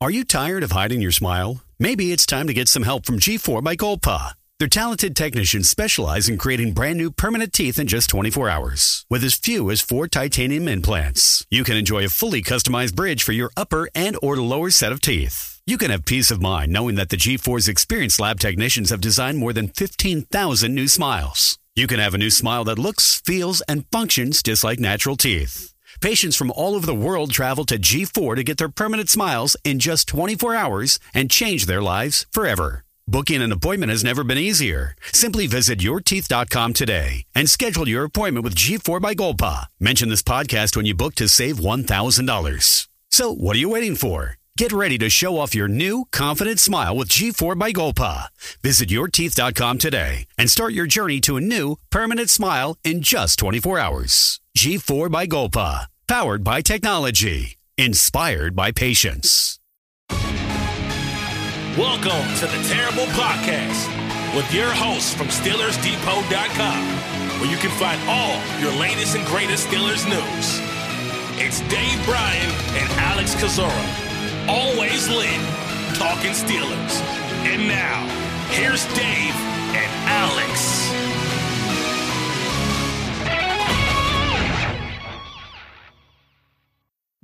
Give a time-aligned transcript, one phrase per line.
[0.00, 1.64] Are you tired of hiding your smile?
[1.80, 4.34] Maybe it's time to get some help from G4 by Golpa.
[4.60, 9.04] Their talented technicians specialize in creating brand new permanent teeth in just 24 hours.
[9.10, 13.32] With as few as four titanium implants, you can enjoy a fully customized bridge for
[13.32, 15.60] your upper and or lower set of teeth.
[15.66, 19.38] You can have peace of mind knowing that the G4's experienced lab technicians have designed
[19.38, 21.58] more than 15,000 new smiles.
[21.74, 25.74] You can have a new smile that looks, feels, and functions just like natural teeth.
[26.00, 29.78] Patients from all over the world travel to G4 to get their permanent smiles in
[29.78, 32.84] just 24 hours and change their lives forever.
[33.08, 34.94] Booking an appointment has never been easier.
[35.12, 39.66] Simply visit yourteeth.com today and schedule your appointment with G4 by Golpa.
[39.80, 42.88] Mention this podcast when you book to save $1,000.
[43.10, 44.37] So, what are you waiting for?
[44.58, 48.26] Get ready to show off your new, confident smile with G4 by Golpa.
[48.60, 53.78] Visit yourteeth.com today and start your journey to a new, permanent smile in just 24
[53.78, 54.40] hours.
[54.58, 55.86] G4 by Golpa.
[56.08, 57.56] Powered by technology.
[57.76, 59.60] Inspired by patience.
[61.78, 63.86] Welcome to the Terrible Podcast
[64.34, 66.84] with your hosts from SteelersDepot.com,
[67.40, 70.58] where you can find all your latest and greatest Steelers news.
[71.40, 74.07] It's Dave Bryan and Alex Kozora,
[74.48, 75.40] always lit,
[75.94, 77.00] talking Steelers.
[77.44, 78.06] And now,
[78.48, 79.34] here's Dave
[79.76, 80.77] and Alex.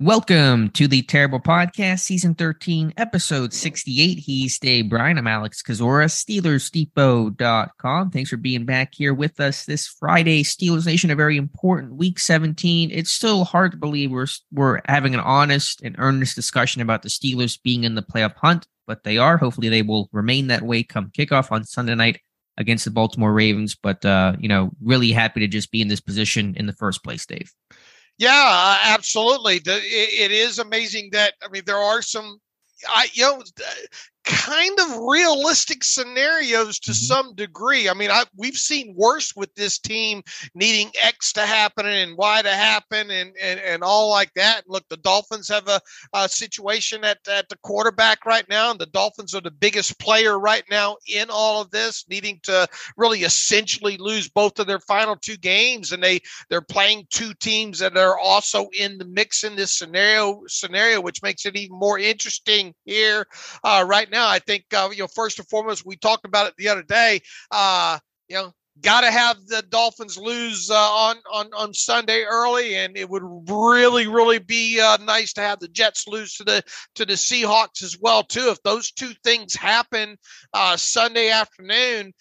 [0.00, 4.18] Welcome to the Terrible Podcast, Season 13, Episode 68.
[4.18, 5.18] He's Dave Bryan.
[5.18, 8.10] I'm Alex Kozora, SteelersDepot.com.
[8.10, 10.42] Thanks for being back here with us this Friday.
[10.42, 12.90] Steelers Nation, a very important week 17.
[12.90, 17.08] It's still hard to believe we're, we're having an honest and earnest discussion about the
[17.08, 19.36] Steelers being in the playoff hunt, but they are.
[19.36, 22.20] Hopefully, they will remain that way come kickoff on Sunday night
[22.56, 23.76] against the Baltimore Ravens.
[23.80, 27.04] But, uh, you know, really happy to just be in this position in the first
[27.04, 27.52] place, Dave.
[28.18, 29.56] Yeah, uh, absolutely.
[29.64, 32.38] It is amazing that I mean there are some
[32.88, 33.42] I you know
[34.24, 37.04] kind of realistic scenarios to mm-hmm.
[37.04, 37.88] some degree.
[37.88, 40.22] I mean, I we've seen worse with this team
[40.54, 44.62] needing X to happen and Y to happen and and, and all like that.
[44.66, 45.80] Look, the Dolphins have a,
[46.14, 50.38] a situation at, at the quarterback right now, and the Dolphins are the biggest player
[50.38, 52.66] right now in all of this, needing to
[52.96, 57.78] really essentially lose both of their final two games, and they they're playing two teams
[57.78, 61.98] that are also in the mix in this scenario scenario, which makes it even more
[61.98, 63.26] interesting here
[63.62, 66.54] uh, right now, I think uh, you know first and foremost, we talked about it
[66.56, 67.20] the other day.
[67.50, 67.98] Uh,
[68.28, 68.52] you know,
[68.82, 73.22] got to have the Dolphins lose uh, on on on Sunday early, and it would
[73.48, 76.62] really really be uh, nice to have the Jets lose to the
[76.96, 78.48] to the Seahawks as well too.
[78.50, 80.16] If those two things happen
[80.52, 82.12] uh, Sunday afternoon,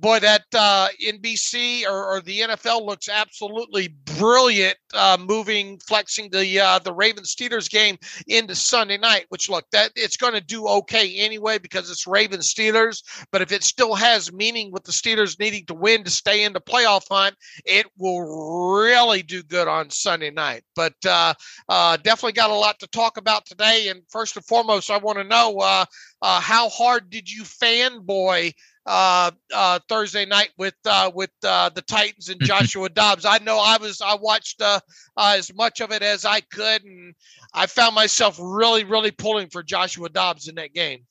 [0.00, 3.88] boy, that uh, NBC or, or, the NFL looks absolutely
[4.18, 7.96] brilliant, uh, moving, flexing the uh, the Ravens Steelers game
[8.26, 9.26] into Sunday night.
[9.28, 13.02] Which look, that it's going to do okay anyway because it's Ravens Steelers.
[13.30, 16.52] But if it still has meaning with the Steelers needing to win to stay in
[16.52, 20.62] the playoff hunt, it will really do good on Sunday night.
[20.74, 21.34] But uh,
[21.68, 23.88] uh, definitely got a lot to talk about today.
[23.88, 25.84] And first and foremost, I want to know uh,
[26.22, 28.52] how hard did you fanboy?
[28.86, 33.24] Uh, uh, Thursday night with uh, with uh, the Titans and Joshua Dobbs.
[33.24, 34.80] I know I was I watched uh,
[35.16, 37.14] uh, as much of it as I could, and
[37.54, 41.06] I found myself really really pulling for Joshua Dobbs in that game.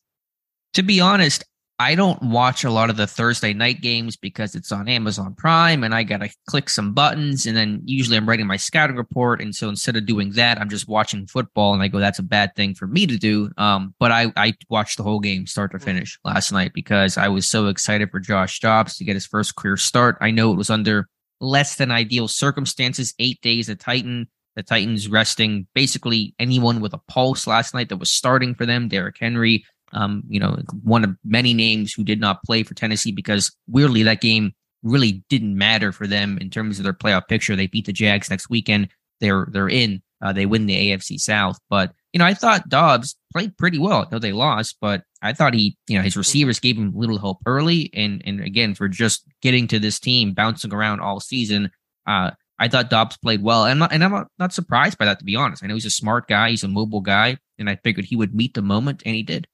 [0.74, 1.44] To be honest,
[1.82, 5.86] I don't watch a lot of the Thursday night games because it's on Amazon Prime
[5.86, 7.46] and I got to click some buttons.
[7.46, 9.42] And then usually I'm writing my scouting report.
[9.42, 12.24] And so instead of doing that, I'm just watching football and I go, that's a
[12.24, 13.50] bad thing for me to do.
[13.58, 15.84] Um, but I, I watched the whole game start to mm.
[15.84, 19.56] finish last night because I was so excited for Josh Dobbs to get his first
[19.56, 20.18] career start.
[20.20, 21.08] I know it was under
[21.40, 24.28] less than ideal circumstances, eight days at Titan.
[24.58, 28.90] The Titans resting basically anyone with a pulse last night that was starting for them.
[28.90, 29.64] Derrick Henry,
[29.94, 34.04] um, you know, one of many names who did not play for Tennessee because weirdly
[34.04, 37.56] that game really didn't matter for them in terms of their playoff picture.
[37.56, 38.90] They beat the Jags next weekend.
[39.20, 40.02] They're they're in.
[40.22, 41.60] Uh, they win the AFC South.
[41.70, 44.08] But you know, I thought Dobbs played pretty well.
[44.12, 47.40] Know they lost, but I thought he, you know, his receivers gave him little hope
[47.46, 47.90] early.
[47.94, 51.72] And and again, for just getting to this team, bouncing around all season,
[52.08, 53.66] uh, I thought Dobbs played well.
[53.66, 55.64] And I'm not, and I'm not surprised by that, to be honest.
[55.64, 58.36] I know he's a smart guy, he's a mobile guy, and I figured he would
[58.36, 59.48] meet the moment, and he did.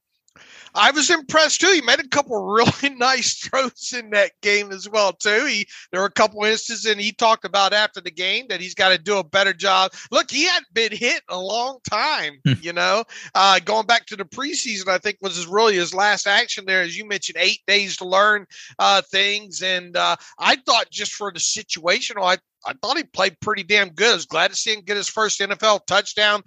[0.76, 1.72] I was impressed too.
[1.74, 5.46] He made a couple really nice throws in that game as well too.
[5.46, 8.76] He there were a couple instances, and he talked about after the game that he's
[8.76, 9.94] got to do a better job.
[10.12, 12.40] Look, he hadn't been hit a long time.
[12.46, 12.54] Hmm.
[12.62, 16.28] you know, uh, going back to the preseason, I think was his, really his last
[16.28, 18.46] action there, as you mentioned, eight days to learn
[18.80, 19.62] uh, things.
[19.62, 23.90] And uh, I thought just for the situational, I I thought he played pretty damn
[23.90, 24.12] good.
[24.12, 26.42] I was glad to see him get his first NFL touchdown.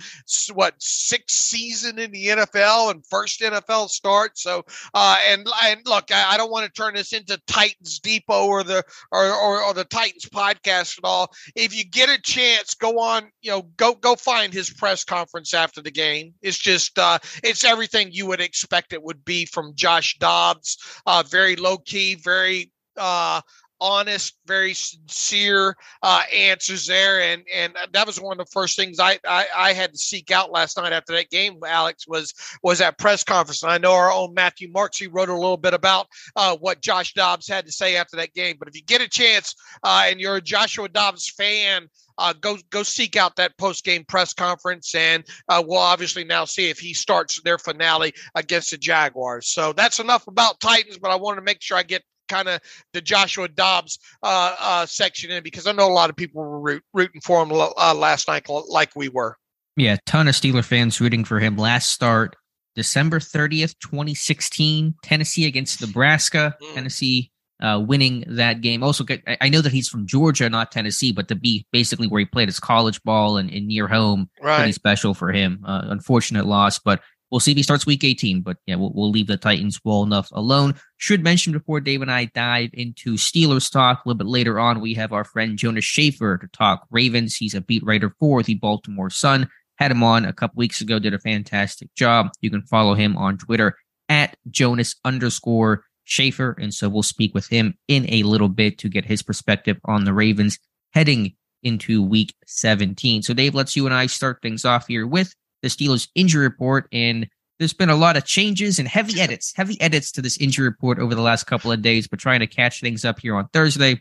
[0.52, 4.38] What sixth season in the NFL and first NFL start.
[4.38, 8.46] So, uh, and and look, I, I don't want to turn this into Titans Depot
[8.46, 8.82] or the
[9.12, 11.32] or, or, or the Titans podcast at all.
[11.54, 13.30] If you get a chance, go on.
[13.42, 16.34] You know, go go find his press conference after the game.
[16.42, 20.78] It's just uh, it's everything you would expect it would be from Josh Dobbs.
[21.06, 23.40] Uh, very low key, very uh,
[23.80, 29.00] honest, very sincere uh, answers there, and and that was one of the first things
[29.00, 31.58] I, I, I had to seek out last night after that game.
[31.66, 35.28] Alex was was at press conference, and I know our own Matthew Marks he wrote
[35.28, 38.56] a little bit about uh, what Josh Dobbs had to say after that game.
[38.58, 41.88] But if you get a chance uh, and you're a Joshua Dobbs fan.
[42.20, 46.44] Uh, go go seek out that post game press conference, and uh, we'll obviously now
[46.44, 49.46] see if he starts their finale against the Jaguars.
[49.46, 52.60] So that's enough about Titans, but I wanted to make sure I get kind of
[52.92, 56.60] the Joshua Dobbs uh, uh, section in because I know a lot of people were
[56.60, 59.36] root, rooting for him uh, last night, like we were.
[59.76, 61.56] Yeah, ton of Steeler fans rooting for him.
[61.56, 62.36] Last start,
[62.74, 66.56] December 30th, 2016, Tennessee against Nebraska.
[66.60, 66.74] Mm.
[66.74, 67.30] Tennessee
[67.60, 68.82] uh, winning that game.
[68.82, 69.04] Also,
[69.40, 72.48] I know that he's from Georgia, not Tennessee, but to be basically where he played
[72.48, 74.58] his college ball and, and near home, right.
[74.58, 75.64] pretty special for him.
[75.66, 79.10] Uh, unfortunate loss, but We'll see if he starts week 18, but yeah, we'll, we'll
[79.10, 80.74] leave the Titans well enough alone.
[80.96, 84.80] Should mention before Dave and I dive into Steelers talk a little bit later on,
[84.80, 87.36] we have our friend Jonas Shaffer to talk Ravens.
[87.36, 89.48] He's a beat writer for the Baltimore Sun.
[89.76, 92.30] Had him on a couple weeks ago, did a fantastic job.
[92.40, 93.76] You can follow him on Twitter
[94.08, 96.56] at Jonas underscore Shaffer.
[96.58, 100.04] And so we'll speak with him in a little bit to get his perspective on
[100.04, 100.58] the Ravens
[100.92, 103.22] heading into week 17.
[103.22, 106.88] So, Dave, let's you and I start things off here with the Steelers injury report.
[106.92, 107.28] And
[107.58, 110.98] there's been a lot of changes and heavy edits, heavy edits to this injury report
[110.98, 114.00] over the last couple of days, but trying to catch things up here on Thursday.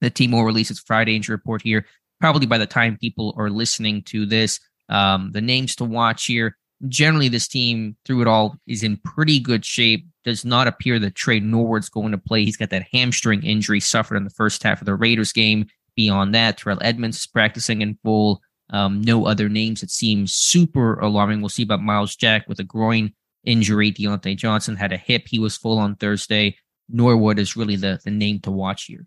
[0.00, 1.86] The team will release its Friday injury report here,
[2.20, 4.58] probably by the time people are listening to this.
[4.88, 6.56] Um, the names to watch here.
[6.88, 10.06] Generally, this team, through it all, is in pretty good shape.
[10.24, 12.44] Does not appear that Tre Norwood's going to play.
[12.44, 15.66] He's got that hamstring injury suffered in the first half of the Raiders game.
[15.94, 18.40] Beyond that, Terrell Edmunds is practicing in full.
[18.70, 21.40] Um, no other names that seem super alarming.
[21.40, 23.12] We'll see about Myles Jack with a groin
[23.44, 23.92] injury.
[23.92, 25.24] Diontae Johnson had a hip.
[25.26, 26.56] He was full on Thursday.
[26.88, 29.06] Norwood is really the, the name to watch here.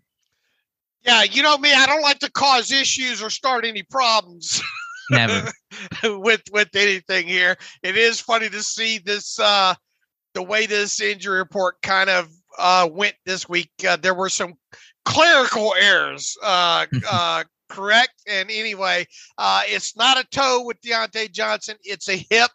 [1.04, 4.62] Yeah, you know me, I don't like to cause issues or start any problems.
[5.10, 5.50] Never.
[6.04, 7.56] with with anything here.
[7.82, 9.74] It is funny to see this uh
[10.32, 12.28] the way this injury report kind of
[12.58, 13.70] uh went this week.
[13.86, 14.54] Uh, there were some
[15.04, 18.22] clerical errors uh uh correct.
[18.28, 19.06] And anyway,
[19.36, 22.50] uh, it's not a toe with Diontae Johnson, it's a hip.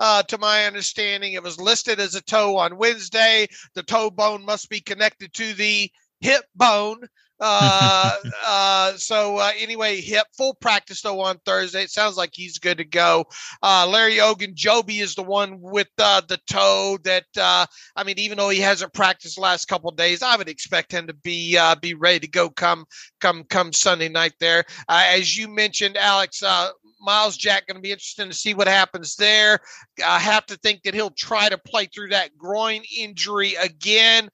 [0.00, 3.46] Uh, to my understanding, it was listed as a toe on Wednesday.
[3.74, 5.90] The toe bone must be connected to the
[6.20, 7.00] hip bone.
[7.40, 8.12] Uh,
[8.46, 11.82] uh, so uh, anyway, hip full practice though on Thursday.
[11.82, 13.26] It sounds like he's good to go.
[13.62, 17.66] Uh, Larry Ogunjobi is the one with uh, the toe that uh,
[17.96, 21.06] I mean, even though he hasn't practiced the last couple days, I would expect him
[21.06, 22.86] to be uh, be ready to go come
[23.20, 24.64] come come Sunday night there.
[24.88, 26.42] Uh, as you mentioned, Alex.
[26.42, 26.70] Uh,
[27.00, 29.60] Myles Jack going to be interesting to see what happens there.
[30.02, 34.30] I have to think that he'll try to play through that groin injury again.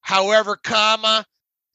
[0.00, 1.24] However, comma,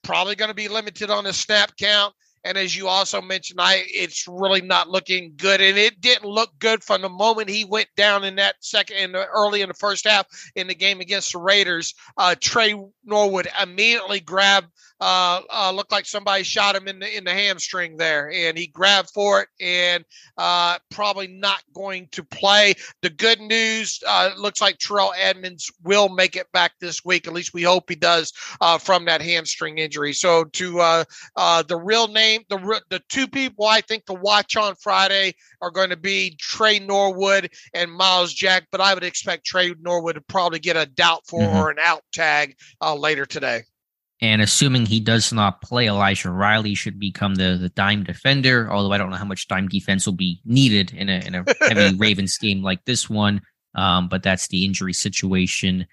[0.04, 2.14] probably going to be limited on the snap count.
[2.46, 6.50] And as you also mentioned, I it's really not looking good, and it didn't look
[6.60, 10.06] good from the moment he went down in that second, the early in the first
[10.06, 11.94] half in the game against the Raiders.
[12.18, 14.68] Uh, Tre Norwood immediately grabbed
[15.04, 18.68] uh, uh, looked like somebody shot him in the in the hamstring there, and he
[18.68, 20.06] grabbed for it, and
[20.38, 22.74] uh, probably not going to play.
[23.02, 27.28] The good news uh, looks like Terrell Edmunds will make it back this week.
[27.28, 28.32] At least we hope he does
[28.62, 30.14] uh, from that hamstring injury.
[30.14, 31.04] So to uh,
[31.36, 35.72] uh, the real name, the the two people I think to watch on Friday are
[35.72, 40.22] going to be Tre Norwood and Myles Jack, but I would expect Tre Norwood to
[40.22, 41.58] probably get a doubtful mm-hmm.
[41.58, 43.64] or an out tag uh, later today.
[44.24, 48.72] And assuming he does not play, Elijah Riley should become the, the dime defender.
[48.72, 51.44] Although I don't know how much dime defense will be needed in a in a
[51.60, 53.42] heavy Ravens game like this one.
[53.76, 55.88] Um, but that's the injury situation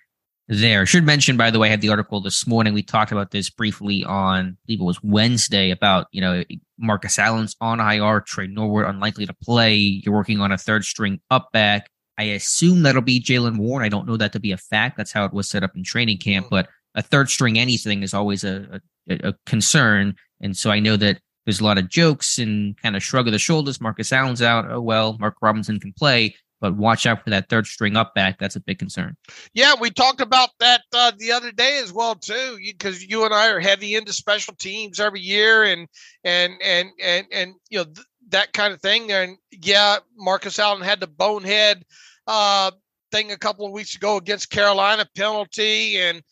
[0.46, 0.86] there.
[0.86, 2.72] Should mention, by the way, I had the article this morning.
[2.72, 6.44] We talked about this briefly on, I believe it was Wednesday, about you know
[6.78, 9.74] Marcus Allen's on IR, Tre Norwood unlikely to play.
[9.74, 11.90] You're working on a third string up back.
[12.16, 13.84] I assume that'll be Jaylen Warren.
[13.84, 14.96] I don't know that to be a fact.
[14.96, 16.50] That's how it was set up in training camp, mm.
[16.50, 20.14] but a third string anything is always a, a, a concern.
[20.40, 23.32] And so I know that there's a lot of jokes and kind of shrug of
[23.32, 23.80] the shoulders.
[23.80, 24.70] Marcus Allen's out.
[24.70, 26.34] Oh, well, Mark Robinson can play.
[26.60, 28.38] but watch out for that third string up back.
[28.38, 29.16] That's a big concern.
[29.54, 33.24] Yeah, we talked about that uh, the other day as well too, because you, you,
[33.24, 35.88] and I are heavy into special teams every year, and
[36.24, 39.10] and and and and you know th- that kind of thing.
[39.10, 41.82] And yeah, Marcus Allen had the bonehead
[42.26, 42.70] uh,
[43.10, 46.22] thing a couple of weeks ago against Carolina penalty, and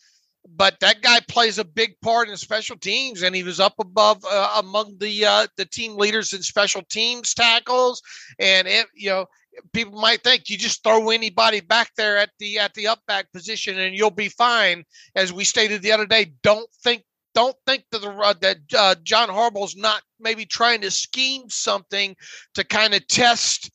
[0.55, 4.23] but that guy plays a big part in special teams, and he was up above
[4.29, 8.01] uh, among the uh, the team leaders in special teams tackles.
[8.39, 9.25] And it, you know,
[9.73, 13.31] people might think you just throw anybody back there at the at the up back
[13.31, 14.83] position and you'll be fine.
[15.15, 17.03] As we stated the other day, don't think
[17.33, 22.15] don't think that the uh, that uh, John Harbaugh's not maybe trying to scheme something
[22.55, 23.71] to kind of test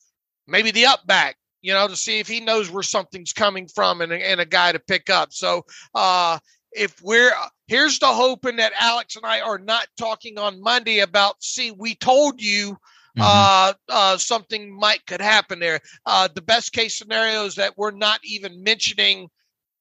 [0.47, 4.01] maybe the up back you know, to see if he knows where something's coming from
[4.01, 5.33] and, and a guy to pick up.
[5.33, 5.65] So,
[5.95, 6.37] uh,
[6.75, 7.31] if we're
[7.67, 11.95] here's the hoping that Alex and I are not talking on Monday about, see, we
[11.95, 12.73] told you
[13.17, 13.21] mm-hmm.
[13.21, 15.79] uh, uh, something might could happen there.
[16.05, 19.29] Uh, the best case scenario is that we're not even mentioning,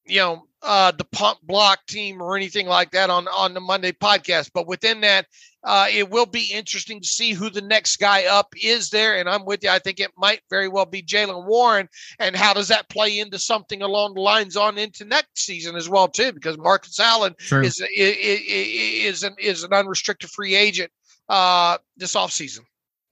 [0.06, 3.92] you know, uh, the punt block team or anything like that on on the Monday
[3.92, 4.50] podcast.
[4.54, 5.26] But within that,
[5.62, 9.16] uh, it will be interesting to see who the next guy up is there.
[9.16, 9.70] And I'm with you.
[9.70, 11.88] I think it might very well be Jaylen Warren.
[12.18, 15.88] And how does that play into something along the lines on into next season as
[15.88, 16.32] well too?
[16.32, 17.34] Because Marcus Allen
[17.66, 20.90] is, is is an is an unrestricted free agent
[21.28, 22.60] uh, this offseason.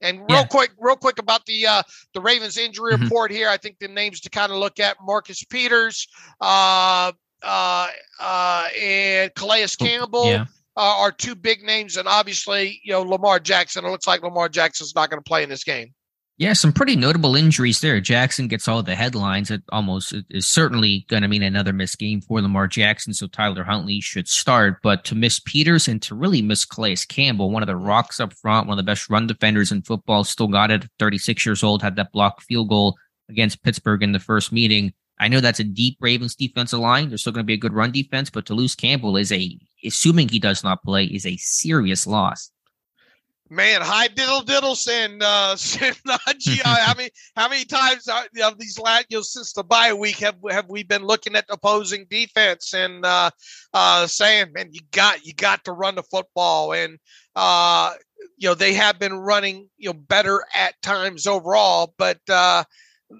[0.03, 0.45] And real yeah.
[0.45, 1.81] quick, real quick about the uh,
[2.13, 3.03] the Ravens injury mm-hmm.
[3.03, 3.49] report here.
[3.49, 6.07] I think the names to kind of look at: Marcus Peters,
[6.41, 7.87] uh, uh,
[8.19, 10.25] uh, and Calais Campbell.
[10.25, 10.45] Yeah.
[10.75, 13.85] Uh, are two big names, and obviously, you know, Lamar Jackson.
[13.85, 15.93] It looks like Lamar Jackson's not going to play in this game.
[16.37, 18.01] Yeah, some pretty notable injuries there.
[18.01, 19.51] Jackson gets all the headlines.
[19.51, 23.13] It almost is certainly going to mean another missed game for Lamar Jackson.
[23.13, 24.77] So Tyler Huntley should start.
[24.81, 28.33] But to miss Peters and to really miss Calais Campbell, one of the rocks up
[28.33, 30.87] front, one of the best run defenders in football, still got it.
[30.97, 32.95] 36 years old, had that block field goal
[33.29, 34.91] against Pittsburgh in the first meeting.
[35.19, 37.09] I know that's a deep Ravens defensive line.
[37.09, 39.57] There's still going to be a good run defense, but to lose Campbell is a,
[39.85, 42.49] assuming he does not play, is a serious loss.
[43.53, 48.51] Man, hi diddle diddle send uh send how many how many times are, you know,
[48.57, 52.07] these last you know, since the bye week have have we been looking at opposing
[52.09, 53.29] defense and uh
[53.75, 56.97] uh saying, man, you got you got to run the football and
[57.35, 57.93] uh
[58.39, 62.63] you know they have been running you know better at times overall, but uh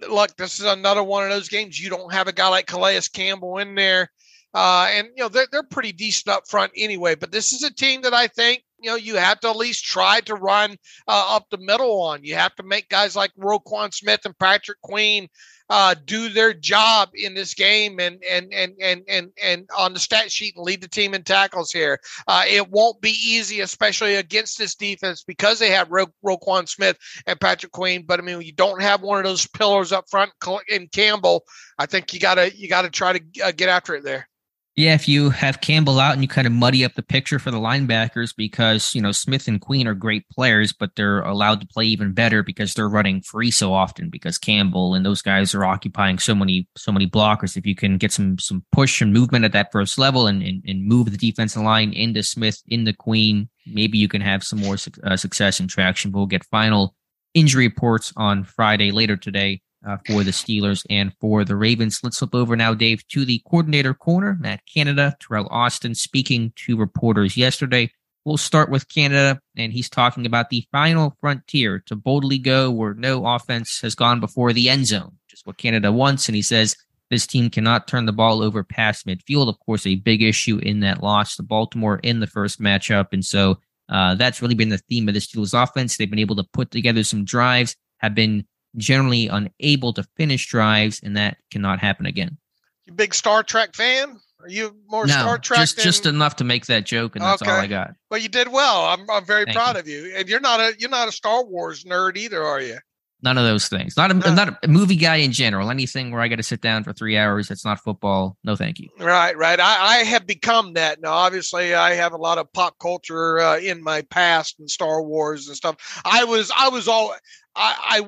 [0.10, 1.80] look, this is another one of those games.
[1.80, 4.10] You don't have a guy like Calais Campbell in there.
[4.56, 7.16] Uh, and you know they're they're pretty decent up front anyway.
[7.16, 9.86] But this is a team that I think you know you have to at least
[9.86, 10.72] try to run
[11.08, 12.24] uh, up the middle on.
[12.24, 15.30] You have to make guys like Roquan Smith and Patrick Queen
[15.70, 20.00] uh, do their job in this game and and and and and and on the
[20.00, 22.00] stat sheet and lead the team in tackles here.
[22.28, 26.98] Uh, it won't be easy, especially against this defense because they have Ro- Roquan Smith
[27.25, 28.04] and Patrick Queen.
[28.06, 30.32] But I mean, you don't have one of those pillars up front
[30.68, 31.44] in Campbell.
[31.80, 34.28] I think you gotta you gotta try to uh, get after it there.
[34.75, 37.51] Yeah, if you have Campbell out and you kind of muddy up the picture for
[37.51, 41.68] the linebackers because, you know, Smith and Queen are great players, but they're allowed to
[41.68, 45.63] play even better because they're running free so often because Campbell and those guys are
[45.63, 47.56] occupying so many so many blockers.
[47.56, 50.63] If you can get some some push and movement at that first level and and,
[50.65, 54.77] and move the defensive line into Smith, into Queen, maybe you can have some more
[55.03, 56.10] uh, success and traction.
[56.10, 56.96] But we'll get final
[57.36, 62.00] injury reports on Friday later today uh, for the Steelers and for the Ravens.
[62.04, 66.78] Let's flip over now, Dave, to the coordinator corner, Matt Canada, Teryl Austin speaking to
[66.78, 67.92] reporters yesterday.
[68.25, 72.94] We'll start with Canada, and he's talking about the final frontier to boldly go where
[72.94, 76.30] no offense has gone before the end zone, just what Canada wants.
[76.30, 76.78] And he says
[77.10, 79.50] this team cannot turn the ball over past midfield.
[79.50, 83.08] Of course, a big issue in that loss to Baltimore in the first matchup.
[83.12, 83.60] And so
[83.90, 85.98] uh, that's really been the theme of the Steelers offense.
[85.98, 91.01] They've been able to put together some drives, have been generally unable to finish drives,
[91.03, 92.38] and that cannot happen again.
[92.86, 94.20] You big Star Trek fan?
[94.42, 95.60] Are you more no, Star Trek?
[95.60, 95.84] Just than...
[95.84, 97.51] just enough to make that joke, and that's okay.
[97.51, 97.94] all I got.
[98.12, 98.86] Well, you did well.
[98.86, 99.80] I'm I'm very Thank proud you.
[99.80, 100.13] of you.
[100.15, 102.77] And you're not a you're not a Star Wars nerd either, are you?
[103.24, 103.96] None of those things.
[103.96, 104.34] Not a, no.
[104.34, 105.72] not a movie guy in general.
[105.72, 108.38] Anything where I got to sit down for three hours that's not football.
[108.44, 108.89] No, thank you.
[109.00, 109.62] Right, right.
[109.62, 111.13] I, I have become that now.
[111.13, 115.48] Obviously, I have a lot of pop culture uh, in my past and Star Wars
[115.48, 116.01] and stuff.
[116.03, 117.15] I was I was all
[117.56, 118.08] I, I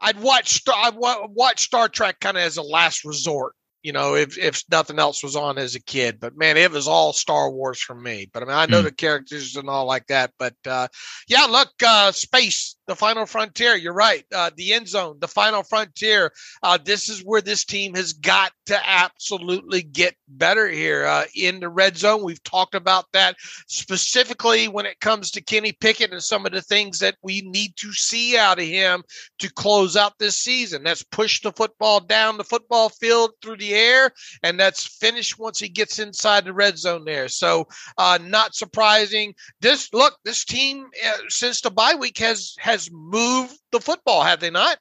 [0.00, 3.54] I'd watch I'd watch Star Trek kind of as a last resort.
[3.82, 6.88] You know, if if nothing else was on as a kid, but man, it was
[6.88, 8.30] all Star Wars for me.
[8.32, 8.84] But I mean, I know mm.
[8.84, 10.32] the characters and all like that.
[10.38, 10.88] But uh,
[11.28, 13.74] yeah, look, uh, space, the final frontier.
[13.74, 14.24] You're right.
[14.34, 16.32] Uh, the end zone, the final frontier.
[16.62, 21.60] Uh, this is where this team has got to absolutely get better here uh, in
[21.60, 22.22] the red zone.
[22.22, 23.36] We've talked about that
[23.68, 27.76] specifically when it comes to Kenny Pickett and some of the things that we need
[27.76, 29.02] to see out of him
[29.38, 30.82] to close out this season.
[30.82, 34.10] That's push the football down the football field through the air,
[34.42, 37.28] and that's finish once he gets inside the red zone there.
[37.28, 37.68] So,
[37.98, 39.34] uh, not surprising.
[39.60, 44.40] This look, this team uh, since the bye week has has moved the football, have
[44.40, 44.78] they not?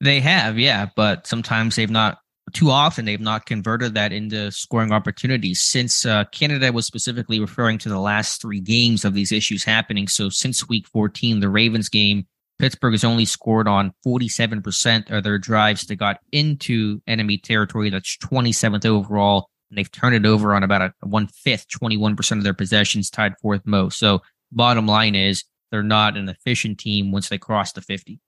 [0.00, 2.18] They have, yeah, but sometimes they've not
[2.52, 7.78] too often they've not converted that into scoring opportunities since uh, Canada was specifically referring
[7.78, 10.06] to the last three games of these issues happening.
[10.06, 12.26] So since week 14, the Ravens game,
[12.58, 17.90] Pittsburgh has only scored on 47% of their drives that got into enemy territory.
[17.90, 19.50] That's 27th overall.
[19.70, 23.34] And they've turned it over on about a one fifth, 21% of their possessions, tied
[23.42, 23.98] fourth most.
[23.98, 24.22] So
[24.52, 28.20] bottom line is they're not an efficient team once they cross the 50.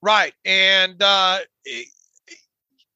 [0.00, 0.32] Right.
[0.44, 1.40] And uh,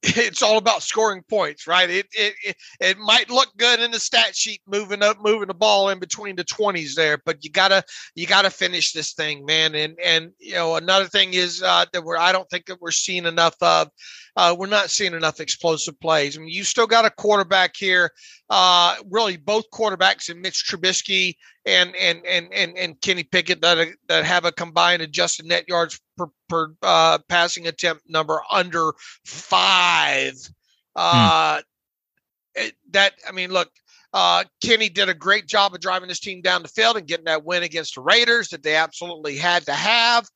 [0.03, 1.89] it's all about scoring points, right?
[1.89, 5.55] It, it it it might look good in the stat sheet, moving up, moving the
[5.55, 7.85] ball in between the twenties there, but you gotta
[8.17, 9.75] you gotta finish this thing, man.
[9.77, 12.91] And and you know another thing is uh, that we're I don't think that we're
[12.91, 13.91] seeing enough of
[14.37, 16.37] uh, we're not seeing enough explosive plays.
[16.37, 18.11] I mean, you still got a quarterback here,
[18.49, 21.37] uh, really both quarterbacks in Mitch Trubisky
[21.67, 26.01] and and and and, and Kenny Pickett that that have a combined adjusted net yards
[26.17, 28.93] per, per uh, passing attempt number under
[29.27, 30.35] five.
[30.97, 31.61] Uh,
[32.57, 32.69] hmm.
[32.91, 33.71] That I mean, look,
[34.15, 37.27] uh, Kenny did a great job of driving his team down the field and getting
[37.27, 40.27] that win against the Raiders that they absolutely had to have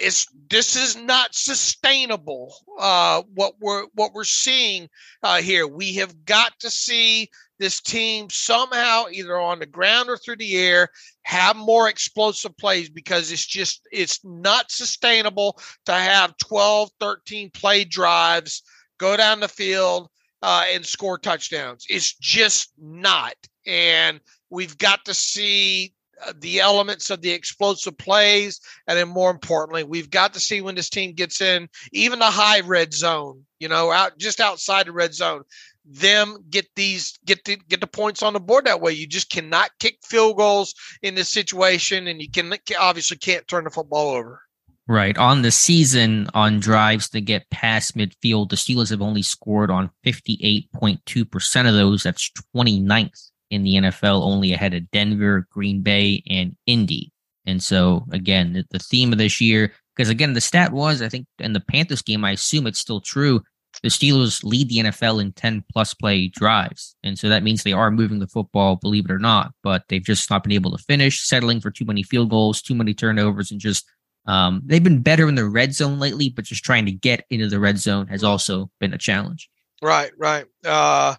[0.00, 2.54] it's this is not sustainable.
[2.78, 4.88] Uh, what we're what we're seeing
[5.22, 10.16] uh, here, we have got to see this team somehow either on the ground or
[10.16, 10.88] through the air
[11.22, 17.84] have more explosive plays because it's just it's not sustainable to have 12 13 play
[17.84, 18.62] drives
[18.98, 20.08] go down the field
[20.42, 23.34] uh, and score touchdowns it's just not
[23.66, 24.20] and
[24.50, 25.94] we've got to see
[26.26, 30.60] Uh, the elements of the explosive plays, and then more importantly, we've got to see
[30.60, 33.44] when this team gets in even the high red zone.
[33.58, 35.42] You know, out just outside the red zone,
[35.84, 38.92] them get these get the get the points on the board that way.
[38.92, 43.64] You just cannot kick field goals in this situation, and you can obviously can't turn
[43.64, 44.40] the football over.
[44.86, 45.16] Right.
[45.16, 49.90] On the season, on drives to get past midfield, the Steelers have only scored on
[50.04, 52.02] 58.2% of those.
[52.02, 57.12] That's 29th in the NFL, only ahead of Denver, Green Bay, and Indy.
[57.46, 61.08] And so, again, the, the theme of this year, because again, the stat was, I
[61.08, 63.42] think, in the Panthers game, I assume it's still true.
[63.82, 66.96] The Steelers lead the NFL in 10 plus play drives.
[67.02, 70.02] And so that means they are moving the football, believe it or not, but they've
[70.02, 73.50] just not been able to finish, settling for too many field goals, too many turnovers,
[73.50, 73.84] and just
[74.26, 77.48] um, they've been better in the red zone lately, but just trying to get into
[77.48, 79.50] the red zone has also been a challenge.
[79.82, 80.46] Right, right.
[80.64, 81.16] Uh,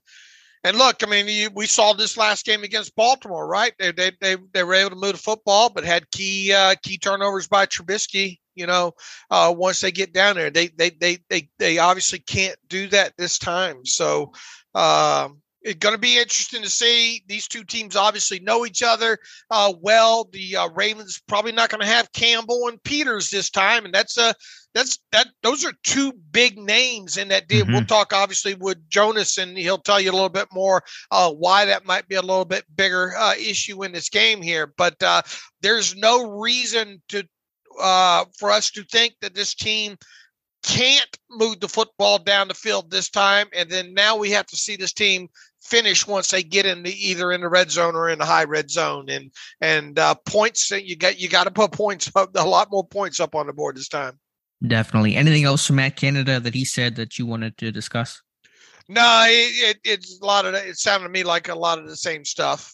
[0.65, 3.71] and look, I mean, you, we saw this last game against Baltimore, right?
[3.77, 6.97] They, they they they were able to move the football, but had key uh, key
[6.97, 8.39] turnovers by Trubisky.
[8.55, 8.93] You know,
[9.29, 13.13] uh, once they get down there, they they they they they obviously can't do that
[13.15, 13.85] this time.
[13.85, 14.33] So,
[14.73, 17.23] um, it's going to be interesting to see.
[17.27, 19.17] These two teams obviously know each other
[19.49, 20.29] uh, well.
[20.31, 24.15] The uh, Ravens probably not going to have Campbell and Peters this time, and that's
[24.15, 24.35] a
[24.75, 25.27] that's that.
[25.41, 27.63] Those are two big names in that deal.
[27.63, 27.73] Mm-hmm.
[27.73, 31.65] We'll talk obviously with Jonas, and he'll tell you a little bit more uh, why
[31.65, 34.71] that might be a little bit bigger uh, issue in this game here.
[34.77, 35.23] But uh,
[35.61, 37.27] there's no reason to
[37.81, 39.97] uh, for us to think that this team
[40.65, 43.47] can't move the football down the field this time.
[43.55, 45.29] And then now we have to see this team
[45.61, 48.45] finish once they get in the either in the red zone or in the high
[48.45, 49.09] red zone.
[49.09, 52.85] And and uh, points you got you got to put points up a lot more
[52.85, 54.19] points up on the board this time.
[54.65, 55.15] Definitely.
[55.15, 58.21] Anything else from Matt Canada that he said that you wanted to discuss?
[58.87, 61.87] No, it, it, it's a lot of it sounded to me like a lot of
[61.87, 62.73] the same stuff.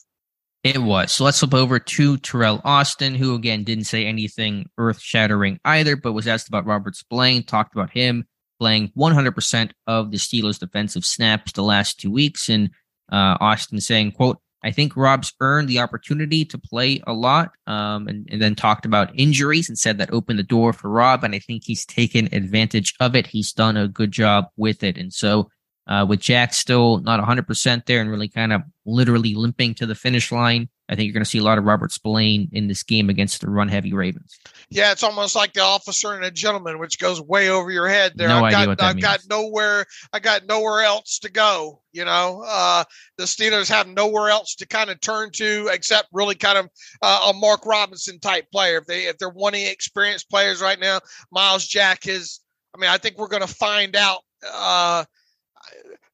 [0.64, 1.12] It was.
[1.12, 5.96] So let's flip over to Teryl Austin, who again didn't say anything earth shattering either,
[5.96, 8.26] but was asked about Robert Spillane, talked about him
[8.60, 12.48] playing 100% of the Steelers' defensive snaps the last two weeks.
[12.48, 12.70] And
[13.12, 18.08] uh, Austin saying, quote, I think Rob's earned the opportunity to play a lot, um,
[18.08, 21.34] and, and, then talked about injuries and said that opened the door for Rob, and
[21.34, 23.26] I think he's taken advantage of it.
[23.26, 25.50] He's done a good job with it, and so
[25.88, 29.96] uh, with Jack still not 100% there and really kind of literally limping to the
[29.96, 32.84] finish line, I think you're going to see a lot of Robert Spillane in this
[32.84, 34.38] game against the run heavy Ravens.
[34.70, 38.12] Yeah, it's almost like the officer and a gentleman, which goes way over your head
[38.16, 38.28] there.
[38.28, 39.06] No I've idea got, what that I've means.
[39.06, 41.82] got nowhere I got nowhere else to go.
[41.94, 42.84] You know, uh,
[43.18, 46.70] the Steelers have nowhere else to kind of turn to except really kind of
[47.02, 48.78] uh, a Mark Robinson type player.
[48.78, 51.00] If they if they're wanting experienced players right now,
[51.32, 52.42] Myles Jack is.
[52.76, 54.20] I mean, I think we're going to find out.
[54.50, 55.06] Uh,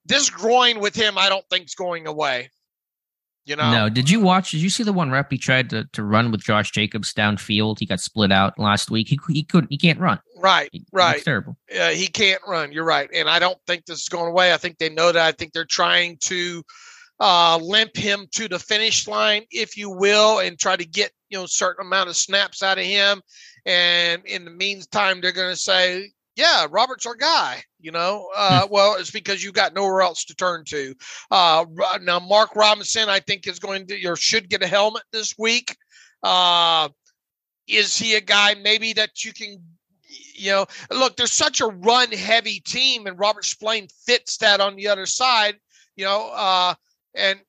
[0.07, 2.49] this groin with him, I don't think is going away.
[3.45, 3.71] You know?
[3.71, 3.89] No.
[3.89, 4.51] Did you watch?
[4.51, 7.79] Did you see the one rep he tried to, to run with Josh Jacobs downfield?
[7.79, 9.07] He got split out last week.
[9.07, 9.69] He he couldn't.
[9.69, 10.19] He can't run.
[10.37, 10.69] Right.
[10.73, 11.23] He, right.
[11.23, 11.55] terrible.
[11.73, 12.73] Uh, he can't run.
[12.73, 14.53] You're right, and I don't think this is going away.
[14.53, 15.25] I think they know that.
[15.25, 16.61] I think they're trying to
[17.21, 21.37] uh, limp him to the finish line, if you will, and try to get you
[21.37, 23.21] know certain amount of snaps out of him.
[23.65, 27.63] And in the meantime, they're going to say, yeah, Robert's our guy.
[27.79, 28.73] You know, uh, hmm.
[28.73, 30.95] well, it's because you got nowhere else to turn to.
[31.29, 31.65] Uh,
[32.01, 35.75] now, Mark Robinson, I think, is going to or should get a helmet this week.
[36.23, 36.89] Uh,
[37.67, 39.61] is he a guy maybe that you can,
[40.33, 41.15] you know, look?
[41.15, 45.57] There's such a run heavy team, and Robert Spillane fits that on the other side.
[45.95, 46.73] You know, uh,
[47.13, 47.39] and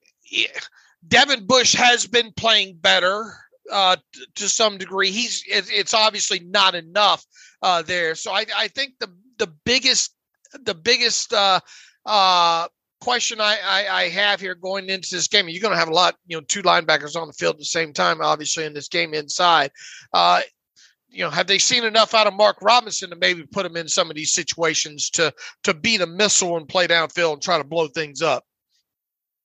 [1.07, 3.33] Devin Bush has been playing better
[3.71, 5.11] uh, t- to some degree.
[5.11, 7.25] He's it, it's obviously not enough
[7.63, 8.15] uh, there.
[8.15, 10.15] So I, I think the the biggest
[10.65, 11.61] the biggest uh,
[12.07, 12.69] uh,
[13.01, 15.95] question I, I, I have here going into this game, you're going to have a
[15.95, 18.89] lot, you know, two linebackers on the field at the same time, obviously in this
[18.89, 19.71] game inside.
[20.13, 20.41] Uh,
[21.11, 23.89] you know, have they seen enough out of Mark Robinson to maybe put him in
[23.89, 25.33] some of these situations to
[25.65, 28.45] to beat a missile and play downfield and try to blow things up?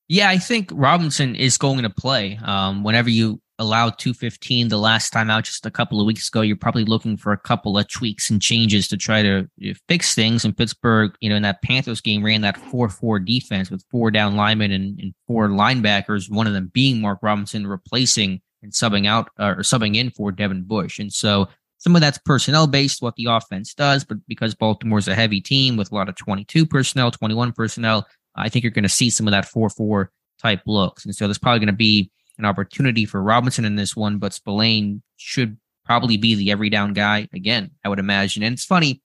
[0.09, 2.37] Yeah, I think Robinson is going to play.
[2.43, 6.41] Um, whenever you allowed 215 the last time out just a couple of weeks ago,
[6.41, 9.47] you're probably looking for a couple of tweaks and changes to try to
[9.87, 10.45] fix things.
[10.45, 14.11] And Pittsburgh, you know, in that Panthers game, ran that 4 4 defense with four
[14.11, 19.07] down linemen and, and, four linebackers, one of them being Mark Robinson, replacing and subbing
[19.07, 20.99] out uh, or subbing in for Devin Bush.
[20.99, 21.47] And so
[21.77, 25.75] some of that's personnel based, what the offense does, but because Baltimore's a heavy team
[25.75, 29.27] with a lot of 22 personnel, 21 personnel, I think you're going to see some
[29.27, 31.05] of that 4 4 type looks.
[31.05, 32.11] And so there's probably going to be
[32.43, 36.93] an opportunity for Robinson in this one, but Spillane should probably be the every down
[36.93, 38.43] guy again, I would imagine.
[38.43, 39.01] And it's funny,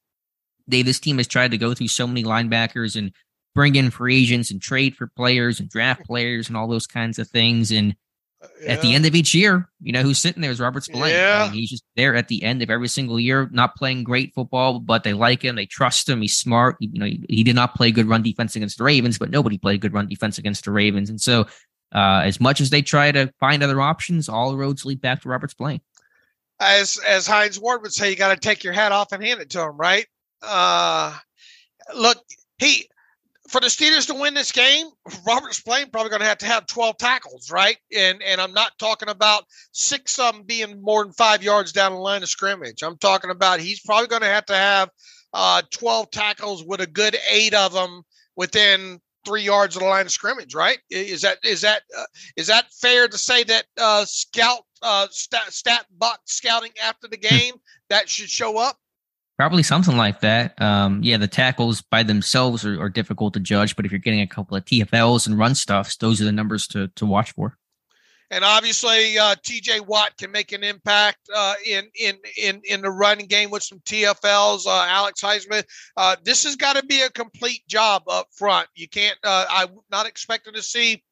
[0.66, 3.12] they this team has tried to go through so many linebackers and
[3.54, 7.18] bring in free agents and trade for players and draft players and all those kinds
[7.18, 7.72] of things.
[7.72, 7.96] And
[8.62, 8.72] yeah.
[8.72, 11.14] at the end of each year, you know who's sitting there is Robert Spillane.
[11.14, 11.44] Yeah.
[11.44, 14.34] I mean, he's just there at the end of every single year, not playing great
[14.34, 16.76] football, but they like him, they trust him, he's smart.
[16.80, 19.58] You know, he, he did not play good run defense against the Ravens, but nobody
[19.58, 21.10] played good run defense against the Ravens.
[21.10, 21.46] And so
[21.94, 25.28] uh, as much as they try to find other options, all roads lead back to
[25.28, 25.80] Robert Spillane.
[26.60, 29.40] As as Hines Ward would say, you got to take your hat off and hand
[29.40, 30.06] it to him, right?
[30.42, 31.16] Uh,
[31.94, 32.18] look,
[32.58, 32.88] he
[33.48, 34.86] for the Steelers to win this game,
[35.26, 37.78] Robert Spillane probably going to have to have 12 tackles, right?
[37.96, 41.92] And and I'm not talking about six of them being more than five yards down
[41.92, 42.82] the line of scrimmage.
[42.82, 44.90] I'm talking about he's probably going to have to have
[45.32, 48.02] uh, 12 tackles with a good eight of them
[48.36, 50.78] within three yards of the line of scrimmage, right?
[50.90, 52.04] Is that is that uh,
[52.36, 57.16] is that fair to say that uh, scout uh, stat, stat box scouting after the
[57.16, 57.36] hmm.
[57.36, 57.54] game
[57.90, 58.76] that should show up?
[59.36, 60.60] Probably something like that.
[60.60, 64.20] Um, yeah, the tackles by themselves are, are difficult to judge, but if you're getting
[64.20, 67.56] a couple of TFLs and run stuffs, those are the numbers to to watch for
[68.30, 69.80] and obviously uh, T.J.
[69.80, 73.80] Watt can make an impact uh, in in in in the running game with some
[73.80, 74.66] TFLs.
[74.66, 75.64] Uh, Alex Highsmith,
[75.96, 78.68] uh, this has got to be a complete job up front.
[78.74, 79.18] You can't.
[79.24, 81.02] Uh, I'm not expecting to see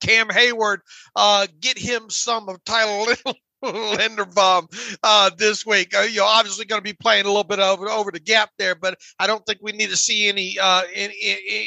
[0.00, 0.80] Cam Hayward
[1.16, 3.14] uh, get him some of Tyler
[3.98, 5.96] Linderbaum uh, this week.
[5.96, 8.74] Uh, you're obviously going to be playing a little bit over over the gap there,
[8.74, 11.14] but I don't think we need to see any uh, any,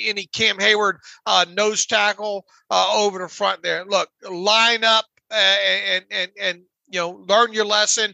[0.06, 3.86] any Cam Hayward uh, nose tackle uh, over the front there.
[3.86, 8.14] Look, line up uh, and and and you know learn your lesson.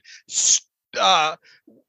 [0.99, 1.35] Uh,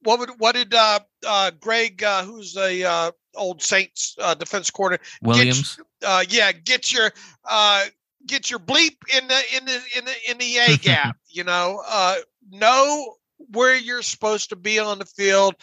[0.02, 4.70] what would what did uh, uh, Greg, uh, who's the uh, old Saints uh, defense
[4.70, 5.76] coordinator, Williams?
[5.76, 7.10] Get, uh, yeah, get your
[7.48, 7.84] uh,
[8.26, 11.16] get your bleep in the in the in the in the A gap.
[11.28, 12.16] you know, uh,
[12.50, 13.14] know
[13.50, 15.54] where you're supposed to be on the field.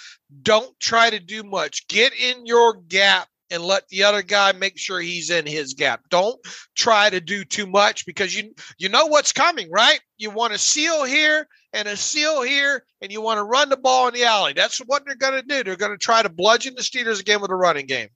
[0.41, 1.87] Don't try to do much.
[1.87, 6.01] Get in your gap and let the other guy make sure he's in his gap.
[6.09, 6.39] Don't
[6.75, 9.99] try to do too much because you you know what's coming, right?
[10.17, 13.77] You want a seal here and a seal here, and you want to run the
[13.77, 14.53] ball in the alley.
[14.53, 15.63] That's what they're going to do.
[15.63, 18.09] They're going to try to bludgeon the Steelers again with a running game.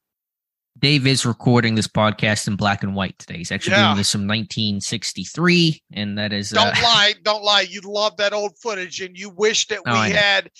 [0.77, 3.37] Dave is recording this podcast in black and white today.
[3.37, 3.87] He's actually yeah.
[3.87, 6.49] doing this from 1963, and that is.
[6.49, 7.61] Don't uh, lie, don't lie.
[7.61, 10.51] You love that old footage, and you wish that we oh, had.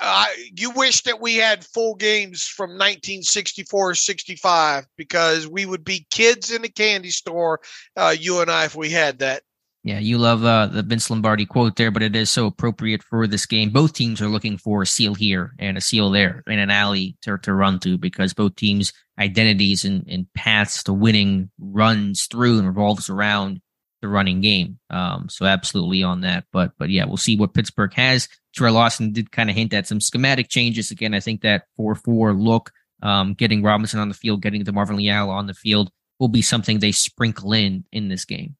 [0.00, 6.06] Uh, you wish that we had full games from 1964 65 because we would be
[6.10, 7.60] kids in a candy store,
[7.96, 9.42] uh, you and I, if we had that.
[9.84, 13.26] Yeah, you love uh, the Vince Lombardi quote there, but it is so appropriate for
[13.26, 13.70] this game.
[13.70, 17.16] Both teams are looking for a seal here and a seal there in an alley
[17.22, 22.58] to, to run to because both teams' identities and, and paths to winning runs through
[22.58, 23.60] and revolves around
[24.02, 24.78] the running game.
[24.88, 26.44] Um, so absolutely on that.
[26.52, 28.28] But but yeah, we'll see what Pittsburgh has.
[28.56, 30.92] Teryl Austin did kind of hint at some schematic changes.
[30.92, 32.70] Again, I think that 4-4 look
[33.02, 35.90] um, getting Robinson on the field, getting DeMarvin Leal on the field
[36.20, 38.56] will be something they sprinkle in in this game.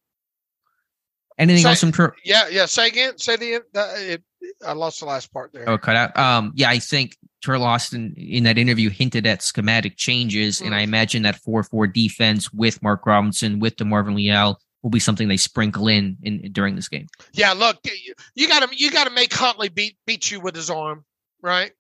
[1.43, 2.67] Anything say, else from Ter- Yeah, yeah.
[2.67, 3.19] Say again.
[3.19, 3.57] Say the.
[3.57, 3.61] Uh,
[3.97, 4.23] it,
[4.67, 5.69] I lost the last part there.
[5.69, 6.17] Oh, cut out.
[6.17, 10.67] Um, yeah, I think Teryl Austin in that interview hinted at schematic changes, mm-hmm.
[10.67, 10.85] and I mm.
[10.85, 15.89] imagine that four-four defense with Mark Robinson with DeMarvin Leal will be something they sprinkle
[15.89, 17.07] in, in during this game.
[17.33, 17.79] Yeah, look,
[18.35, 21.05] you got to you got to make Huntley beat beat you with his arm,
[21.41, 21.73] right?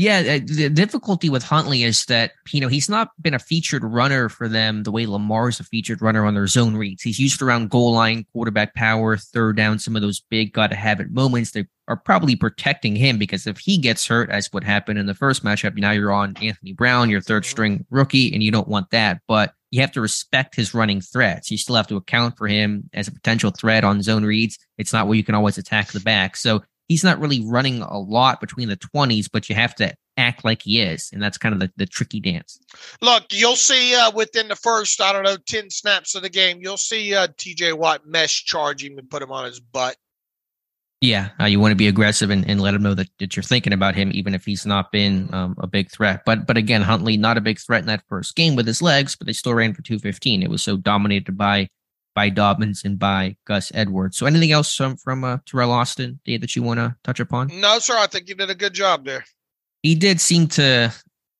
[0.00, 3.84] Yeah, uh, the difficulty with Huntley is that you know he's not been a featured
[3.84, 7.02] runner for them the way Lamar's a featured runner on their zone reads.
[7.02, 11.00] He's used around goal line, quarterback power, third down, some of those big gotta have
[11.00, 11.50] it moments.
[11.50, 15.12] They are probably protecting him because if he gets hurt, as what happened in the
[15.12, 18.88] first matchup, now you're on Anthony Brown, your third string rookie, and you don't want
[18.92, 19.20] that.
[19.28, 21.50] But you have to respect his running threats.
[21.50, 24.58] You still have to account for him as a potential threat on zone reads.
[24.78, 26.36] It's not where you can always attack the back.
[26.36, 30.44] So he's not really running a lot between the 20s, but you have to act
[30.44, 31.08] like he is.
[31.12, 32.58] And that's kind of the, the tricky dance.
[33.00, 36.58] Look, you'll see uh, within the first, I don't know, 10 snaps of the game,
[36.60, 39.96] you'll see uh, TJ Watt mesh charge him and put him on his butt.
[41.00, 43.44] Yeah, uh, you want to be aggressive and, and let him know that, that you're
[43.44, 46.22] thinking about him, even if he's not been um, a big threat.
[46.26, 49.16] But but again, Huntley not a big threat in that first game with his legs,
[49.16, 50.42] but they still ran for 215.
[50.42, 51.68] It was so dominated by
[52.20, 54.18] by Dobbins and by Gus Edwards.
[54.18, 57.48] So anything else from from uh, Teryl Austin Dave, that you want to touch upon?
[57.60, 57.96] No, sir.
[57.96, 59.24] I think you did a good job there.
[59.82, 60.92] He did seem to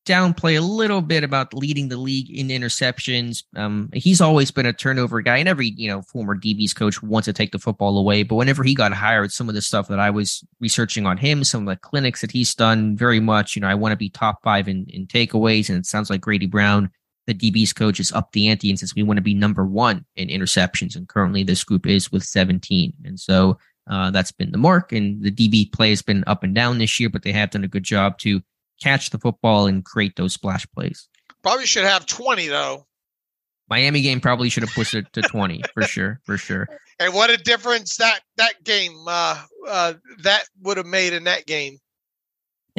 [0.07, 3.45] downplay a little bit about leading the league in interceptions.
[3.57, 7.27] Um, he's always been a turnover guy, and every you know former DB's coach wants
[7.27, 8.23] to take the football away.
[8.23, 11.45] But whenever he got hired, some of the stuff that I was researching on him,
[11.45, 14.09] some of the clinics that he's done, very much, you know, I want to be
[14.09, 16.90] top five in, in takeaways, and it sounds like Grady Brown
[17.31, 20.05] the DB's coach is up the ante and says we want to be number one
[20.16, 20.97] in interceptions.
[20.97, 22.93] And currently this group is with 17.
[23.05, 23.57] And so
[23.88, 24.93] uh, that's been the mark.
[24.93, 27.62] And the DB play has been up and down this year, but they have done
[27.62, 28.43] a good job to
[28.83, 31.09] catch the football and create those splash plays.
[31.43, 32.87] Probably should have 20 though.
[33.69, 36.66] Miami game probably should have pushed it to 20 for sure, for sure.
[36.99, 41.47] And what a difference that that game uh, uh, that would have made in that
[41.47, 41.79] game.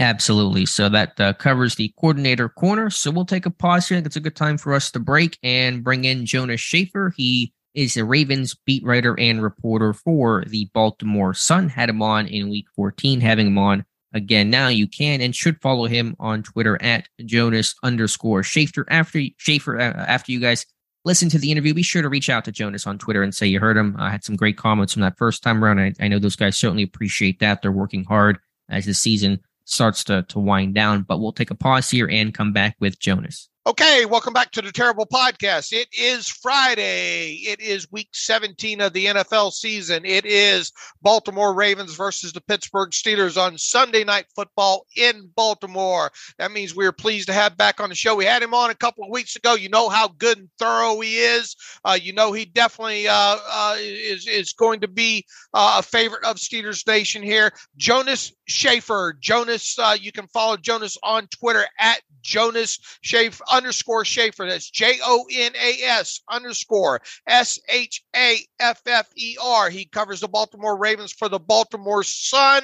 [0.01, 0.65] Absolutely.
[0.65, 2.89] So that uh, covers the coordinator corner.
[2.89, 3.99] So we'll take a pause here.
[3.99, 7.13] It's a good time for us to break and bring in Jonas Shaffer.
[7.15, 11.69] He is a Ravens beat writer and reporter for the Baltimore Sun.
[11.69, 14.69] Had him on in week 14, having him on again now.
[14.69, 18.87] You can and should follow him on Twitter at Jonas underscore Shaffer.
[18.89, 20.65] After Shaffer, uh, after you guys
[21.05, 23.45] listen to the interview, be sure to reach out to Jonas on Twitter and say
[23.45, 23.95] you heard him.
[23.99, 25.79] I had some great comments from that first time around.
[25.79, 27.61] I, I know those guys certainly appreciate that.
[27.61, 31.03] They're working hard as the season starts to, to wind down.
[31.03, 33.49] But we'll take a pause here and come back with Jonas.
[33.67, 35.71] Okay, welcome back to the Terrible Podcast.
[35.71, 37.33] It is Friday.
[37.45, 40.03] It is week 17 of the NFL season.
[40.03, 40.71] It is
[41.03, 46.09] Baltimore Ravens versus the Pittsburgh Steelers on Sunday night football in Baltimore.
[46.39, 48.15] That means we're pleased to have back on the show.
[48.15, 49.53] We had him on a couple of weeks ago.
[49.53, 51.55] You know how good and thorough he is.
[51.85, 53.13] Uh, you know he definitely uh,
[53.47, 57.51] uh, is is going to be uh, a favorite of Steelers Nation here.
[57.77, 59.15] Jonas Shaffer.
[59.19, 64.47] Jonas, uh, you can follow Jonas on Twitter at Jonas Shaffer underscore Shaffer.
[64.47, 69.69] That's J O N A S underscore S H A F F E R.
[69.69, 72.63] He covers the Baltimore Ravens for the Baltimore Sun.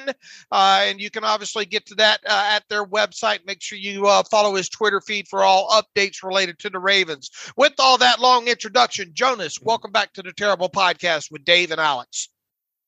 [0.50, 3.46] Uh, and you can obviously get to that uh, at their website.
[3.46, 7.30] Make sure you uh, follow his Twitter feed for all updates related to the Ravens.
[7.56, 11.80] With all that long introduction, Jonas, welcome back to the Terrible Podcast with Dave and
[11.80, 12.28] Alex.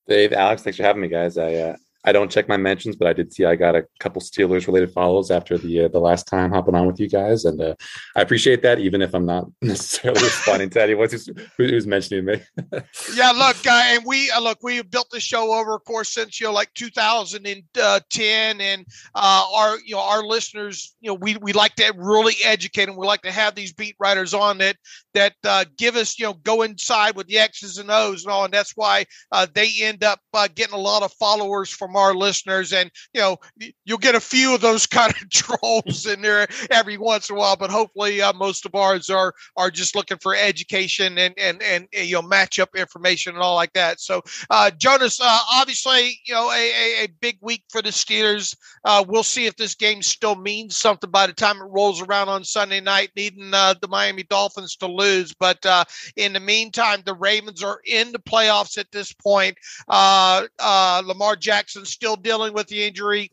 [0.09, 1.39] Dave, Alex, thanks for having me, guys.
[1.39, 4.23] I uh, I don't check my mentions, but I did see I got a couple
[4.23, 7.61] Steelers related follows after the uh, the last time hopping on with you guys, and
[7.61, 7.75] uh,
[8.17, 12.41] I appreciate that, even if I'm not necessarily responding to anyone who's, who's mentioning me.
[13.15, 16.41] yeah, look, uh, and we uh, look we built the show over, of course, since
[16.41, 21.53] you know like 2010, and uh, our you know our listeners, you know, we we
[21.53, 22.97] like to really educate them.
[22.97, 24.77] We like to have these beat writers on that
[25.13, 28.47] that uh, give us you know go inside with the X's and O's and all,
[28.47, 29.05] and that's why
[29.53, 30.21] they end up
[30.55, 33.37] getting a lot of followers from from our listeners, and you know
[33.85, 37.39] you'll get a few of those kind of trolls in there every once in a
[37.39, 37.57] while.
[37.57, 41.89] But hopefully, uh, most of ours are are just looking for education and and and
[41.93, 44.01] you know match up information and all like that.
[44.01, 48.57] So uh, Jonas, uh, obviously, you know a, a, a, big week for the Steelers.
[48.85, 52.29] Uh, we'll see if this game still means something by the time it rolls around
[52.29, 55.35] on Sunday night, needing uh, the Miami Dolphins to lose.
[55.39, 55.85] But uh,
[56.17, 59.59] in the meantime, the Ravens are in the playoffs at this point.
[59.89, 63.31] Lamar Jackson still dealing with the injury.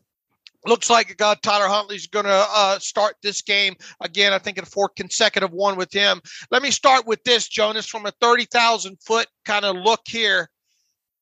[0.66, 4.32] Looks like uh, Tyler Huntley's going to uh, start this game again.
[4.32, 6.20] I think in a fourth consecutive one with him.
[6.50, 10.50] Let me start with this, Jonas, from a thirty thousand foot kind of look here.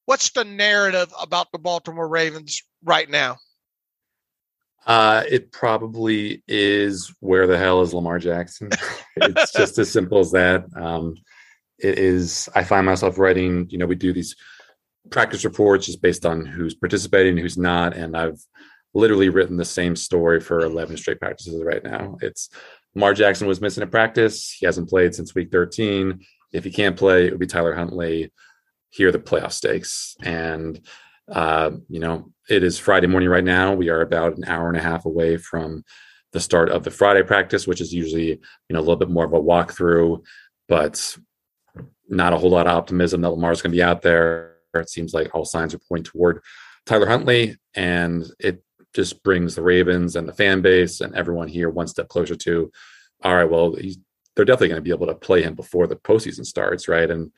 [0.06, 3.36] What's the narrative about the Baltimore Ravens right now?
[4.86, 8.70] Uh, it probably is where the hell is Lamar Jackson?
[9.16, 10.64] it's just as simple as that.
[10.76, 11.16] Um,
[11.78, 12.48] it is.
[12.54, 13.66] I find myself writing.
[13.68, 14.36] You know, we do these
[15.10, 18.40] practice reports just based on who's participating, who's not, and I've
[18.94, 22.16] literally written the same story for 11 straight practices right now.
[22.22, 22.48] It's
[22.94, 24.50] Lamar Jackson was missing a practice.
[24.50, 26.20] He hasn't played since week 13.
[26.52, 28.32] If he can't play, it would be Tyler Huntley.
[28.88, 30.80] Here are the playoff stakes, and
[31.30, 33.74] uh, you know, it is Friday morning right now.
[33.74, 35.84] We are about an hour and a half away from
[36.32, 38.38] the start of the Friday practice, which is usually, you
[38.70, 40.24] know, a little bit more of a walkthrough,
[40.68, 41.16] but
[42.08, 44.55] not a whole lot of optimism that Lamar's going to be out there.
[44.80, 46.42] It seems like all signs are pointing toward
[46.84, 48.62] Tyler Huntley, and it
[48.94, 52.70] just brings the Ravens and the fan base and everyone here one step closer to,
[53.22, 53.76] all right, well,
[54.34, 57.10] they're definitely going to be able to play him before the postseason starts, right?
[57.10, 57.32] And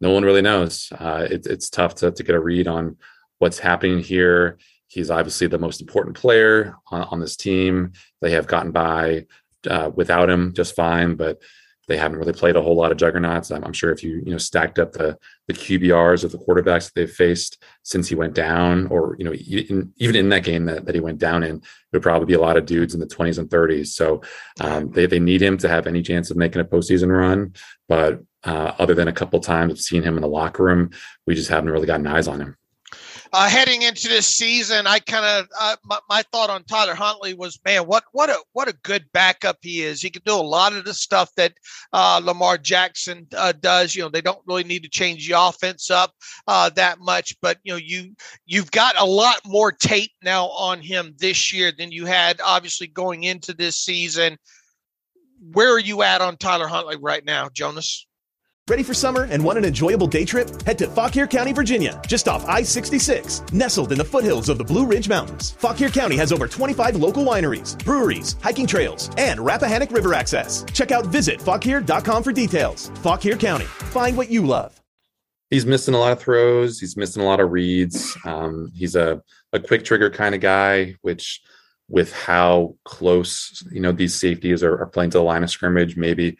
[0.00, 0.92] no one really knows.
[0.98, 2.96] Uh, it, it's tough to, to get a read on
[3.38, 4.58] what's happening here.
[4.86, 7.92] He's obviously the most important player on, on this team.
[8.20, 9.26] They have gotten by
[9.68, 11.40] uh, without him just fine, but
[11.90, 13.50] they haven't really played a whole lot of juggernauts.
[13.50, 16.84] I'm, I'm, sure if you you know stacked up the the QBRs of the quarterbacks
[16.84, 20.66] that they've faced since he went down, or you know even, even in that game
[20.66, 23.00] that, that he went down in, it would probably be a lot of dudes in
[23.00, 23.88] the 20s and 30s.
[23.88, 24.22] So
[24.60, 27.54] um, they they need him to have any chance of making a postseason run.
[27.88, 30.90] But uh, other than a couple times of seeing him in the locker room,
[31.26, 32.56] we just haven't really gotten eyes on him
[33.32, 37.34] uh, heading into this season, I kind of uh, my, my, thought on Tyler Huntley
[37.34, 40.02] was, man, what what a what a good backup he is.
[40.02, 41.52] He can do a lot of the stuff that
[41.92, 43.94] uh, Lamar Jackson uh, does.
[43.94, 46.12] You know, they don't really need to change the offense up
[46.48, 48.14] uh, that much, but you know, you
[48.46, 52.88] you've got a lot more tape now on him this year than you had obviously
[52.88, 54.38] going into this season.
[55.52, 58.06] Where are you at on Tyler Huntley right now, Jonas?
[58.70, 60.48] Ready for summer and want an enjoyable day trip?
[60.62, 64.64] Head to Fauquier County, Virginia, just off I 66, nestled in the foothills of the
[64.64, 65.50] Blue Ridge Mountains.
[65.58, 70.64] Fauquier County has over 25 local wineries, breweries, hiking trails, and Rappahannock River access.
[70.72, 72.92] Check out visitfauquier.com for details.
[73.02, 74.80] Fauquier County, find what you love.
[75.50, 78.16] He's missing a lot of throws, he's missing a lot of reads.
[78.24, 79.20] Um, he's a,
[79.52, 81.40] a quick trigger kind of guy, which
[81.88, 85.96] with how close you know these safeties are, are playing to the line of scrimmage,
[85.96, 86.38] maybe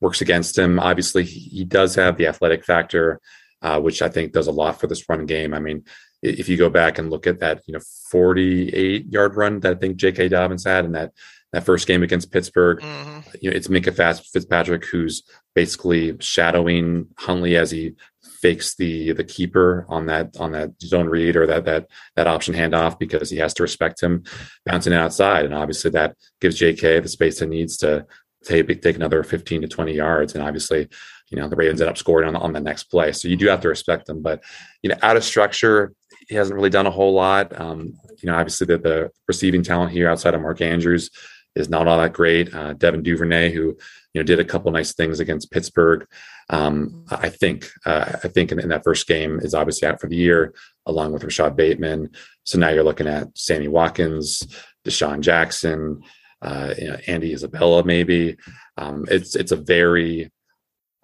[0.00, 0.78] works against him.
[0.78, 3.20] Obviously, he does have the athletic factor,
[3.62, 5.54] uh, which I think does a lot for this run game.
[5.54, 5.84] I mean,
[6.22, 9.78] if you go back and look at that, you know, 48 yard run that I
[9.78, 10.28] think J.K.
[10.28, 11.12] Dobbins had in that
[11.52, 13.20] that first game against Pittsburgh, mm-hmm.
[13.40, 17.94] you know, it's Minkah Fast Fitzpatrick who's basically shadowing Huntley as he
[18.40, 21.86] fakes the the keeper on that on that zone read or that that
[22.16, 24.22] that option handoff because he has to respect him
[24.64, 28.06] bouncing outside and obviously that gives JK the space he needs to
[28.44, 30.34] take, take another 15 to 20 yards.
[30.34, 30.88] And obviously,
[31.30, 33.12] you know, the Ravens end up scoring on the, on the next play.
[33.12, 34.22] So you do have to respect them.
[34.22, 34.42] But,
[34.82, 35.92] you know, out of structure,
[36.28, 37.58] he hasn't really done a whole lot.
[37.58, 41.10] Um, you know, obviously the, the receiving talent here outside of Mark Andrews
[41.56, 42.54] is not all that great.
[42.54, 43.76] Uh, Devin Duvernay, who
[44.14, 46.06] you know did a couple nice things against Pittsburgh,
[46.48, 50.08] um, I think uh, I think in, in, that first game is obviously out for
[50.08, 50.54] the year,
[50.86, 52.10] along with Rashod Bateman.
[52.44, 54.42] So now you're looking at Sammy Watkins,
[54.86, 56.02] DeSean Jackson,
[56.42, 58.36] uh, you know, Andy Isabella, maybe.
[58.76, 60.30] Um, it's it's a very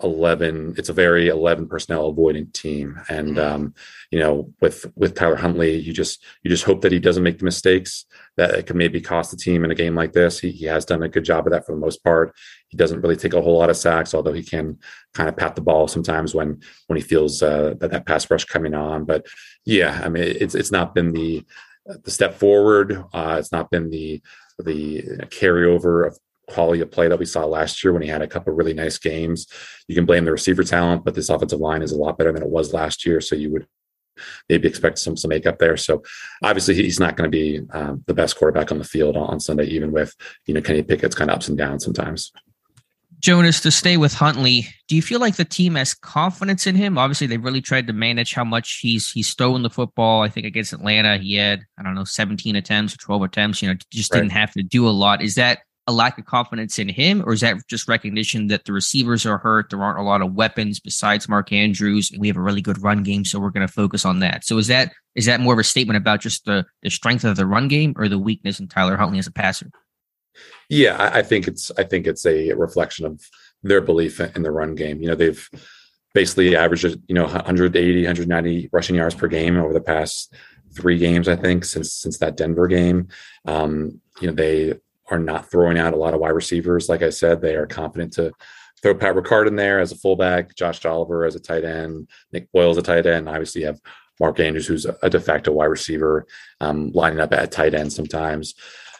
[0.02, 3.00] 11 it's a very 11 personnel avoiding team.
[3.08, 3.54] And mm-hmm.
[3.54, 3.74] um,
[4.10, 7.38] you know with with tyler huntley you just you just hope that he doesn't make
[7.38, 8.04] the mistakes
[8.36, 10.38] that it could maybe cost the team in a game like this.
[10.38, 12.34] He, he has done a good job of that for the most part.
[12.68, 14.78] He doesn't really take a whole lot of sacks although he can
[15.14, 18.44] kind of pat the ball sometimes when when he feels uh, that that pass rush
[18.44, 19.04] coming on.
[19.04, 19.26] But
[19.64, 21.44] yeah i mean it's it's not been the
[22.04, 23.04] the step forward.
[23.12, 24.22] Uh, it's not been the
[24.58, 28.28] the carryover of quality of play that we saw last year when he had a
[28.28, 29.46] couple really nice games.
[29.88, 32.42] You can blame the receiver talent, but this offensive line is a lot better than
[32.42, 33.20] it was last year.
[33.20, 33.66] So you would
[34.48, 35.76] maybe expect some some makeup there.
[35.76, 36.02] So
[36.42, 39.66] obviously he's not going to be um, the best quarterback on the field on Sunday,
[39.66, 40.14] even with
[40.46, 42.32] you know Kenny Pickett's kind of ups and downs sometimes.
[43.20, 46.98] Jonas, to stay with Huntley, do you feel like the team has confidence in him?
[46.98, 50.22] Obviously, they really tried to manage how much he's he's stolen the football.
[50.22, 53.62] I think against Atlanta, he had I don't know 17 attempts or 12 attempts.
[53.62, 54.20] You know, just right.
[54.20, 55.22] didn't have to do a lot.
[55.22, 58.72] Is that a lack of confidence in him, or is that just recognition that the
[58.72, 59.70] receivers are hurt?
[59.70, 62.82] There aren't a lot of weapons besides Mark Andrews, and we have a really good
[62.82, 64.44] run game, so we're going to focus on that.
[64.44, 67.36] So is that is that more of a statement about just the the strength of
[67.36, 69.70] the run game or the weakness in Tyler Huntley as a passer?
[70.68, 73.20] Yeah, I, I think it's I think it's a reflection of
[73.62, 75.00] their belief in the run game.
[75.00, 75.48] You know, they've
[76.14, 80.34] basically averaged you know 180, 190 rushing yards per game over the past
[80.74, 81.28] three games.
[81.28, 83.08] I think since since that Denver game.
[83.46, 84.74] Um, you know, they
[85.10, 86.88] are not throwing out a lot of wide receivers.
[86.88, 88.32] Like I said, they are confident to
[88.82, 92.50] throw Pat Ricard in there as a fullback, Josh Oliver as a tight end, Nick
[92.52, 93.28] Boyle as a tight end.
[93.28, 93.80] Obviously, you have
[94.20, 96.26] Mark Andrews, who's a de facto wide receiver,
[96.60, 98.54] um, lining up at tight end sometimes.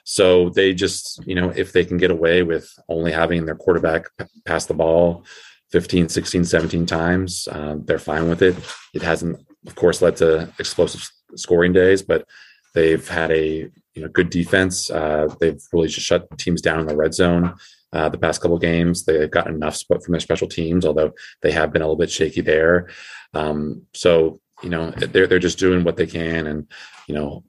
[0.09, 4.07] So they just, you know, if they can get away with only having their quarterback
[4.45, 5.25] pass the ball
[5.73, 8.55] 15, 16, 17 times, uh, they're fine with it.
[8.95, 12.25] It hasn't, of course, led to explosive scoring days, but
[12.73, 14.91] they've had a you know good defense.
[14.91, 17.55] Uh, they've really just shut teams down in the red zone.
[17.93, 21.51] Uh, the past couple games, they've gotten enough support from their special teams, although they
[21.51, 22.89] have been a little bit shaky there.
[23.35, 26.71] Um, so you know they're they're just doing what they can, and
[27.09, 27.43] you know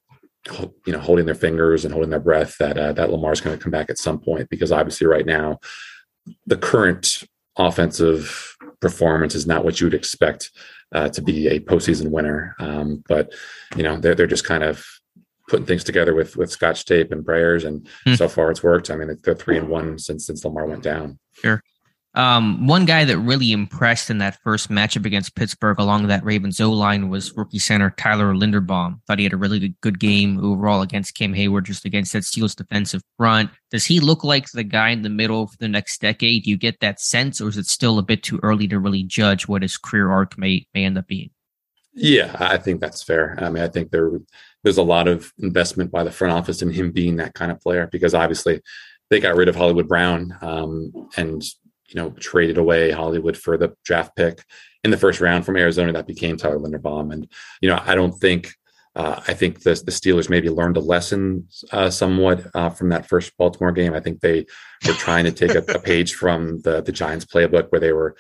[0.86, 3.62] you know holding their fingers and holding their breath that uh, that Lamar's going to
[3.64, 5.60] come back at some point because obviously right now
[6.45, 7.24] the current
[7.58, 10.52] offensive performance is not what you would expect
[10.93, 12.56] uh, to be a postseason winner.
[12.60, 13.34] Um, but
[13.76, 14.86] you know they're they're just kind of
[15.50, 18.16] putting things together with with scotch tape and prayers, and hmm.
[18.16, 18.89] so far it's worked.
[18.89, 21.20] I mean they're three and one since since Lamar went down.
[21.34, 21.62] Sure.
[22.18, 26.59] Um, one guy that really impressed in that first matchup against Pittsburgh along that Ravens
[26.59, 28.99] O line was rookie center Tyler Linderbaum.
[29.05, 32.55] Thought he had a really good game overall against Cam Hayward, just against that Steelers
[32.55, 33.51] defensive front.
[33.70, 36.45] Does he look like the guy in the middle for the next decade?
[36.45, 39.03] Do you get that sense, or is it still a bit too early to really
[39.03, 41.30] judge what his career arc may may end up being?
[41.93, 43.38] Yeah, I think that's fair.
[43.39, 44.09] I mean, I think there
[44.63, 47.61] there's a lot of investment by the front office in him being that kind of
[47.61, 48.59] player because obviously
[49.11, 51.43] they got rid of Hollywood Brown um, and
[51.88, 54.44] you know, traded away Hollywood for the draft pick
[54.84, 57.14] in the first round from Arizona that became Tyler Linderbaum.
[57.14, 57.28] And,
[57.62, 58.54] you know, I don't think,
[58.96, 63.08] uh, I think the, the Steelers maybe learned a lesson uh, somewhat uh, from that
[63.08, 63.94] first Baltimore game.
[63.94, 64.46] I think they
[64.86, 68.16] were trying to take a, a, page from the, the Giants playbook where they were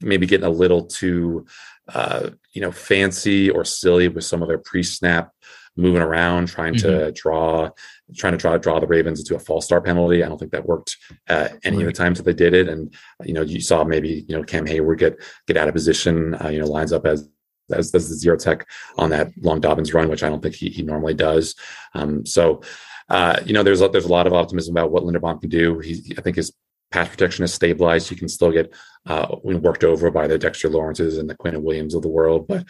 [0.00, 1.46] maybe getting a little too,
[1.88, 5.32] uh, you know, fancy or silly with some of their pre snap
[5.76, 6.88] moving around, trying mm-hmm.
[6.88, 7.70] to draw,
[8.16, 10.22] trying to draw draw the Ravens into a false start penalty.
[10.22, 10.96] I don't think that worked
[11.28, 11.86] uh, any right.
[11.86, 12.68] of the times that they did it.
[12.68, 12.94] And
[13.24, 15.16] you know, you saw maybe you know Cam Hayward get
[15.46, 17.28] get out of position, uh, you know, lines up as
[17.72, 20.68] as, as the zero tech on that long Dobbins run, which I don't think he,
[20.68, 21.54] he normally does.
[21.94, 22.62] Um, so,
[23.08, 25.78] uh, you know, there's a, there's a lot of optimism about what Linderbaum can do.
[25.78, 26.52] He, I think his
[26.90, 28.08] pass protection is stabilized.
[28.08, 28.72] He can still get
[29.06, 32.66] uh, worked over by the Dexter Lawrences and the Quinnen Williams of the world, but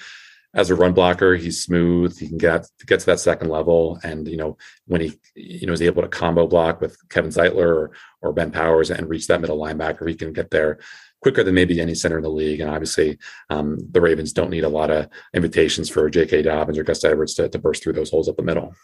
[0.54, 2.18] as a run blocker, he's smooth.
[2.18, 5.72] He can get get to that second level, and you know when he you know
[5.72, 9.40] is able to combo block with Kevin Zeitler or, or Ben Powers and reach that
[9.40, 10.78] middle linebacker, he can get there
[11.22, 12.60] quicker than maybe any center in the league.
[12.60, 16.42] And obviously, um, the Ravens don't need a lot of invitations for J.K.
[16.42, 18.74] Dobbins or Gus Edwards to, to burst through those holes up the middle.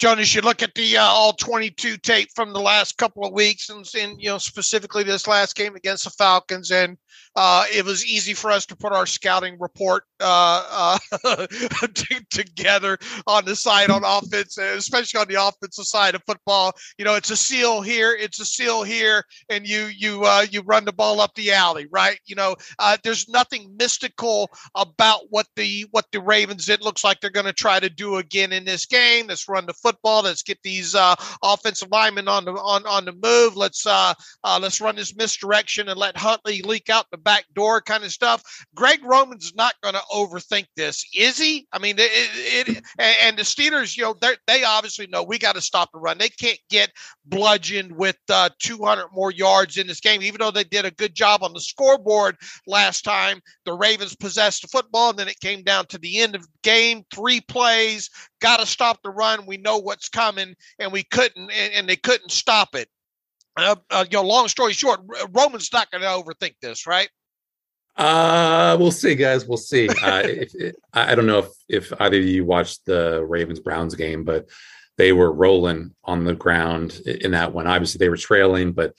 [0.00, 3.70] Jonas, you look at the uh, all 22 tape from the last couple of weeks
[3.70, 6.70] and, and, you know, specifically this last game against the Falcons.
[6.70, 6.98] And
[7.36, 11.46] uh, it was easy for us to put our scouting report uh, uh
[12.30, 16.72] together on the side on offense, especially on the offensive side of football.
[16.96, 20.62] You know, it's a seal here, it's a seal here, and you you uh, you
[20.62, 22.18] run the ball up the alley, right?
[22.24, 26.68] You know, uh, there's nothing mystical about what the what the Ravens.
[26.68, 29.26] It looks like they're going to try to do again in this game.
[29.26, 29.93] Let's run the football.
[30.02, 33.56] Let's get these uh, offensive linemen on the on on the move.
[33.56, 37.80] Let's uh, uh, let's run this misdirection and let Huntley leak out the back door
[37.80, 38.42] kind of stuff.
[38.74, 41.66] Greg Roman's not going to overthink this, is he?
[41.72, 42.10] I mean, it,
[42.68, 44.14] it, and the Steelers, you know,
[44.46, 46.18] they obviously know we got to stop the run.
[46.18, 46.90] They can't get
[47.26, 51.14] bludgeoned with uh, 200 more yards in this game, even though they did a good
[51.14, 52.36] job on the scoreboard
[52.66, 53.40] last time.
[53.64, 57.04] The Ravens possessed the football, and then it came down to the end of game,
[57.12, 59.46] three plays, got to stop the run.
[59.46, 62.88] We know what's coming, and we couldn't, and, and they couldn't stop it.
[63.56, 67.08] Uh, uh, you know, long story short, Roman's not going to overthink this, right?
[67.96, 69.46] Uh, we'll see, guys.
[69.46, 69.88] We'll see.
[70.02, 74.24] Uh, if, I don't know if if either of you watched the Ravens Browns game,
[74.24, 74.48] but
[74.98, 77.66] they were rolling on the ground in that one.
[77.66, 78.94] Obviously, they were trailing, but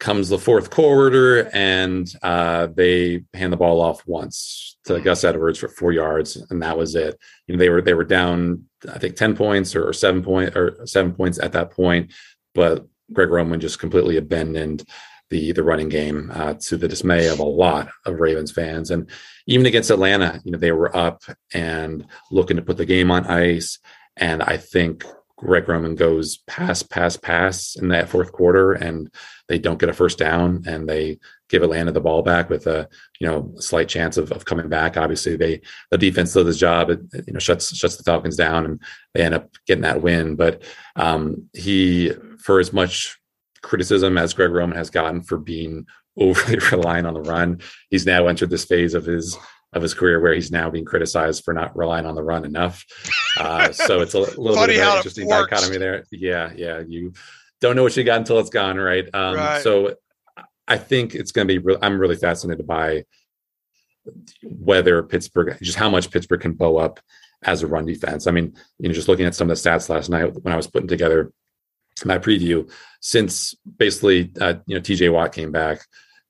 [0.00, 5.58] comes the fourth quarter and uh, they hand the ball off once to Gus Edwards
[5.58, 7.18] for four yards, and that was it.
[7.46, 10.56] You know, they were they were down, I think, ten points or, or seven point
[10.56, 12.12] or seven points at that point,
[12.54, 14.84] but Greg Roman just completely abandoned
[15.30, 18.90] the the running game uh, to the dismay of a lot of Ravens fans.
[18.90, 19.10] And
[19.46, 21.22] even against Atlanta, you know, they were up
[21.52, 23.78] and looking to put the game on ice.
[24.16, 25.04] And I think
[25.38, 29.08] Greg Roman goes pass, pass, pass in that fourth quarter, and
[29.48, 31.18] they don't get a first down, and they
[31.48, 32.88] give Atlanta the ball back with a
[33.20, 34.96] you know slight chance of, of coming back.
[34.96, 35.60] Obviously, they
[35.92, 36.90] the defense does his job.
[36.90, 38.82] It, you know shuts shuts the Falcons down, and
[39.14, 40.34] they end up getting that win.
[40.34, 40.64] But
[40.96, 43.16] um, he, for as much
[43.62, 45.86] criticism as Greg Roman has gotten for being
[46.18, 47.60] overly reliant on the run,
[47.90, 49.38] he's now entered this phase of his
[49.72, 52.84] of his career where he's now being criticized for not relying on the run enough.
[53.38, 56.04] Uh, so it's a little Funny bit of an interesting dichotomy there.
[56.10, 56.82] Yeah, yeah.
[56.86, 57.12] You
[57.60, 59.08] don't know what you got until it's gone, right?
[59.12, 59.62] Um, right.
[59.62, 59.94] So
[60.66, 61.58] I think it's going to be.
[61.58, 63.04] Re- I'm really fascinated by
[64.42, 67.00] whether Pittsburgh, just how much Pittsburgh can bow up
[67.42, 68.26] as a run defense.
[68.26, 70.56] I mean, you know, just looking at some of the stats last night when I
[70.56, 71.32] was putting together
[72.04, 75.84] my preview, since basically uh, you know TJ Watt came back,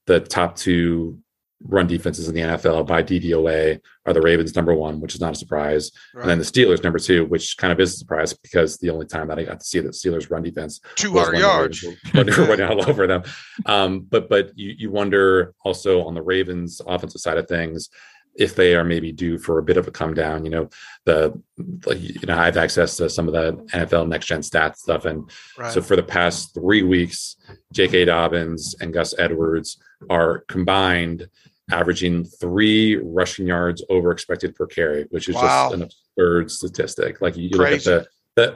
[0.06, 1.18] the top two
[1.64, 5.32] run defenses in the NFL by DVOA are the Ravens number one, which is not
[5.32, 6.22] a surprise, right.
[6.22, 9.06] and then the Steelers number two, which kind of is a surprise because the only
[9.06, 11.84] time that I got to see the Steelers run defense, two hundred yards,
[12.14, 13.22] running all over them.
[13.66, 17.90] Um, but but you you wonder also on the Ravens offensive side of things
[18.38, 20.44] if they are maybe due for a bit of a come down.
[20.44, 20.68] You know,
[21.04, 25.04] the you know I have access to some of the NFL next gen stats stuff,
[25.04, 25.28] and
[25.58, 25.72] right.
[25.72, 27.36] so for the past three weeks,
[27.72, 28.06] J.K.
[28.06, 29.76] Dobbins and Gus Edwards
[30.08, 31.28] are combined
[31.70, 35.70] averaging three rushing yards over expected per carry, which is wow.
[35.70, 37.20] just an absurd statistic.
[37.20, 38.08] Like you look at the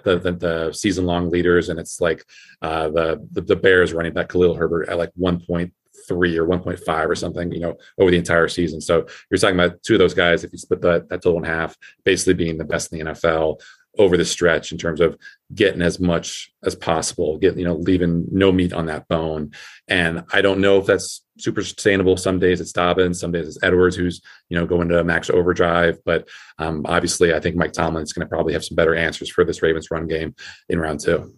[0.05, 2.25] the, the, the season long leaders, and it's like
[2.63, 5.73] uh, the, the, the Bears running back Khalil Herbert at like one point
[6.09, 8.81] three or one point five or something, you know, over the entire season.
[8.81, 10.45] So you're talking about two of those guys.
[10.45, 13.61] If you split that that total in half, basically being the best in the NFL
[13.99, 15.19] over the stretch in terms of
[15.55, 19.53] getting as much as possible, get you know, leaving no meat on that bone.
[19.87, 22.17] And I don't know if that's super sustainable.
[22.17, 25.99] Some days it's Dobbins, some days it's Edwards who's you know going to max overdrive.
[26.05, 26.29] But
[26.59, 29.45] um, obviously, I think Mike Tomlin is going to probably have some better answers for
[29.45, 30.35] this Ravens run game
[30.69, 31.33] in round two.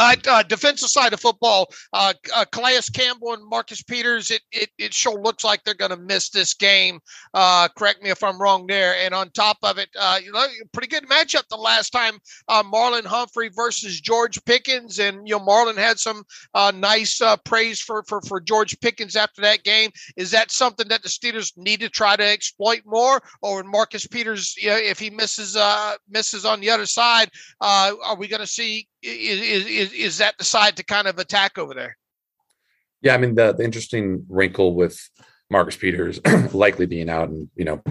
[0.00, 4.70] Uh, uh, defensive side of football, uh, uh, Calais Campbell and Marcus Peters, it, it,
[4.78, 6.98] it sure looks like they're going to miss this game.
[7.34, 8.94] Uh, correct me if I'm wrong there.
[8.96, 12.18] And on top of it, uh, you know, pretty good matchup the last time
[12.48, 14.98] uh, Marlon Humphrey versus George Pickens.
[14.98, 16.24] And, you know, Marlon had some
[16.54, 19.90] uh, nice uh, praise for, for, for George Pickens after that game.
[20.16, 23.20] Is that something that the Steelers need to try to exploit more?
[23.42, 27.30] Or Marcus Peters, you know, if he misses uh, misses on the other side,
[27.60, 31.18] uh, are we going to see is, is is that the side to kind of
[31.18, 31.96] attack over there?
[33.00, 34.98] Yeah, I mean the, the interesting wrinkle with
[35.50, 36.20] Marcus Peters
[36.52, 37.82] likely being out and you know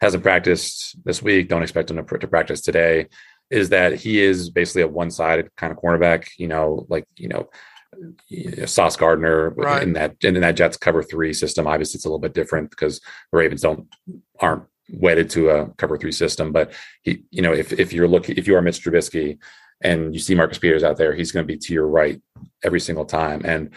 [0.00, 1.48] hasn't practiced this week.
[1.48, 3.06] Don't expect him to, to practice today.
[3.48, 6.28] Is that he is basically a one-sided kind of cornerback?
[6.36, 7.48] You know, like you know,
[8.66, 9.82] Sauce Gardner right.
[9.82, 11.66] in that in that Jets cover three system.
[11.66, 13.00] Obviously, it's a little bit different because
[13.30, 13.86] the Ravens don't
[14.40, 16.52] aren't wedded to a cover three system.
[16.52, 19.38] But he, you know, if if you're looking if you are Mitch Trubisky
[19.80, 22.20] and you see Marcus Peters out there, he's going to be to your right
[22.62, 23.42] every single time.
[23.44, 23.70] And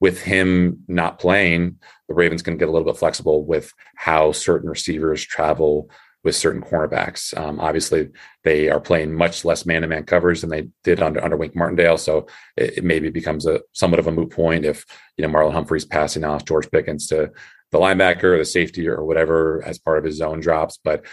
[0.00, 1.78] with him not playing,
[2.08, 5.90] the Ravens can get a little bit flexible with how certain receivers travel
[6.24, 7.36] with certain cornerbacks.
[7.38, 8.08] Um, obviously,
[8.42, 12.26] they are playing much less man-to-man coverage than they did under under Wink Martindale, so
[12.56, 14.86] it, it, maybe becomes a somewhat of a moot point if
[15.16, 17.30] you know Marlon Humphrey's passing off George Pickens to
[17.70, 20.78] the linebacker or the safety or whatever as part of his zone drops.
[20.82, 21.04] But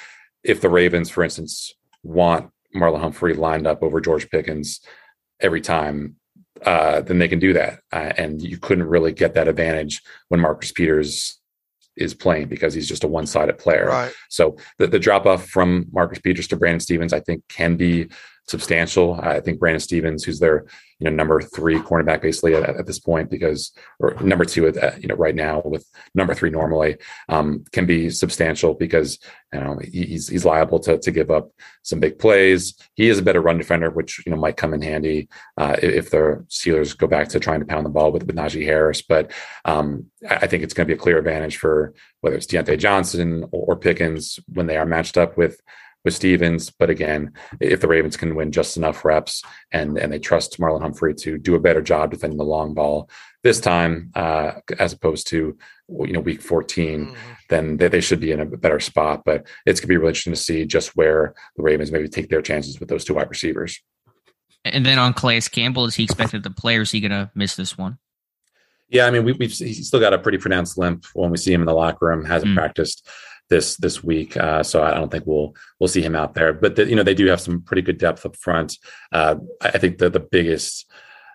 [0.44, 1.74] if the Ravens, for instance,
[2.04, 4.82] want Marlon Humphrey lined up over George Pickens
[5.40, 6.16] every time,
[6.66, 7.80] uh, then they can do that.
[7.92, 11.40] Uh, and you couldn't really get that advantage when Marcus Peters
[11.98, 13.88] is playing because he's just a one-sided player.
[13.88, 14.14] Right.
[14.30, 18.10] So the, the drop off from Marcus Peters to Brandon Stephens, I think, can be
[18.52, 19.20] substantial.
[19.20, 20.66] I think Brandon Stephens, who's their
[20.99, 25.02] you know number three cornerback basically at, at this point, because or number two at
[25.02, 26.97] you know right now with number three normally
[27.30, 29.18] um, can be substantial because
[29.52, 31.49] you know he's he's liable to to give up
[31.82, 32.76] some big plays.
[32.93, 36.12] He is a better run defender, which you know might come in handy uh, if
[36.12, 39.02] the Steelers go back to trying to pound the ball with, with Najee Harris.
[39.02, 39.32] But
[39.66, 43.45] um, I think it's going to be a clear advantage for whether it's Diontae Johnson
[43.52, 45.60] or, or Pickens when they are matched up with
[46.04, 46.70] with Stephens.
[46.70, 50.82] But again, if the Ravens can win just enough reps and and they trust Marlon
[50.82, 53.10] Humphrey to do a better job defending the long ball
[53.43, 55.58] this time, uh, as opposed to
[55.89, 57.16] you know week 14, mm-hmm.
[57.49, 59.24] then they, they should be in a better spot.
[59.26, 62.41] But it's gonna be really interesting to see just where the Ravens maybe take their
[62.41, 63.80] chances with those two wide receivers.
[64.64, 67.56] And then on Calais Campbell, is he expected to play or is he gonna miss
[67.56, 67.97] this one?
[68.89, 71.54] Yeah, I mean, we, have he's still got a pretty pronounced limp when we see
[71.54, 72.26] him in the locker room.
[72.26, 72.56] Hasn't mm.
[72.56, 73.08] practiced
[73.52, 76.54] this this week, uh, so I don't think we'll we'll see him out there.
[76.54, 78.78] But the, you know they do have some pretty good depth up front.
[79.12, 80.89] Uh, I think the the biggest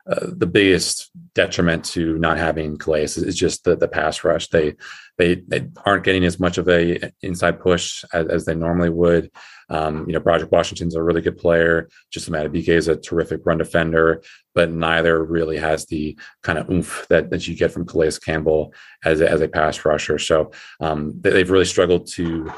[0.09, 4.49] uh, the biggest detriment to not having Calais is, just the the pass rush.
[4.49, 4.77] They,
[5.19, 9.31] they they aren't getting as much of a inside push as, as they normally would.
[9.69, 11.89] Um, you know, Broderick Washington's a really good player.
[12.13, 14.23] Justin Madubuike is a terrific run defender,
[14.55, 18.73] but neither really has the kind of oomph that, that you get from Calais Campbell
[19.05, 20.19] as a, as a pass rusher.
[20.19, 22.53] So um, they've really struggled to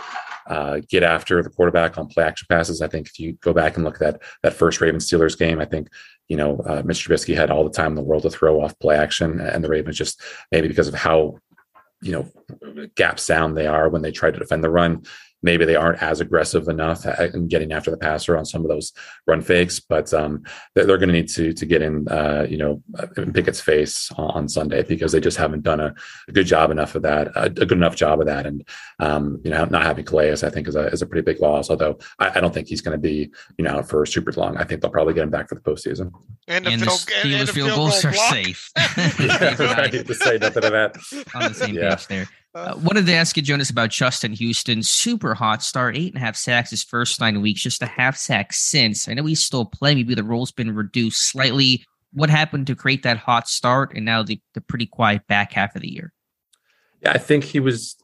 [0.48, 2.82] uh, get after the quarterback on play action passes.
[2.82, 5.60] I think if you go back and look at that that first Ravens Steelers game,
[5.60, 5.88] I think
[6.28, 7.08] you know uh, Mr.
[7.08, 9.68] Trubisky had all the time in the world to throw off play action, and the
[9.68, 10.20] Ravens just
[10.50, 11.38] maybe because of how
[12.00, 15.02] you know gap sound they are when they try to defend the run
[15.42, 18.92] maybe they aren't as aggressive enough in getting after the passer on some of those
[19.26, 20.42] run fakes, but um,
[20.74, 22.82] they're, they're going to need to to get in, uh, you know,
[23.16, 25.94] in Pickett's face on, on, Sunday because they just haven't done a,
[26.28, 28.66] a, good job enough of that, a, a good enough job of that, and
[28.98, 31.70] um, you know, not having Calais, I think, is a is a pretty big loss.
[31.70, 34.56] Although I, I don't think he's going to be, you know, out for super long.
[34.56, 36.12] I think they'll probably get him back for the postseason.
[36.46, 38.70] And the, and field, the Steelers and, field, field goals are safe.
[38.76, 39.92] yeah, right.
[39.92, 40.96] To say nothing of that.
[41.34, 41.94] On the same yeah.
[41.94, 42.28] page there.
[42.54, 44.82] Uh, wanted to ask you, Jonas, about Justin Houston.
[44.82, 48.16] Super hot start, eight and a half sacks his first nine weeks, just a half
[48.16, 49.08] sack since.
[49.08, 49.98] I know he's still playing.
[49.98, 51.84] Maybe the role's been reduced slightly.
[52.12, 55.76] What happened to create that hot start and now the, the pretty quiet back half
[55.76, 56.12] of the year?
[57.02, 57.96] Yeah, I think he was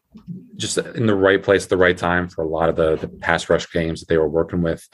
[0.56, 3.08] just in the right place at the right time for a lot of the, the
[3.08, 4.86] pass rush games that they were working with.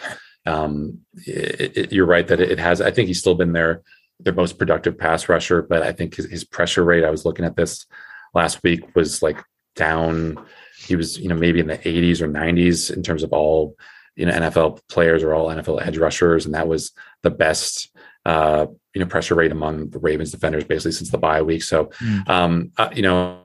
[0.46, 2.80] Um, it, it, you're right that it has.
[2.80, 3.82] I think he's still been their
[4.20, 7.05] their most productive pass rusher, but I think his, his pressure rate.
[7.05, 7.86] I was looking at this
[8.35, 9.43] last week was like
[9.76, 10.45] down.
[10.87, 13.76] He was, you know, maybe in the 80s or 90s in terms of all,
[14.16, 18.66] you know, NFL players or all NFL edge rushers, and that was the best, uh,
[18.95, 21.62] you know, pressure rate among the Ravens defenders basically since the bye week.
[21.62, 22.28] So, mm.
[22.28, 23.43] um, uh, you know,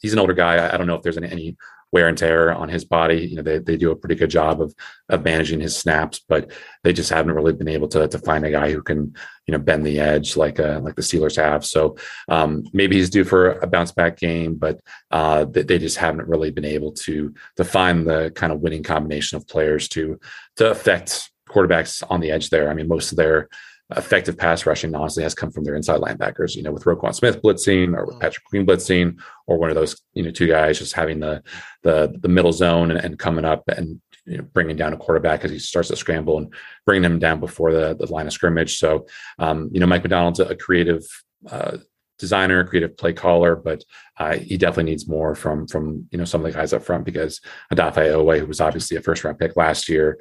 [0.00, 0.56] he's an older guy.
[0.56, 1.56] I, I don't know if there's any, any
[1.92, 3.26] wear and tear on his body.
[3.26, 4.74] You know, they, they do a pretty good job of
[5.08, 6.50] of managing his snaps, but
[6.84, 9.14] they just haven't really been able to to find a guy who can
[9.46, 11.64] you know bend the edge like uh, like the Steelers have.
[11.64, 11.96] So
[12.28, 14.80] um, maybe he's due for a bounce back game, but
[15.10, 19.36] uh, they, just haven't really been able to to find the kind of winning combination
[19.36, 20.18] of players to
[20.56, 22.68] to affect quarterbacks on the edge there.
[22.68, 23.48] I mean, most of their
[23.96, 27.40] effective pass rushing honestly has come from their inside linebackers, you know, with Roquan Smith
[27.40, 28.20] blitzing or with mm.
[28.20, 31.42] Patrick Queen blitzing or one of those, you know, two guys just having the
[31.82, 35.44] the the middle zone and, and coming up and you know, bringing down a quarterback
[35.44, 36.52] as he starts to scramble and
[36.84, 38.76] bringing him down before the, the line of scrimmage.
[38.76, 39.06] So,
[39.38, 41.02] um, you know, Mike Macdonald's a, creative
[41.50, 41.78] uh,
[42.18, 43.82] designer, creative play caller, but
[44.18, 47.04] uh, he definitely needs more from from you know some of the guys up front
[47.04, 47.40] because
[47.72, 50.18] Odafe Oweh, who was obviously a first round pick last year,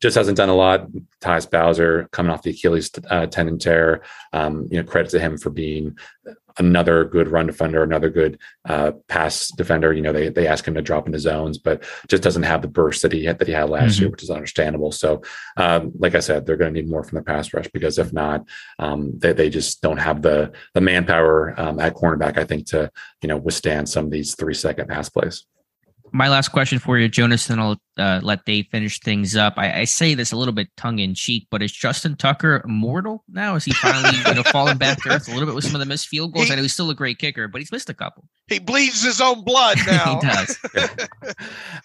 [0.00, 0.88] just hasn't done a lot.
[1.20, 4.02] Tyus Bowser coming off the Achilles uh, tendon tear.
[4.32, 5.96] Um, you know, credit to him for being
[6.58, 8.38] another good run defender, another good
[8.68, 9.92] uh, pass defender.
[9.92, 12.68] You know, they they ask him to drop into zones, but just doesn't have the
[12.68, 14.02] burst that he had, that he had last mm-hmm.
[14.02, 14.92] year, which is understandable.
[14.92, 15.22] So,
[15.56, 18.12] um, like I said, they're going to need more from the pass rush because if
[18.12, 18.46] not,
[18.78, 22.38] um, they they just don't have the the manpower um, at cornerback.
[22.38, 22.90] I think to
[23.22, 25.44] you know withstand some of these three second pass plays
[26.12, 29.54] my last question for you, Jonas, and I'll uh, let Dave finish things up.
[29.56, 33.24] I, I, say this a little bit tongue in cheek, but is Justin Tucker immortal
[33.28, 33.54] now?
[33.56, 35.80] Is he finally you know falling back to earth a little bit with some of
[35.80, 36.46] the missed field goals?
[36.46, 38.24] He, I know he's still a great kicker, but he's missed a couple.
[38.48, 40.20] He bleeds his own blood now.
[40.20, 40.58] he does.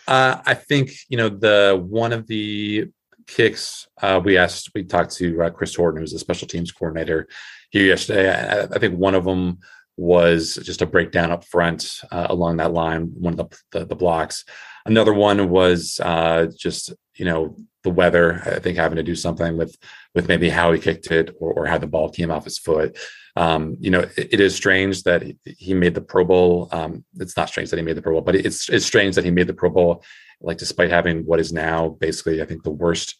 [0.08, 2.88] uh, I think you know the one of the
[3.28, 4.72] kicks uh, we asked.
[4.74, 7.28] We talked to uh, Chris Horton, who's the special teams coordinator
[7.72, 8.32] here yesterday.
[8.32, 9.60] I, I think one of them
[9.98, 13.96] was just a breakdown up front uh, along that line, one of the, the, the
[13.96, 14.44] blocks.
[14.86, 18.42] Another one was uh, just you know the weather.
[18.46, 19.76] I think having to do something with
[20.14, 22.98] with maybe how he kicked it or, or how the ball came off his foot.
[23.38, 26.70] Um, you know, it, it is strange that he made the Pro Bowl.
[26.72, 29.26] Um, it's not strange that he made the Pro Bowl, but it's it's strange that
[29.26, 30.04] he made the Pro Bowl.
[30.42, 33.16] Like despite having what is now basically, I think the worst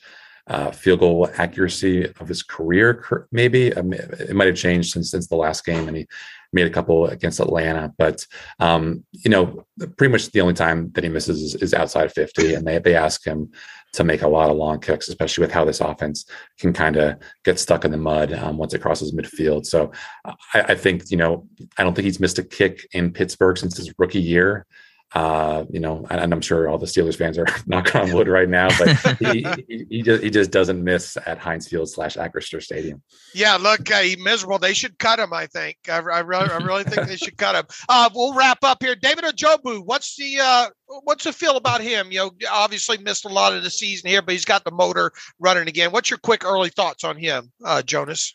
[0.48, 3.28] uh, field goal accuracy of his career.
[3.32, 6.08] Maybe um, it might have changed since since the last game, and he
[6.54, 7.94] made a couple against Atlanta.
[7.98, 8.26] But
[8.60, 9.66] um, you know,
[9.98, 12.96] pretty much the only time that he misses is, is, outside 50, and they they
[12.96, 13.52] ask him
[13.94, 16.26] to make a lot of long kicks, especially with how this offense
[16.60, 19.66] can kind of get stuck in the mud um, once it crosses midfield.
[19.66, 19.92] So
[20.26, 23.78] I, I think you know I don't think he's missed a kick in Pittsburgh since
[23.78, 24.66] his rookie year.
[25.14, 28.50] Uh, you know, and, I'm sure all the Steelers fans are knocking on wood right
[28.50, 32.62] now, but he, he, he, just he just doesn't miss at Heinz Field slash Acrisure
[32.62, 33.02] Stadium.
[33.34, 34.60] Yeah, look, uh, he's miserable.
[34.60, 35.32] They should cut him.
[35.32, 35.78] I think.
[35.88, 37.66] I, I really, I really think they should cut him.
[37.88, 38.96] Uh, we'll wrap up here.
[38.96, 40.68] David Ojabo, what's the uh,
[41.04, 42.12] what's the feel about him?
[42.12, 45.12] You know, obviously missed a lot of the season here, but he's got the motor
[45.40, 45.92] running again.
[45.92, 48.34] What's your quick early thoughts on him, uh, Jonas?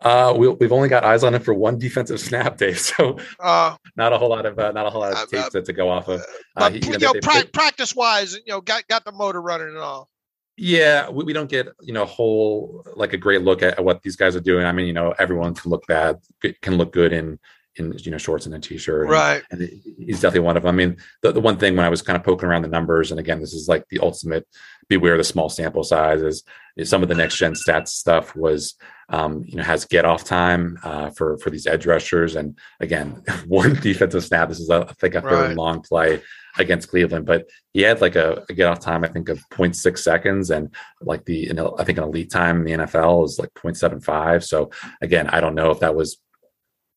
[0.00, 2.78] Uh, we, have only got eyes on him for one defensive snap, Dave.
[2.78, 5.50] So uh, not a whole lot of uh, not a whole lot of uh, tape
[5.52, 6.20] to, to go off of.
[6.20, 6.24] Uh,
[6.56, 9.68] but he, you know, they, pra- practice wise, you know, got got the motor running
[9.68, 10.10] and all.
[10.56, 13.84] Yeah, we, we don't get you know a whole like a great look at, at
[13.84, 14.66] what these guys are doing.
[14.66, 16.18] I mean, you know, everyone can look bad,
[16.60, 17.38] can look good in
[17.76, 20.72] in you know shorts and a t-shirt right and, and, he's definitely one of them
[20.72, 23.10] i mean the, the one thing when i was kind of poking around the numbers
[23.10, 24.46] and again this is like the ultimate
[24.88, 26.42] beware the small sample sizes.
[26.82, 28.74] Some of the next gen stats stuff was
[29.08, 32.36] um, you know has get off time uh, for for these edge rushers.
[32.36, 35.56] And again one defensive snap this is a, I think after a third right.
[35.56, 36.20] long play
[36.56, 39.98] against Cleveland but he had like a, a, get off time I think of 0.6
[39.98, 40.50] seconds.
[40.50, 43.52] And like the you know, I think an elite time in the NFL is like
[43.54, 44.70] 0.75 so
[45.00, 46.18] again I don't know if that was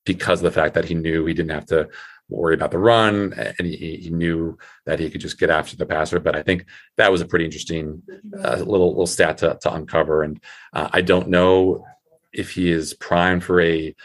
[0.06, 1.90] because of the fact that he knew he didn't have to
[2.30, 5.86] worry about the run, and he, he, knew that he could just get after the
[5.86, 6.20] passer.
[6.20, 6.66] But I think
[6.98, 8.02] that was a pretty interesting
[8.44, 10.24] uh, little little stat to, to uncover.
[10.24, 10.42] And
[10.74, 11.86] uh, I don't know
[12.34, 13.96] if he is primed for a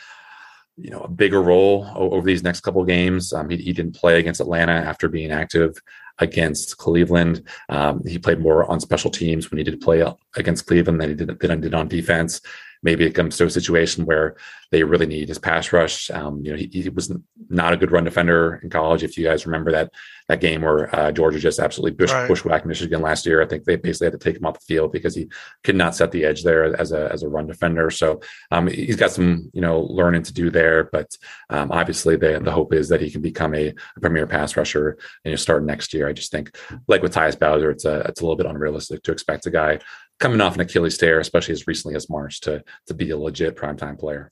[0.78, 3.32] you know a bigger role over these next couple games.
[3.32, 5.80] Um, he, he, didn't play against Atlanta after being active
[6.18, 7.46] against Cleveland.
[7.68, 10.04] Um, he played more on special teams when he did play
[10.36, 12.40] against Cleveland than he did, than he did on defense
[12.82, 14.36] maybe it comes to a situation where
[14.72, 16.10] they really need his pass rush.
[16.10, 17.14] Um, you know, he, he, was
[17.48, 19.02] not a good run defender in college.
[19.02, 19.92] If you guys remember that
[20.28, 22.26] that game where uh, Georgia just absolutely bush, right.
[22.26, 24.92] bushwhacked Michigan last year, I think they basically had to take him off the field
[24.92, 25.28] because he
[25.62, 27.90] could not set the edge there as a as a run defender.
[27.90, 28.20] So
[28.50, 31.14] um, he's got some you know learning to do there, but
[31.50, 34.96] um, obviously the the hope is that he can become a, a premier pass rusher
[35.24, 36.08] and you start next year.
[36.08, 36.56] I just think
[36.88, 39.78] like with Tyus Bowser, it's a it's a little bit unrealistic to expect a guy
[40.22, 43.56] coming off an Achilles tear, especially as recently as March, to to be a legit
[43.56, 44.30] primetime player.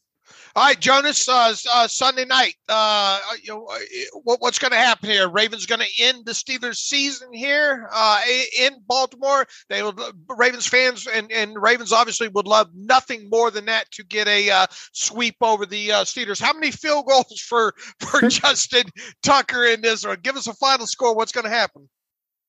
[0.54, 1.28] All right, Jonas.
[1.28, 2.54] Uh, uh, Sunday night.
[2.68, 3.78] Uh, uh you know, uh,
[4.22, 5.28] what, what's going to happen here?
[5.28, 8.20] Ravens going to end the Steelers' season here uh,
[8.58, 9.46] in Baltimore.
[9.68, 9.94] They will.
[10.28, 14.66] Ravens fans and, and Ravens obviously would love nothing more than that to get a
[14.92, 16.40] sweep over the Steelers.
[16.40, 18.84] How many field goals for for Justin
[19.22, 20.04] Tucker in this?
[20.04, 21.16] Or give us a final score.
[21.16, 21.88] What's going to happen?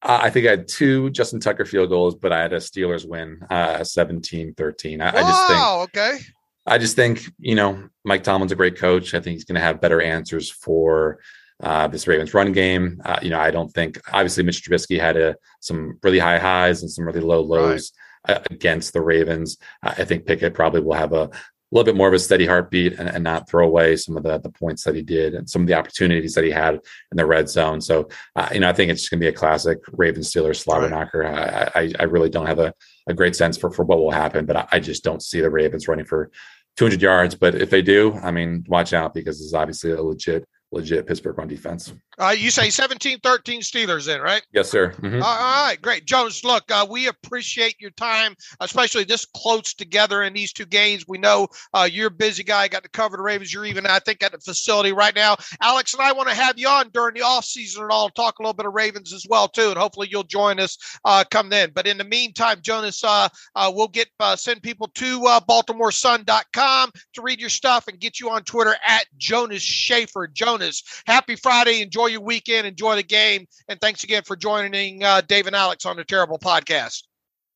[0.04, 3.08] Uh, I think I had two Justin Tucker field goals, but I had a Steelers
[3.08, 5.02] win, uh, 17 13.
[5.02, 6.20] I, I just think, okay.
[6.66, 9.14] I just think, you know, Mike Tomlin's a great coach.
[9.14, 11.20] I think he's going to have better answers for
[11.62, 13.02] uh, this Ravens run game.
[13.06, 16.82] Uh, you know, I don't think, obviously, Mitch Trubisky had a, some really high highs
[16.82, 17.92] and some really low lows.
[17.96, 19.58] Right against the Ravens.
[19.82, 21.32] I think Pickett probably will have a
[21.72, 24.24] a little bit more of a steady heartbeat and, and, not throw away some of
[24.24, 27.18] the, the points that he did and some of the opportunities that he had in
[27.18, 27.80] the red zone.
[27.80, 30.58] So, uh, you know, I think it's just going to be a classic Raven Steelers
[30.58, 31.26] slobber knocker.
[31.26, 32.74] I, I, I, really don't have a,
[33.08, 35.50] a great sense for, for what will happen, but I, I just don't see the
[35.50, 36.30] Ravens running for
[36.78, 37.36] 200 yards.
[37.36, 41.40] But if they do, I mean, watch out because it's obviously a legit legit Pittsburgh
[41.40, 41.94] on defense.
[42.18, 44.46] Uh, you say 17 13 Steelers then, right?
[44.54, 44.92] Yes, sir.
[44.92, 45.22] Mm-hmm.
[45.24, 46.06] All right, great.
[46.06, 51.06] Jonas, look, uh, we appreciate your time, especially this close together in these two games.
[51.08, 53.54] We know uh, you're a busy guy, got to cover the Ravens.
[53.54, 55.36] You're even, I think, at the facility right now.
[55.62, 58.44] Alex and I want to have you on during the offseason and all talk a
[58.44, 59.70] little bit of Ravens as well, too.
[59.70, 61.72] And hopefully you'll join us uh, come then.
[61.74, 67.22] But in the meantime, Jonas, uh, uh, we'll get send people to uh, BaltimoreSun.com to
[67.22, 70.28] read your stuff and get you on Twitter at Jonas Shaffer.
[70.28, 70.61] Jonas,
[71.06, 71.82] happy Friday.
[71.82, 72.68] Enjoy your weekend.
[72.68, 73.48] Enjoy the game.
[73.68, 77.04] And thanks again for joining uh, Dave and Alex on the Terrible Podcast.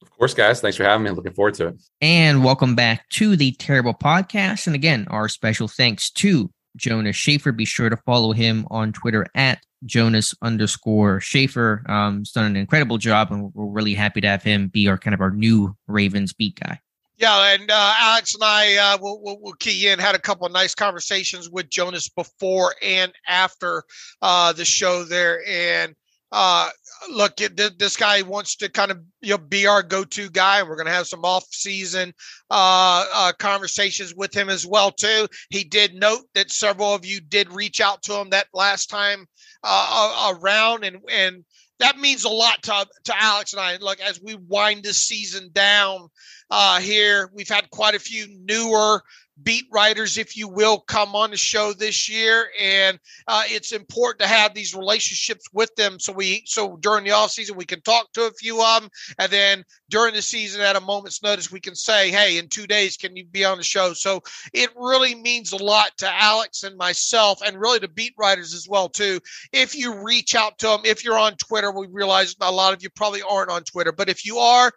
[0.01, 0.61] Of course, guys.
[0.61, 1.11] Thanks for having me.
[1.11, 1.81] Looking forward to it.
[2.01, 4.67] And welcome back to the Terrible Podcast.
[4.67, 7.51] And again, our special thanks to Jonas Shaffer.
[7.51, 11.83] Be sure to follow him on Twitter at Jonas underscore Shaffer.
[11.87, 14.97] Um, he's done an incredible job, and we're really happy to have him be our
[14.97, 16.79] kind of our new Ravens beat guy.
[17.17, 19.99] Yeah, and uh, Alex and I uh, will will we'll key in.
[19.99, 23.83] Had a couple of nice conversations with Jonas before and after
[24.21, 25.95] uh, the show there, and
[26.33, 26.69] uh,
[27.09, 30.59] look, it, this guy wants to kind of you know be our go-to guy.
[30.59, 32.13] And we're going to have some off-season
[32.51, 35.27] uh, uh, conversations with him as well too.
[35.49, 39.25] He did note that several of you did reach out to him that last time
[39.63, 41.45] uh, around, and and
[41.79, 43.77] that means a lot to, to Alex and I.
[43.77, 46.07] Look, as we wind this season down
[46.49, 49.03] uh, here, we've had quite a few newer
[49.43, 54.19] beat writers, if you will, come on the show this year, and uh, it's important
[54.19, 55.99] to have these relationships with them.
[55.99, 58.89] So we, so during the off season, we can talk to a few of them,
[59.19, 62.67] and then during the season, at a moment's notice, we can say, "Hey, in two
[62.67, 64.21] days, can you be on the show?" So
[64.53, 68.67] it really means a lot to Alex and myself, and really to beat writers as
[68.69, 69.19] well too.
[69.51, 72.81] If you reach out to them, if you're on Twitter, we realize a lot of
[72.81, 74.71] you probably aren't on Twitter, but if you are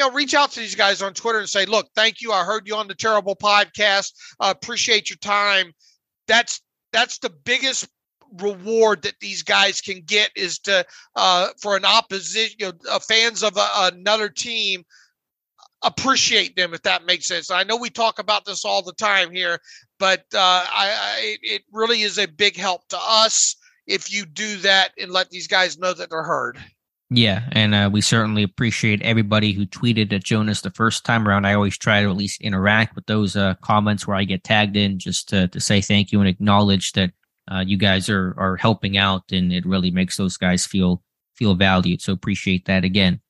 [0.00, 2.32] you know, reach out to these guys on Twitter and say, look, thank you.
[2.32, 4.12] I heard you on the terrible podcast.
[4.40, 5.74] Uh, appreciate your time.
[6.26, 7.86] That's that's the biggest
[8.40, 10.86] reward that these guys can get is to
[11.16, 14.84] uh, for an opposition, you know, uh, fans of a, another team
[15.82, 17.50] appreciate them if that makes sense.
[17.50, 19.58] I know we talk about this all the time here,
[19.98, 23.54] but uh, I, I, it really is a big help to us
[23.86, 26.58] if you do that and let these guys know that they're heard.
[27.12, 31.44] Yeah, and uh, we certainly appreciate everybody who tweeted at Jonas the first time around.
[31.44, 34.76] I always try to at least interact with those uh, comments where I get tagged
[34.76, 37.10] in, just to, to say thank you and acknowledge that
[37.50, 41.02] uh, you guys are are helping out, and it really makes those guys feel
[41.34, 42.00] feel valued.
[42.00, 43.20] So appreciate that again.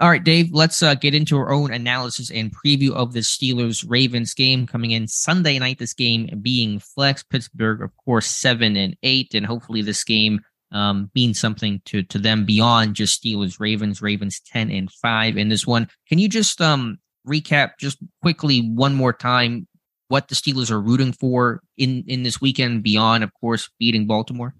[0.00, 3.84] All right, Dave, let's uh, get into our own analysis and preview of the Steelers
[3.86, 5.78] Ravens game coming in Sunday night.
[5.78, 10.40] This game being flex Pittsburgh, of course, seven and eight, and hopefully this game
[10.72, 14.02] um, mean something to to them beyond just Steelers Ravens.
[14.02, 15.88] Ravens ten and five in this one.
[16.08, 19.66] Can you just um, recap just quickly one more time
[20.08, 24.54] what the Steelers are rooting for in in this weekend beyond, of course, beating Baltimore?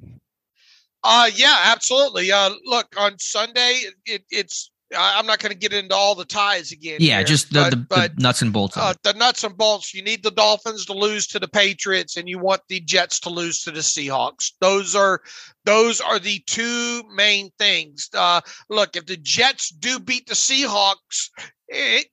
[1.03, 2.31] Uh yeah, absolutely.
[2.31, 6.73] Uh, look on Sunday, it, it's I'm not going to get into all the ties
[6.73, 6.97] again.
[7.01, 8.77] Yeah, here, just the, but, the, but, the nuts and bolts.
[8.77, 9.95] Uh, the nuts and bolts.
[9.95, 13.31] You need the Dolphins to lose to the Patriots, and you want the Jets to
[13.31, 14.53] lose to the Seahawks.
[14.61, 15.21] Those are
[15.65, 18.09] those are the two main things.
[18.15, 21.31] Uh, look, if the Jets do beat the Seahawks,
[21.69, 22.07] it,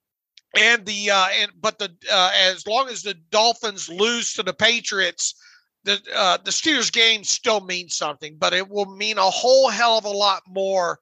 [0.56, 4.54] and the uh, and but the uh, as long as the Dolphins lose to the
[4.54, 5.34] Patriots,
[5.84, 9.98] the uh, the Steelers game still means something, but it will mean a whole hell
[9.98, 11.00] of a lot more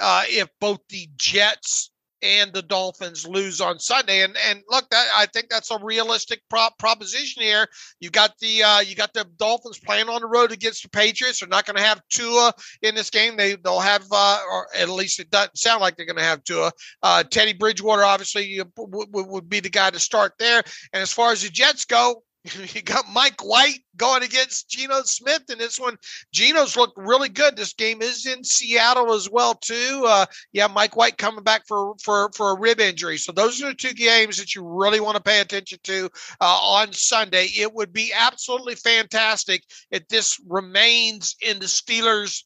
[0.00, 1.90] uh, if both the Jets
[2.22, 4.22] and the Dolphins lose on Sunday.
[4.22, 7.66] And and look, that I think that's a realistic prop proposition here.
[8.00, 11.40] You got the uh, you got the Dolphins playing on the road against the Patriots.
[11.40, 13.36] They're not going to have Tua in this game.
[13.36, 16.44] They they'll have, uh, or at least it doesn't sound like they're going to have
[16.44, 16.72] Tua.
[17.02, 20.62] Uh, Teddy Bridgewater obviously would, would be the guy to start there.
[20.92, 22.22] And as far as the Jets go,
[22.74, 25.98] you got Mike White going against Geno Smith in this one.
[26.32, 27.54] Geno's looked really good.
[27.54, 30.04] This game is in Seattle as well too.
[30.06, 33.18] Uh, yeah, Mike White coming back for for for a rib injury.
[33.18, 36.08] So those are the two games that you really want to pay attention to
[36.40, 37.46] uh, on Sunday.
[37.58, 42.42] It would be absolutely fantastic if this remains in the Steelers.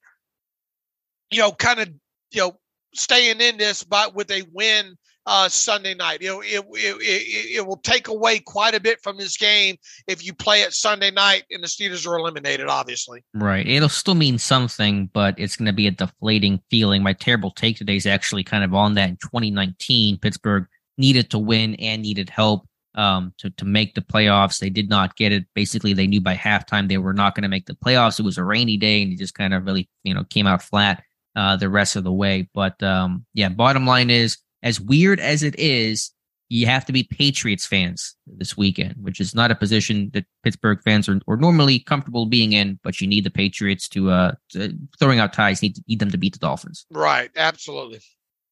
[1.31, 1.89] You know, kind of
[2.33, 2.59] you know
[2.95, 4.97] staying in this, but with a win
[5.27, 6.19] uh, Sunday night.
[6.21, 10.35] It, it, it, it, will take away quite a bit from this game if you
[10.35, 13.25] play it Sunday night and the Steelers are eliminated, obviously.
[13.33, 13.67] Right.
[13.67, 17.03] It'll still mean something, but it's going to be a deflating feeling.
[17.03, 20.19] My terrible take today is actually kind of on that in 2019.
[20.19, 20.67] Pittsburgh
[20.99, 24.59] needed to win and needed help um, to, to make the playoffs.
[24.59, 25.47] They did not get it.
[25.55, 28.21] Basically, they knew by halftime they were not going to make the playoffs.
[28.21, 30.63] It was a rainy day and it just kind of really, you know, came out
[30.63, 31.03] flat
[31.35, 32.49] uh, the rest of the way.
[32.55, 36.11] But um, yeah, bottom line is, as weird as it is,
[36.49, 40.81] you have to be Patriots fans this weekend, which is not a position that Pittsburgh
[40.83, 44.77] fans are, are normally comfortable being in, but you need the Patriots to, uh, to
[44.99, 46.87] throwing out ties, need, need them to beat the Dolphins.
[46.91, 47.31] Right.
[47.37, 48.01] Absolutely.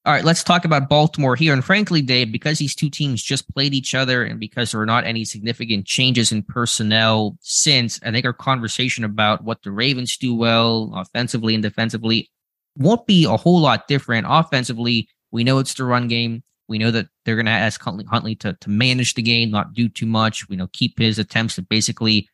[0.05, 1.53] All right, let's talk about Baltimore here.
[1.53, 4.87] And frankly, Dave, because these two teams just played each other and because there are
[4.87, 10.17] not any significant changes in personnel since, I think our conversation about what the Ravens
[10.17, 12.33] do well offensively and defensively
[12.77, 14.27] won't be a whole lot different.
[14.29, 16.43] Offensively, we know it's the run game.
[16.69, 19.75] We know that they're going to ask Huntley, Huntley to, to manage the game, not
[19.75, 20.49] do too much.
[20.49, 22.29] We know keep his attempts at basically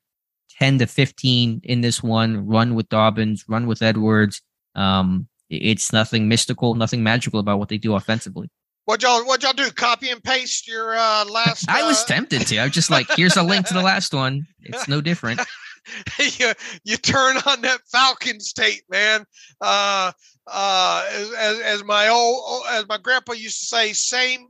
[0.59, 4.43] 10 to 15 in this one, run with Dobbins, run with Edwards.
[4.75, 8.51] Um, it's nothing mystical, nothing magical about what they do offensively.
[8.85, 9.71] What y'all what y'all do?
[9.71, 11.69] Copy and paste your uh, last.
[11.69, 12.59] I was uh, tempted to.
[12.59, 14.47] I was just like, here's a link to the last one.
[14.63, 15.41] It's no different.
[16.39, 16.53] you,
[16.85, 19.25] you turn on that Falcons tape, man.
[19.61, 20.13] Uh,
[20.51, 24.49] uh, as, as my old as my grandpa used to say, same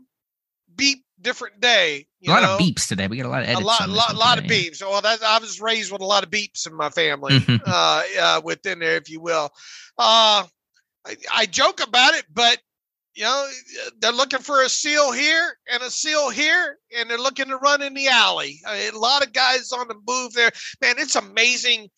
[0.75, 2.07] beep, different day.
[2.27, 2.55] a lot know?
[2.55, 3.07] of beeps today.
[3.07, 3.63] We got a lot of edits.
[3.63, 4.81] A lot, lot, lot of beeps.
[4.81, 8.41] Well, that I was raised with a lot of beeps in my family, uh, uh,
[8.45, 9.51] within there, if you will.
[9.99, 10.45] Uh,
[11.07, 12.59] I, I joke about it, but
[13.15, 13.49] you know,
[14.01, 17.83] they're looking for a seal here and a seal here, and they're looking to run
[17.83, 18.61] in the alley.
[18.67, 20.53] I mean, a lot of guys on the move there.
[20.81, 21.89] Man, it's amazing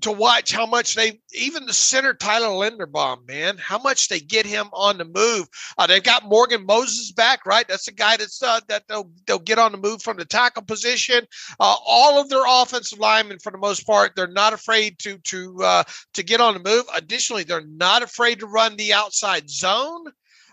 [0.00, 4.44] to watch how much they even the center Tyler Linderbaum, man, how much they get
[4.44, 5.46] him on the move.
[5.78, 7.66] Uh, they've got Morgan Moses back, right?
[7.68, 10.64] That's a guy that's uh, that they'll they'll get on the move from the tackle
[10.64, 11.24] position.
[11.60, 15.56] Uh, all of their offensive linemen, for the most part, they're not afraid to to
[15.62, 15.84] uh,
[16.14, 16.84] to get on the move.
[16.94, 20.06] Additionally, they're not afraid to run the outside zone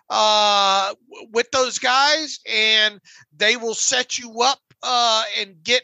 [0.09, 0.93] uh,
[1.31, 2.99] with those guys, and
[3.35, 5.83] they will set you up uh, and get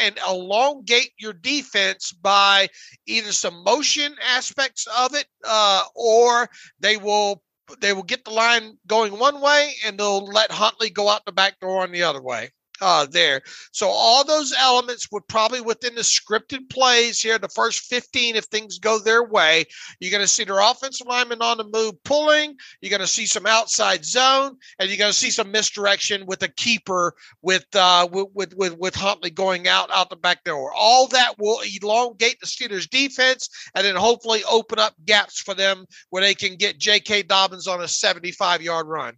[0.00, 2.68] and elongate your defense by
[3.06, 6.48] either some motion aspects of it, uh, or
[6.80, 7.42] they will
[7.80, 11.32] they will get the line going one way and they'll let Huntley go out the
[11.32, 12.50] back door on the other way
[12.84, 13.40] uh, there.
[13.72, 18.44] So all those elements would probably within the scripted plays here, the first 15, if
[18.44, 19.64] things go their way,
[20.00, 22.56] you're going to see their offensive lineman on the move pulling.
[22.82, 26.42] You're going to see some outside zone, and you're going to see some misdirection with
[26.42, 30.72] a keeper with uh, with with with Huntley going out out the back door.
[30.76, 35.86] All that will elongate the Steelers' defense, and then hopefully open up gaps for them
[36.10, 37.22] where they can get J.K.
[37.22, 39.14] Dobbins on a 75 yard run.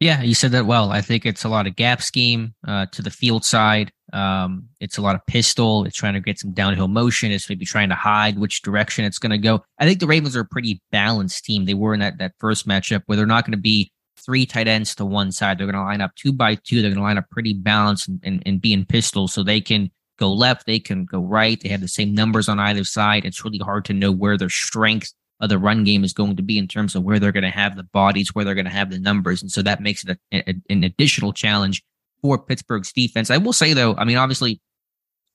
[0.00, 0.92] Yeah, you said that well.
[0.92, 3.90] I think it's a lot of gap scheme uh, to the field side.
[4.12, 5.84] Um, it's a lot of pistol.
[5.84, 7.32] It's trying to get some downhill motion.
[7.32, 9.64] It's maybe trying to hide which direction it's going to go.
[9.78, 11.64] I think the Ravens are a pretty balanced team.
[11.64, 13.90] They were in that, that first matchup where they're not going to be
[14.24, 15.58] three tight ends to one side.
[15.58, 16.80] They're going to line up two by two.
[16.80, 19.60] They're going to line up pretty balanced and, and, and be in pistol so they
[19.60, 20.66] can go left.
[20.66, 21.60] They can go right.
[21.60, 23.24] They have the same numbers on either side.
[23.24, 26.42] It's really hard to know where their strength of the run game is going to
[26.42, 28.70] be in terms of where they're going to have the bodies, where they're going to
[28.70, 29.42] have the numbers.
[29.42, 31.82] And so that makes it a, a, an additional challenge
[32.22, 33.30] for Pittsburgh's defense.
[33.30, 34.60] I will say though, I mean, obviously,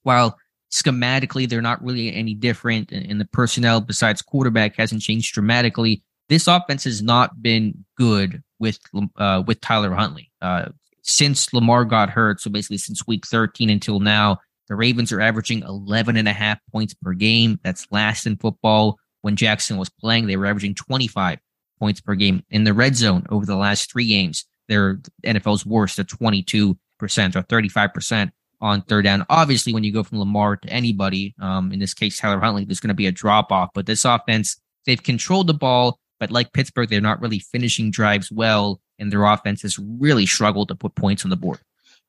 [0.03, 0.37] while
[0.71, 6.03] schematically they're not really any different, and the personnel besides quarterback hasn't changed dramatically.
[6.29, 8.79] This offense has not been good with
[9.17, 10.69] uh, with Tyler Huntley uh,
[11.03, 12.41] since Lamar got hurt.
[12.41, 16.59] So basically, since week 13 until now, the Ravens are averaging 11 and a half
[16.71, 17.59] points per game.
[17.63, 18.97] That's last in football.
[19.23, 21.39] When Jackson was playing, they were averaging 25
[21.79, 24.45] points per game in the red zone over the last three games.
[24.67, 29.25] They're NFL's worst at 22% or 35% on third down.
[29.29, 32.81] Obviously, when you go from Lamar to anybody, um, in this case, Tyler Huntley, there's
[32.81, 33.69] going to be a drop off.
[33.73, 38.29] But this offense, they've controlled the ball, but like Pittsburgh, they're not really finishing drives
[38.29, 41.59] well, and their offense has really struggled to put points on the board.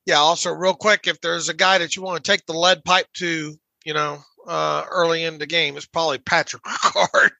[0.05, 0.17] Yeah.
[0.17, 3.07] Also, real quick, if there's a guy that you want to take the lead pipe
[3.15, 3.55] to,
[3.85, 7.31] you know, uh, early in the game is probably Patrick Ricard.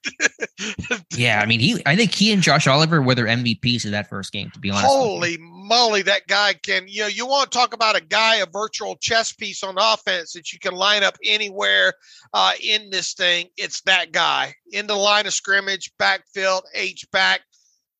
[1.16, 1.82] yeah, I mean, he.
[1.86, 4.50] I think he and Josh Oliver were their MVPs of that first game.
[4.52, 6.86] To be honest, holy moly, that guy can.
[6.88, 10.32] You know, you want to talk about a guy, a virtual chess piece on offense
[10.32, 11.92] that you can line up anywhere
[12.32, 13.48] uh, in this thing.
[13.56, 17.42] It's that guy in the line of scrimmage, backfield, H back.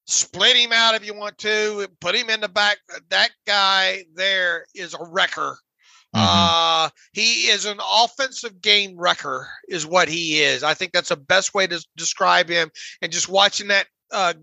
[0.08, 1.88] Split him out if you want to.
[2.00, 2.78] Put him in the back.
[3.10, 5.58] That guy there is a wrecker.
[6.16, 10.62] Uh, he is an offensive game wrecker, is what he is.
[10.62, 12.70] I think that's the best way to describe him.
[13.02, 14.34] And just watching that, uh,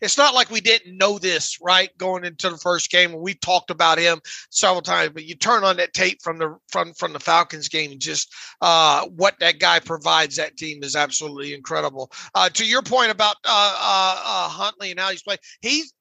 [0.00, 1.96] it's not like we didn't know this, right?
[1.96, 4.20] Going into the first game, we talked about him
[4.50, 5.12] several times.
[5.14, 8.34] But you turn on that tape from the from from the Falcons game, and just
[8.60, 12.10] uh, what that guy provides that team is absolutely incredible.
[12.34, 15.92] Uh, to your point about uh, uh, uh, Huntley and how he's playing, he's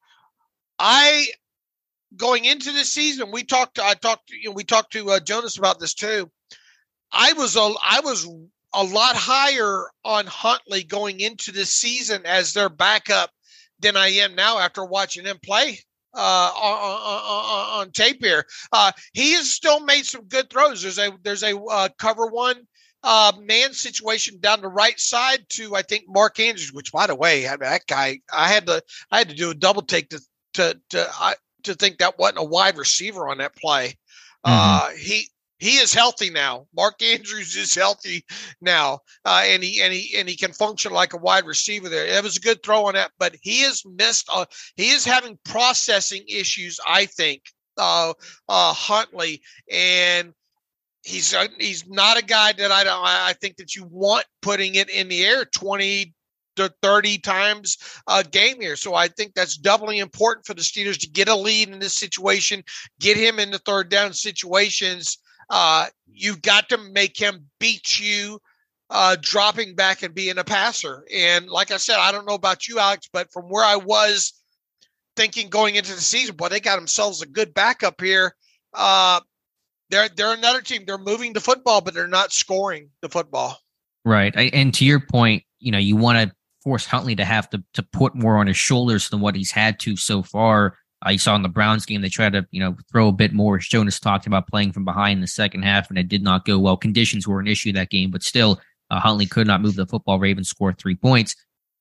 [0.79, 1.27] I
[2.15, 3.79] going into this season, we talked.
[3.79, 4.31] I talked.
[4.31, 6.29] You know, we talked to uh, Jonas about this too.
[7.11, 8.27] I was a I was
[8.73, 13.31] a lot higher on Huntley going into this season as their backup
[13.79, 15.79] than I am now after watching him play
[16.13, 18.45] uh, on, on, on, tape here.
[18.71, 20.81] Uh, he has still made some good throws.
[20.81, 22.67] There's a there's a uh, cover one
[23.03, 27.15] uh, man situation down the right side to I think Mark Andrews, which by the
[27.15, 30.21] way, that guy I had to I had to do a double take to
[30.55, 33.97] to to I, to think that wasn't a wide receiver on that play.
[34.45, 34.51] Mm-hmm.
[34.53, 35.27] Uh, he
[35.61, 36.65] he is healthy now.
[36.75, 38.25] Mark Andrews is healthy
[38.61, 42.07] now, uh, and he and he and he can function like a wide receiver there.
[42.07, 44.27] It was a good throw on that, but he has missed.
[44.33, 44.45] Uh,
[44.75, 46.79] he is having processing issues.
[46.87, 47.43] I think
[47.77, 48.13] uh,
[48.49, 49.41] uh, Huntley
[49.71, 50.33] and.
[51.03, 54.75] He's uh, he's not a guy that I don't I think that you want putting
[54.75, 56.13] it in the air 20
[56.55, 57.77] to 30 times
[58.07, 58.75] a game here.
[58.75, 61.95] So I think that's doubly important for the Steelers to get a lead in this
[61.95, 62.63] situation,
[62.99, 65.17] get him in the third down situations.
[65.49, 68.39] Uh, you've got to make him beat you
[68.89, 71.05] uh, dropping back and being a passer.
[71.13, 74.33] And like I said, I don't know about you, Alex, but from where I was
[75.15, 78.35] thinking going into the season, boy, they got themselves a good backup here.
[78.73, 79.21] Uh,
[79.89, 80.83] they're they're another team.
[80.85, 83.57] They're moving the football, but they're not scoring the football.
[84.03, 84.33] Right.
[84.35, 87.63] I, and to your point, you know, you want to force Huntley to have to
[87.73, 90.77] to put more on his shoulders than what he's had to so far.
[91.03, 93.33] I uh, saw in the Browns game they tried to you know throw a bit
[93.33, 93.57] more.
[93.57, 96.59] Jonas talked about playing from behind in the second half, and it did not go
[96.59, 96.77] well.
[96.77, 100.19] Conditions were an issue that game, but still, uh, Huntley could not move the football.
[100.19, 101.35] Ravens scored three points.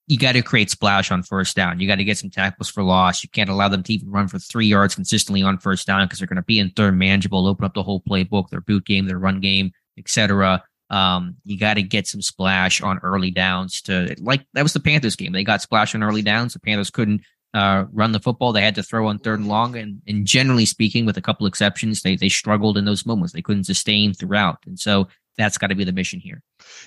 [0.07, 1.79] You got to create splash on first down.
[1.79, 3.23] You got to get some tackles for loss.
[3.23, 6.19] You can't allow them to even run for three yards consistently on first down because
[6.19, 7.47] they're going to be in third manageable.
[7.47, 10.65] Open up the whole playbook, their boot game, their run game, etc.
[10.91, 14.81] Um, you got to get some splash on early downs to like that was the
[14.81, 15.33] Panthers game.
[15.33, 16.53] They got splash on early downs.
[16.53, 17.23] The Panthers couldn't
[17.55, 18.53] uh, run the football.
[18.53, 21.47] They had to throw on third and long, and, and generally speaking, with a couple
[21.47, 23.33] exceptions, they they struggled in those moments.
[23.33, 26.43] They couldn't sustain throughout, and so that's got to be the mission here.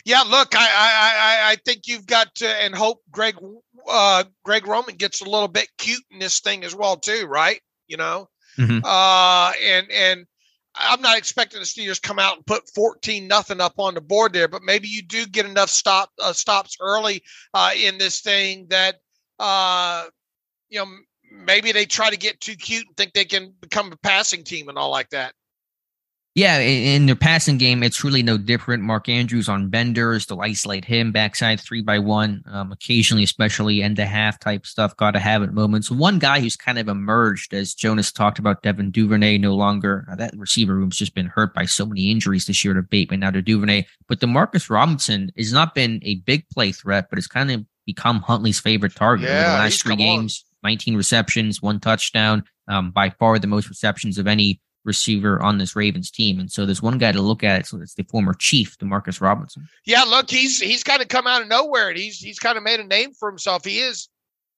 [0.06, 3.36] Yeah, look, I I I think you've got to and hope Greg
[3.89, 7.62] uh, Greg Roman gets a little bit cute in this thing as well too, right?
[7.88, 8.80] You know, mm-hmm.
[8.84, 10.26] uh, and and
[10.76, 14.34] I'm not expecting the Steelers come out and put 14 nothing up on the board
[14.34, 18.67] there, but maybe you do get enough stop uh, stops early uh, in this thing
[18.69, 18.95] that
[19.39, 20.05] uh,
[20.69, 20.88] you know
[21.32, 24.69] maybe they try to get too cute and think they can become a passing team
[24.69, 25.34] and all like that.
[26.36, 28.82] Yeah, in their passing game, it's really no different.
[28.82, 33.98] Mark Andrews on benders, to isolate him backside three by one, um, occasionally, especially end
[33.98, 34.98] to half type stuff.
[34.98, 35.92] Got to have it moments.
[35.92, 40.16] One guy who's kind of emerged, as Jonas talked about, Devin Duvernay, no longer uh,
[40.16, 43.30] that receiver room's just been hurt by so many injuries this year to Bateman now
[43.30, 43.86] to Duvernay.
[44.08, 48.22] But Demarcus Robinson has not been a big play threat, but it's kind of become
[48.22, 50.44] Huntley's favorite target yeah, over the last three games.
[50.48, 50.50] On.
[50.64, 55.76] 19 receptions, one touchdown, um, by far the most receptions of any receiver on this
[55.76, 56.40] Ravens team.
[56.40, 57.68] And so there's one guy to look at.
[57.68, 59.68] So it's the former chief, Demarcus Robinson.
[59.86, 62.64] Yeah, look, he's he's kind of come out of nowhere and he's he's kind of
[62.64, 63.66] made a name for himself.
[63.66, 64.10] He is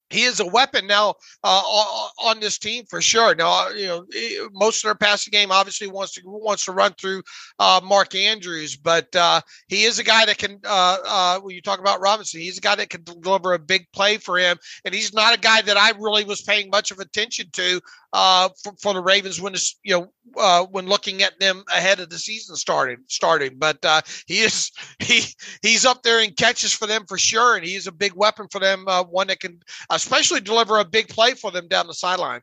[0.09, 1.61] he is a weapon now uh,
[2.23, 3.33] on this team for sure.
[3.35, 4.05] Now, uh, you know,
[4.53, 7.23] most of their passing game obviously wants to wants to run through
[7.59, 10.59] uh, Mark Andrews, but uh, he is a guy that can.
[10.63, 13.87] Uh, uh, when you talk about Robinson, he's a guy that can deliver a big
[13.93, 16.99] play for him, and he's not a guy that I really was paying much of
[16.99, 17.81] attention to
[18.13, 22.55] for, for, the Ravens when you know when looking at them ahead of the season
[22.55, 23.57] starting starting.
[23.57, 23.79] But
[24.27, 25.23] he is he
[25.61, 28.59] he's up there in catches for them for sure, and he's a big weapon for
[28.59, 28.85] them.
[29.09, 29.59] one that can
[29.95, 32.41] especially deliver a big play for them down the sideline.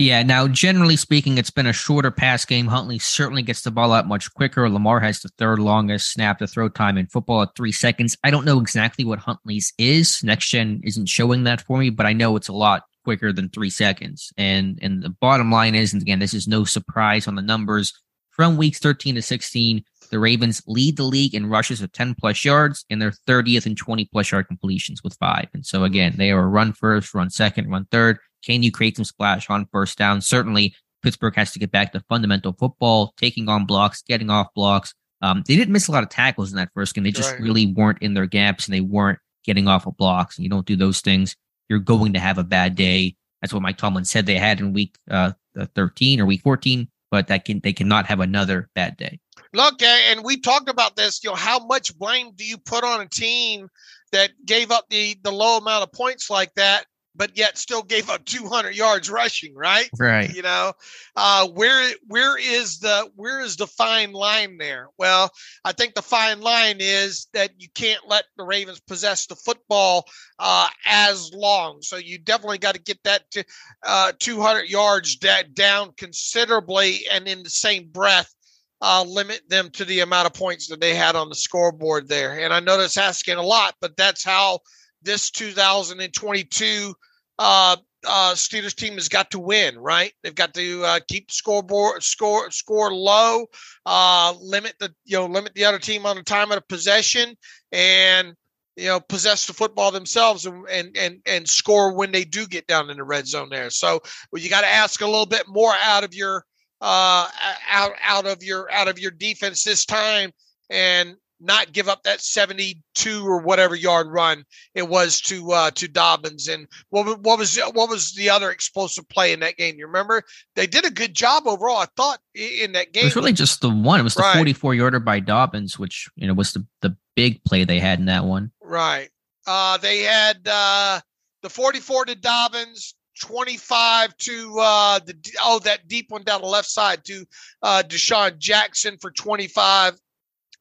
[0.00, 2.66] Yeah, now generally speaking, it's been a shorter pass game.
[2.66, 4.66] Huntley certainly gets the ball out much quicker.
[4.70, 8.16] Lamar has the third longest snap to throw time in football at three seconds.
[8.24, 10.24] I don't know exactly what Huntley's is.
[10.24, 13.50] Next gen isn't showing that for me, but I know it's a lot quicker than
[13.50, 14.32] three seconds.
[14.38, 17.92] And and the bottom line is, and again, this is no surprise on the numbers
[18.40, 19.84] from weeks 13 to 16.
[20.10, 23.76] The Ravens lead the league in rushes of 10 plus yards and they're 30th and
[23.76, 25.48] 20 plus yard completions with five.
[25.52, 28.16] And so again, they are run first, run second, run third.
[28.42, 30.22] Can you create some splash on first down?
[30.22, 34.94] Certainly, Pittsburgh has to get back to fundamental football, taking on blocks, getting off blocks.
[35.20, 37.04] Um, they didn't miss a lot of tackles in that first game.
[37.04, 37.42] They just right.
[37.42, 40.38] really weren't in their gaps and they weren't getting off of blocks.
[40.38, 41.36] And you don't do those things,
[41.68, 43.16] you're going to have a bad day.
[43.42, 45.32] That's what Mike Tomlin said they had in week uh,
[45.74, 49.20] 13 or week 14, but that can they cannot have another bad day.
[49.52, 51.24] Look, and we talked about this.
[51.24, 53.68] You know, how much blame do you put on a team
[54.12, 56.84] that gave up the the low amount of points like that,
[57.14, 59.54] but yet still gave up 200 yards rushing?
[59.54, 59.90] Right.
[59.98, 60.34] Right.
[60.34, 60.72] You know,
[61.16, 64.88] uh, where where is the where is the fine line there?
[64.98, 65.30] Well,
[65.64, 70.06] I think the fine line is that you can't let the Ravens possess the football
[70.38, 71.82] uh, as long.
[71.82, 73.44] So you definitely got to get that to
[73.86, 78.34] uh, 200 yards down considerably, and in the same breath
[78.82, 82.40] uh, limit them to the amount of points that they had on the scoreboard there.
[82.40, 84.60] And I know that's asking a lot, but that's how
[85.02, 86.94] this 2022
[87.38, 87.76] uh,
[88.06, 90.12] uh, Steelers team has got to win, right?
[90.22, 93.46] They've got to uh, keep scoreboard score score low,
[93.86, 97.36] uh, limit the you know limit the other team on the time of possession,
[97.72, 98.34] and
[98.76, 102.66] you know possess the football themselves and and and, and score when they do get
[102.66, 103.70] down in the red zone there.
[103.70, 104.00] So
[104.32, 106.44] well, you got to ask a little bit more out of your
[106.80, 107.28] uh,
[107.70, 110.30] out out of your out of your defense this time
[110.70, 115.88] and not give up that 72 or whatever yard run it was to uh, to
[115.88, 116.48] Dobbins.
[116.48, 119.76] And what, what was what was the other explosive play in that game?
[119.78, 120.22] You remember
[120.56, 121.78] they did a good job overall.
[121.78, 123.02] I thought in that game.
[123.02, 124.00] It was really just the one.
[124.00, 124.36] It was the right.
[124.36, 128.06] 44 yarder by Dobbins, which you know was the the big play they had in
[128.06, 128.52] that one.
[128.62, 129.10] Right.
[129.46, 131.00] Uh, they had uh,
[131.42, 135.14] the 44 to Dobbins, 25 to uh the
[135.44, 137.26] oh that deep one down the left side to
[137.62, 139.94] uh DeSean Jackson for 25.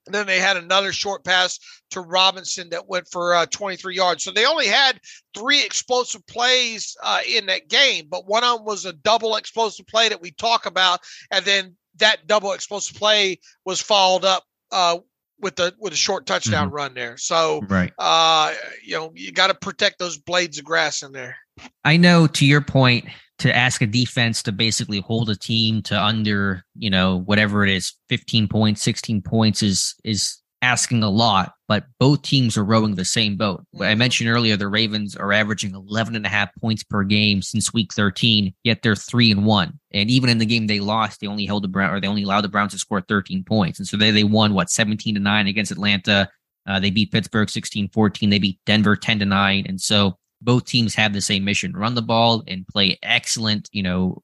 [0.10, 1.60] And then they had another short pass
[1.92, 4.24] to Robinson that went for uh, 23 yards.
[4.24, 5.00] So they only had
[5.38, 9.86] three explosive plays uh, in that game, but one of them was a double explosive
[9.86, 14.98] play that we talk about, and then that double explosive play was followed up uh,
[15.40, 16.76] with the with a short touchdown mm-hmm.
[16.76, 17.16] run there.
[17.18, 21.38] So right, uh, you know, you got to protect those blades of grass in there.
[21.86, 23.06] I know to your point
[23.40, 27.72] to ask a defense to basically hold a team to under, you know, whatever it
[27.72, 32.96] is, 15 points, 16 points is is asking a lot, but both teams are rowing
[32.96, 33.64] the same boat.
[33.76, 34.00] I mm-hmm.
[34.00, 37.94] mentioned earlier the Ravens are averaging 11 and a half points per game since week
[37.94, 39.80] 13, yet they're 3 and 1.
[39.92, 42.24] And even in the game they lost, they only held the Brown or they only
[42.24, 43.80] allowed the Browns to score 13 points.
[43.80, 46.30] And so they they won what 17 to 9 against Atlanta.
[46.68, 49.66] Uh, they beat Pittsburgh 16-14, they beat Denver 10 to 9.
[49.68, 53.84] And so both teams have the same mission run the ball and play excellent, you
[53.84, 54.22] know,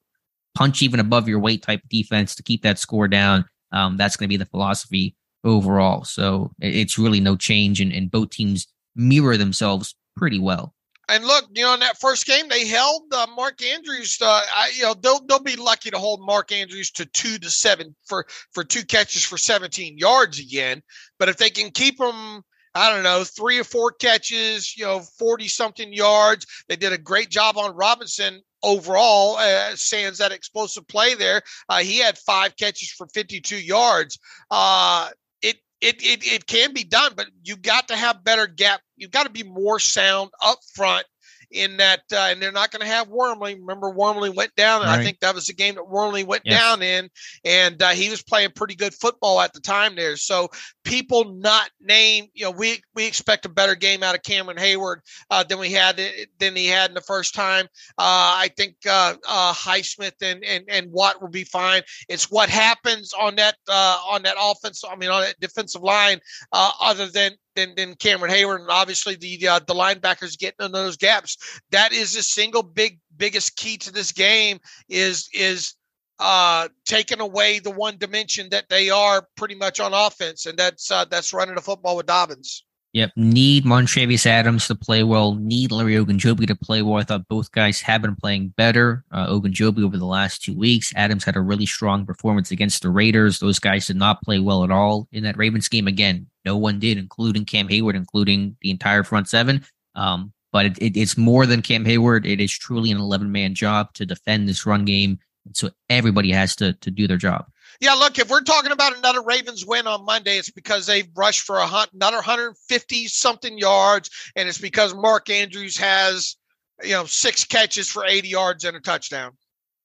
[0.56, 3.46] punch even above your weight type defense to keep that score down.
[3.72, 6.04] Um, that's going to be the philosophy overall.
[6.06, 10.74] So it's really no change, and, and both teams mirror themselves pretty well.
[11.08, 14.18] And look, you know, in that first game, they held uh, Mark Andrews.
[14.20, 17.50] Uh, I, you know, they'll they'll be lucky to hold Mark Andrews to two to
[17.52, 20.82] seven for for two catches for 17 yards again.
[21.20, 22.42] But if they can keep him
[22.76, 26.46] I don't know, three or four catches, you know, 40 something yards.
[26.68, 31.42] They did a great job on Robinson overall, uh, sans that explosive play there.
[31.70, 34.20] Uh, he had five catches for 52 yards.
[34.52, 35.10] Uh,
[35.42, 38.82] it, it, it, it can be done, but you've got to have better gap.
[38.98, 41.06] You've got to be more sound up front
[41.52, 43.56] in that, uh, and they're not going to have Wormley.
[43.56, 45.00] Remember, Wormley went down, right.
[45.00, 46.60] I think that was the game that Wormley went yes.
[46.60, 47.10] down in,
[47.44, 50.18] and uh, he was playing pretty good football at the time there.
[50.18, 50.50] So
[50.84, 54.98] people not name, you know, we we expect a better game out of Cameron Heyward
[55.30, 56.02] uh, than we had
[56.40, 57.66] than he had in the first time.
[57.98, 61.82] Uh, I think uh, uh, Highsmith and, and and Watt will be fine.
[62.10, 64.84] It's what happens on that uh, on that offense.
[64.90, 66.20] I mean, on that defensive line,
[66.52, 70.72] uh, other than than, than Cameron Heyward, and obviously the uh, the linebackers getting in
[70.72, 71.38] those gaps.
[71.72, 74.60] That is the single big biggest key to this game
[74.90, 75.74] is is
[76.20, 80.92] uh, taking away the one dimension that they are pretty much on offense, and that's
[80.92, 82.64] uh, that's running the football with Dobbins.
[82.96, 83.12] Yep.
[83.18, 85.36] Need Montravius Adams to play well.
[85.36, 86.96] Need Larry Ogunjobi to play well.
[86.96, 89.04] I thought both guys have been playing better.
[89.12, 90.94] Uh, Ogunjobi over the last two weeks.
[90.96, 93.40] Adams had a really strong performance against the Raiders.
[93.40, 95.90] Those guys did not play well at all in that Ravens game.
[95.90, 99.66] Again, no one did, including Cam Heyward, including the entire front seven.
[99.96, 102.26] Um, but it, it, it's more than Cam Heyward.
[102.26, 105.20] It is truly an 11 man job to defend this run game.
[105.52, 107.46] So everybody has to, to do their job.
[107.82, 111.42] Yeah, look, if we're talking about another Ravens win on Monday, it's because they've rushed
[111.42, 116.36] for a hunt, another 150 something yards, and it's because Mark Andrews has,
[116.84, 119.32] you know, six catches for 80 yards and a touchdown.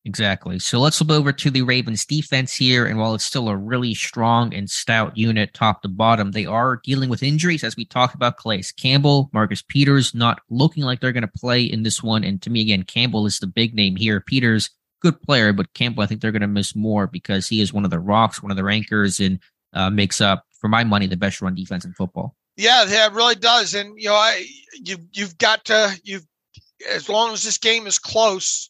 [0.07, 0.59] Exactly.
[0.59, 2.87] So let's flip over to the Ravens defense here.
[2.87, 6.81] And while it's still a really strong and stout unit top to bottom, they are
[6.83, 11.13] dealing with injuries, as we talked about Calais Campbell, Marcus Peters, not looking like they're
[11.13, 12.25] going to play in this one.
[12.25, 14.21] And to me, again, Campbell is the big name here.
[14.21, 17.73] Peters good player, but Campbell, I think they're going to miss more because he is
[17.73, 19.39] one of the rocks, one of the rankers, and
[19.73, 22.37] uh, makes up, for my money, the best run defense in football.
[22.57, 23.75] Yeah, yeah, it really does.
[23.75, 24.45] And you know, I
[24.75, 26.27] you you've got to you've
[26.91, 28.70] as long as this game is close,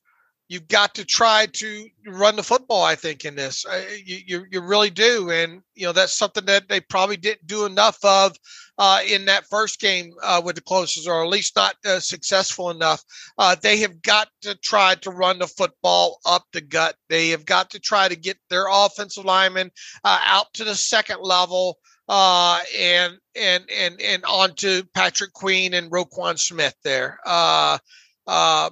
[0.50, 2.82] you've got to try to run the football.
[2.82, 3.64] I think in this,
[4.04, 7.66] you, you, you really do, and you know that's something that they probably didn't do
[7.66, 8.36] enough of
[8.76, 12.68] uh, in that first game uh, with the closest, or at least not uh, successful
[12.70, 13.02] enough.
[13.38, 16.96] Uh, they have got to try to run the football up the gut.
[17.08, 19.70] They have got to try to get their offensive linemen
[20.02, 21.78] uh, out to the second level.
[22.08, 27.78] Uh, and and and and on to Patrick Queen and Roquan Smith there uh,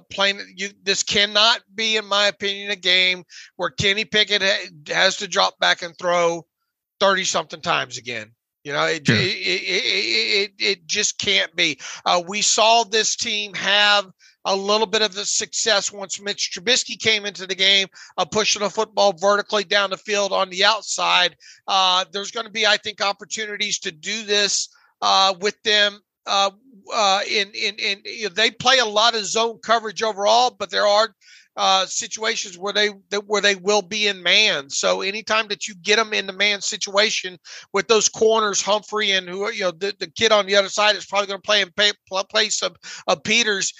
[0.09, 3.23] playing you this cannot be in my opinion a game
[3.55, 6.45] where kenny pickett ha- has to drop back and throw
[6.99, 8.31] 30 something times again
[8.63, 9.15] you know it, sure.
[9.15, 14.05] it, it, it, it, just can't be uh, we saw this team have
[14.45, 17.87] a little bit of the success once Mitch Trubisky came into the game,
[18.17, 21.35] uh, pushing the football vertically down the field on the outside.
[21.67, 24.69] Uh, there's going to be, I think, opportunities to do this
[25.01, 25.99] uh, with them
[26.29, 26.51] uh,
[26.93, 30.69] uh, in in in you know, they play a lot of zone coverage overall, but
[30.69, 31.13] there are
[31.57, 34.69] uh, situations where they that where they will be in man.
[34.69, 37.37] So anytime that you get them in the man situation
[37.73, 40.95] with those corners, Humphrey and who you know the, the kid on the other side
[40.95, 41.91] is probably going to play in pay,
[42.29, 42.75] place of,
[43.07, 43.73] of Peters.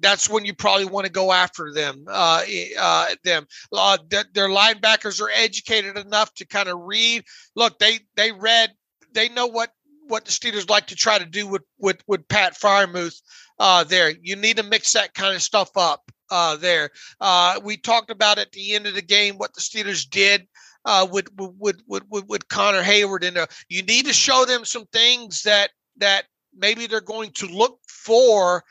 [0.00, 2.04] That's when you probably want to go after them.
[2.08, 2.42] Uh,
[2.80, 7.22] uh, them, uh, their linebackers are educated enough to kind of read.
[7.54, 8.70] Look, they they read
[9.12, 9.70] they know what
[10.08, 13.20] what the Steelers like to try to do with with with Pat Freiermuth
[13.58, 14.12] uh, there.
[14.22, 16.90] You need to mix that kind of stuff up uh, there.
[17.20, 20.46] Uh, we talked about at the end of the game what the Steelers did
[20.84, 24.64] uh, with, with with with with Connor Heyward, and uh, you need to show them
[24.64, 26.24] some things that that
[26.56, 28.64] maybe they're going to look for.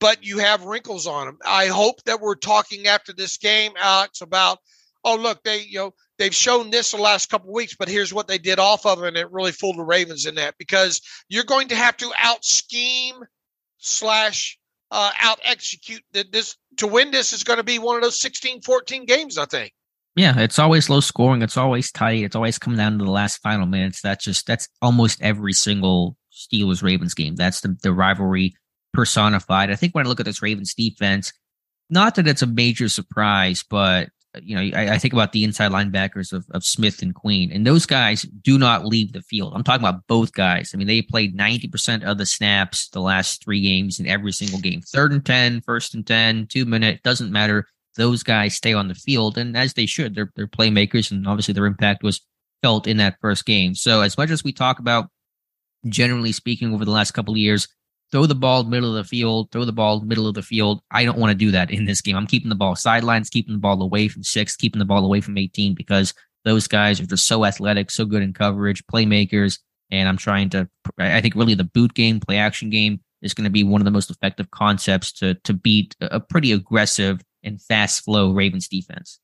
[0.00, 1.38] But you have wrinkles on them.
[1.46, 4.58] I hope that we're talking after this game, Alex, about
[5.02, 8.14] oh look, they you know they've shown this the last couple of weeks, but here's
[8.14, 11.44] what they did off of and it really fooled the Ravens in that because you're
[11.44, 13.16] going to have to out scheme
[13.78, 14.58] slash
[14.90, 18.60] uh, out execute this to win this is going to be one of those 16
[18.62, 19.72] 14 games i think.
[20.16, 23.38] Yeah it's always low scoring it's always tight it's always coming down to the last
[23.38, 28.54] final minutes that's just that's almost every single steelers ravens game that's the, the rivalry
[28.92, 29.72] personified.
[29.72, 31.32] I think when i look at this ravens defense
[31.90, 34.10] not that it's a major surprise but
[34.42, 37.66] you know, I, I, think about the inside linebackers of, of Smith and Queen, and
[37.66, 39.52] those guys do not leave the field.
[39.54, 40.72] I'm talking about both guys.
[40.72, 44.58] I mean, they played 90% of the snaps the last three games in every single
[44.58, 44.80] game.
[44.80, 47.66] Third and 10, first and 10, two minute, doesn't matter.
[47.96, 51.54] Those guys stay on the field, and as they should, they're, they're playmakers, and obviously
[51.54, 52.20] their impact was
[52.62, 53.74] felt in that first game.
[53.74, 55.10] So, as much as we talk about,
[55.86, 57.68] generally speaking, over the last couple of years,
[58.12, 60.80] throw the ball middle of the field, throw the ball middle of the field.
[60.90, 62.16] I don't want to do that in this game.
[62.16, 65.20] I'm keeping the ball sidelines, keeping the ball away from six, keeping the ball away
[65.20, 66.14] from 18 because
[66.44, 69.58] those guys are just so athletic, so good in coverage, playmakers.
[69.90, 70.68] And I'm trying to,
[70.98, 73.84] I think really the boot game, play action game is going to be one of
[73.84, 79.18] the most effective concepts to, to beat a pretty aggressive and fast flow Ravens defense.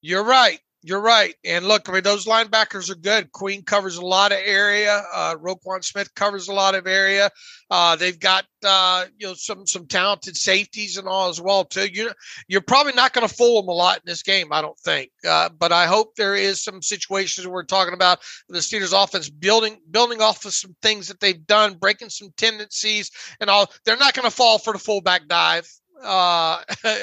[0.00, 0.60] You're right.
[0.84, 1.34] You're right.
[1.44, 3.32] And look, I mean, those linebackers are good.
[3.32, 5.02] Queen covers a lot of area.
[5.12, 7.30] Uh, Roquan Smith covers a lot of area.
[7.68, 11.88] Uh, they've got uh, you know some some talented safeties and all as well too.
[11.92, 12.12] You
[12.46, 15.10] you're probably not going to fool them a lot in this game, I don't think.
[15.26, 19.80] Uh, but I hope there is some situations we're talking about the Steelers offense building
[19.90, 23.10] building off of some things that they've done, breaking some tendencies
[23.40, 23.66] and all.
[23.84, 25.68] They're not going to fall for the fullback dive
[26.02, 26.98] uh, hmm.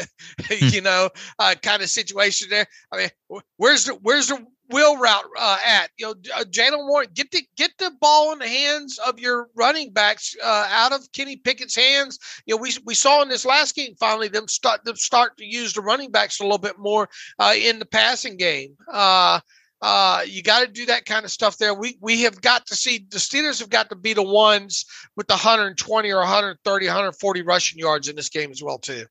[0.50, 1.10] you know,
[1.40, 2.66] uh, kind of situation there.
[2.92, 5.90] I mean, where's the where's the will route uh, at.
[5.98, 9.50] You know, uh, Jaylen Warren, get the get the ball in the hands of your
[9.56, 12.20] running backs uh, out of Kenny Pickett's hands.
[12.46, 15.46] You know, we we saw in this last game finally them start them start to
[15.46, 17.10] use the running backs a little bit more
[17.40, 18.76] uh, in the passing game.
[18.92, 19.40] Uh,
[19.82, 21.74] uh, you got to do that kind of stuff there.
[21.74, 24.86] We we have got to see the Steelers have got to be the ones
[25.16, 29.06] with the 120 or 130, 140 rushing yards in this game as well too.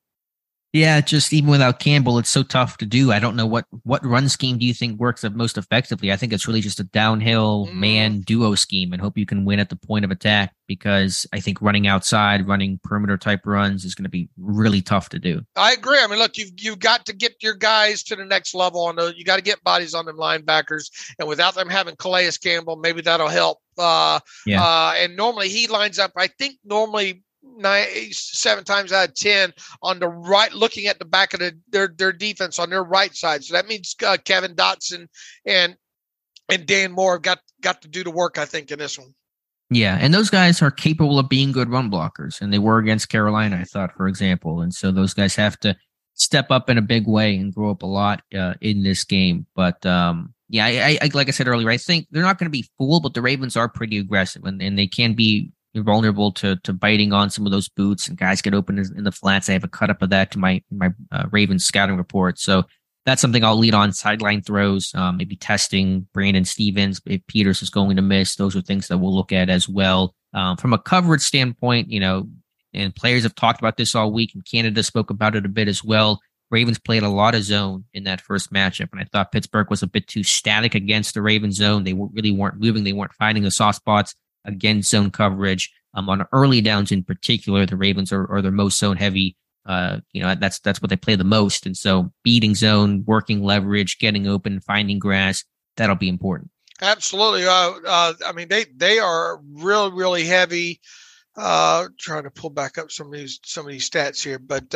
[0.74, 3.12] Yeah, just even without Campbell, it's so tough to do.
[3.12, 6.10] I don't know what what run scheme do you think works most effectively.
[6.10, 7.74] I think it's really just a downhill mm.
[7.74, 10.52] man duo scheme, and hope you can win at the point of attack.
[10.66, 15.10] Because I think running outside, running perimeter type runs is going to be really tough
[15.10, 15.42] to do.
[15.54, 16.00] I agree.
[16.00, 18.96] I mean, look, you've you've got to get your guys to the next level on
[18.96, 19.14] the.
[19.16, 20.90] You got to get bodies on them linebackers,
[21.20, 23.58] and without them having Calais Campbell, maybe that'll help.
[23.78, 24.60] Uh, yeah.
[24.60, 26.10] Uh, and normally he lines up.
[26.16, 27.22] I think normally
[27.56, 29.52] nine, seven times out of ten
[29.82, 33.14] on the right, looking at the back of the, their their defense on their right
[33.14, 33.44] side.
[33.44, 35.08] So that means uh, Kevin Dotson
[35.46, 35.76] and
[36.48, 38.38] and Dan Moore have got got to do the work.
[38.38, 39.14] I think in this one.
[39.70, 43.08] Yeah, and those guys are capable of being good run blockers, and they were against
[43.08, 44.60] Carolina, I thought, for example.
[44.60, 45.74] And so those guys have to
[46.12, 49.46] step up in a big way and grow up a lot uh, in this game.
[49.56, 52.50] But um, yeah, I, I, like I said earlier, I think they're not going to
[52.50, 56.30] be fooled, but the Ravens are pretty aggressive, and, and they can be you're vulnerable
[56.32, 59.48] to to biting on some of those boots, and guys get open in the flats.
[59.48, 62.38] I have a cut up of that to my my uh, Ravens scouting report.
[62.38, 62.62] So
[63.04, 67.68] that's something I'll lead on sideline throws, um, maybe testing Brandon Stephens if Peters is
[67.68, 68.36] going to miss.
[68.36, 70.14] Those are things that we'll look at as well.
[70.32, 72.28] Um, from a coverage standpoint, you know,
[72.72, 75.68] and players have talked about this all week, and Canada spoke about it a bit
[75.68, 76.20] as well.
[76.50, 79.82] Ravens played a lot of zone in that first matchup, and I thought Pittsburgh was
[79.82, 81.82] a bit too static against the Ravens zone.
[81.82, 84.14] They really weren't moving, they weren't finding the soft spots
[84.44, 85.72] against zone coverage.
[85.94, 89.36] Um, on early downs in particular, the Ravens are, are the most zone heavy.
[89.66, 91.66] Uh, you know, that's that's what they play the most.
[91.66, 95.44] And so beating zone, working leverage, getting open, finding grass,
[95.76, 96.50] that'll be important.
[96.82, 97.46] Absolutely.
[97.46, 100.80] Uh, uh, I mean, they they are really really heavy.
[101.36, 104.72] Uh, trying to pull back up some of these some of these stats here, but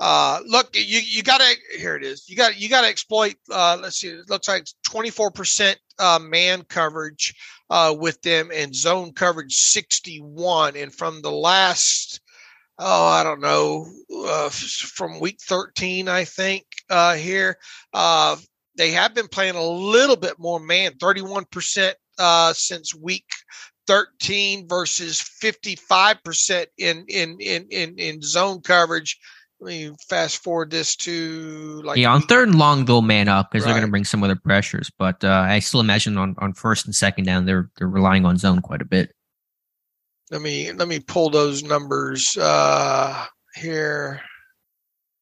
[0.00, 2.28] uh, look, you you got to here it is.
[2.28, 3.34] You got you got to exploit.
[3.50, 4.08] Uh, let's see.
[4.08, 7.34] It looks like twenty four percent uh, man coverage
[7.70, 10.76] uh, with them and zone coverage 61.
[10.76, 12.20] And from the last,
[12.78, 13.86] oh, I don't know,
[14.26, 17.56] uh, from week 13, I think, uh, here,
[17.92, 18.36] uh,
[18.76, 23.26] they have been playing a little bit more man, 31% uh, since week
[23.86, 29.18] 13 versus 55% in, in, in, in, in zone coverage
[29.64, 33.50] let me fast forward this to like yeah on third and long they'll man up
[33.50, 33.70] because right.
[33.70, 36.84] they're going to bring some other pressures but uh, i still imagine on, on first
[36.84, 39.12] and second down they're they're relying on zone quite a bit.
[40.30, 43.26] Let me let me pull those numbers uh
[43.56, 44.22] here.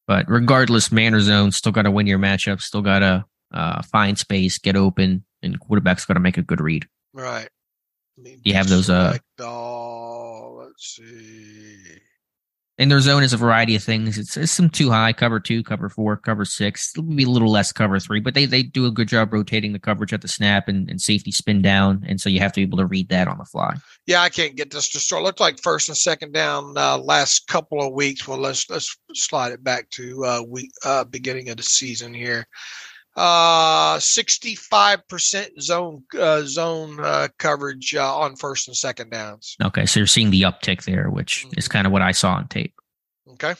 [0.06, 3.82] But regardless man or zone still got to win your matchup still got to uh,
[3.82, 6.86] find space get open and quarterback's got to make a good read.
[7.12, 7.48] Right.
[8.22, 11.98] Do you have those uh oh, let's see
[12.78, 14.16] in their zone is a variety of things.
[14.18, 16.92] It's, it's some too high, cover two, cover four, cover six.
[16.96, 19.72] It'll be a little less cover three, but they they do a good job rotating
[19.72, 22.60] the coverage at the snap and, and safety spin down, and so you have to
[22.60, 23.74] be able to read that on the fly.
[24.06, 25.22] Yeah, I can't get this to start.
[25.22, 28.26] Looked like first and second down uh, last couple of weeks.
[28.26, 32.46] Well, let's let's slide it back to uh, week uh, beginning of the season here.
[33.14, 39.54] Uh, 65% zone uh, zone uh, coverage uh, on first and second downs.
[39.62, 41.58] Okay, so you're seeing the uptick there, which mm-hmm.
[41.58, 42.74] is kind of what I saw on tape.
[43.32, 43.54] Okay.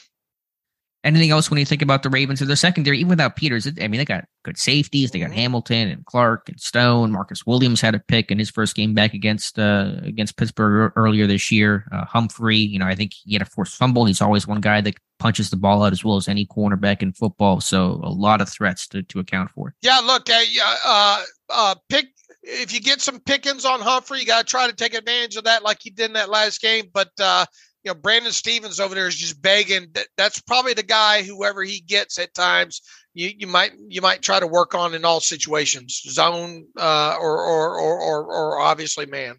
[1.03, 3.67] Anything else when you think about the Ravens or the secondary, even without Peters?
[3.67, 5.11] I mean, they got good safeties.
[5.11, 5.35] They got mm-hmm.
[5.35, 7.11] Hamilton and Clark and Stone.
[7.11, 11.27] Marcus Williams had a pick in his first game back against uh, against Pittsburgh earlier
[11.27, 11.85] this year.
[11.91, 14.05] Uh, Humphrey, you know, I think he had a forced fumble.
[14.05, 17.13] He's always one guy that punches the ball out as well as any cornerback in
[17.13, 17.61] football.
[17.61, 19.75] So a lot of threats to, to account for.
[19.81, 20.41] Yeah, look, uh,
[20.85, 22.07] uh, uh, pick
[22.43, 25.45] if you get some pickings on Humphrey, you got to try to take advantage of
[25.45, 26.85] that, like he did in that last game.
[26.93, 27.45] But uh,
[27.83, 29.87] you know, Brandon Stephens over there is just begging.
[29.93, 32.81] That, that's probably the guy, whoever he gets at times,
[33.13, 37.39] you, you might you might try to work on in all situations, zone uh, or,
[37.39, 39.35] or or or or obviously man.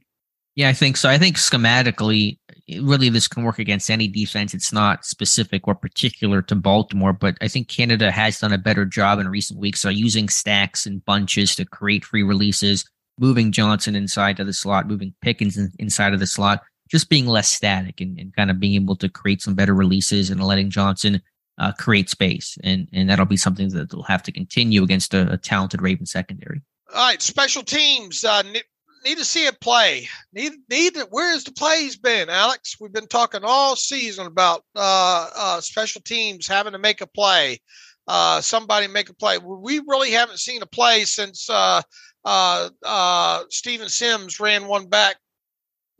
[0.56, 1.08] Yeah, I think so.
[1.08, 2.38] I think schematically,
[2.80, 4.54] really, this can work against any defense.
[4.54, 8.84] It's not specific or particular to Baltimore, but I think Canada has done a better
[8.84, 9.80] job in recent weeks.
[9.80, 12.84] So using stacks and bunches to create free releases,
[13.18, 16.60] moving Johnson inside to the slot, moving Pickens inside of the slot
[16.94, 20.30] just being less static and, and kind of being able to create some better releases
[20.30, 21.20] and letting Johnson
[21.58, 22.56] uh, create space.
[22.62, 26.06] And, and that'll be something that they'll have to continue against a, a talented Raven
[26.06, 26.62] secondary.
[26.94, 28.22] All right, special teams.
[28.22, 28.62] Uh, need,
[29.04, 30.08] need to see it play.
[30.32, 32.76] Need need where's the plays been, Alex?
[32.80, 37.58] We've been talking all season about uh, uh, special teams having to make a play.
[38.06, 39.38] uh, somebody make a play.
[39.38, 41.82] We really haven't seen a play since uh,
[42.24, 45.16] uh, uh, Steven Sims ran one back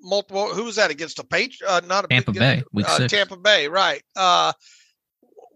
[0.04, 0.54] multiple.
[0.54, 1.62] Who was that against the Patriots?
[1.66, 3.12] Uh, not a Tampa Bay, week uh, six.
[3.12, 4.02] Tampa Bay, right?
[4.14, 4.52] Uh,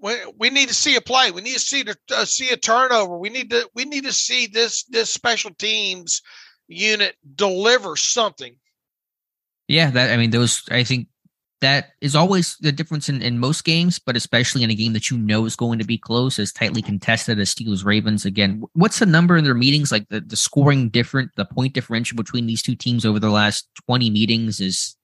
[0.01, 1.31] we, we need to see a play.
[1.31, 3.19] We need to see the uh, see a turnover.
[3.19, 6.23] We need to we need to see this this special teams
[6.67, 8.57] unit deliver something.
[9.67, 11.09] Yeah, that I mean, those I think
[11.61, 15.11] that is always the difference in, in most games, but especially in a game that
[15.11, 18.25] you know is going to be close, as tightly contested as Steelers Ravens.
[18.25, 19.91] Again, what's the number in their meetings?
[19.91, 23.69] Like the, the scoring different, the point differential between these two teams over the last
[23.87, 24.97] 20 meetings is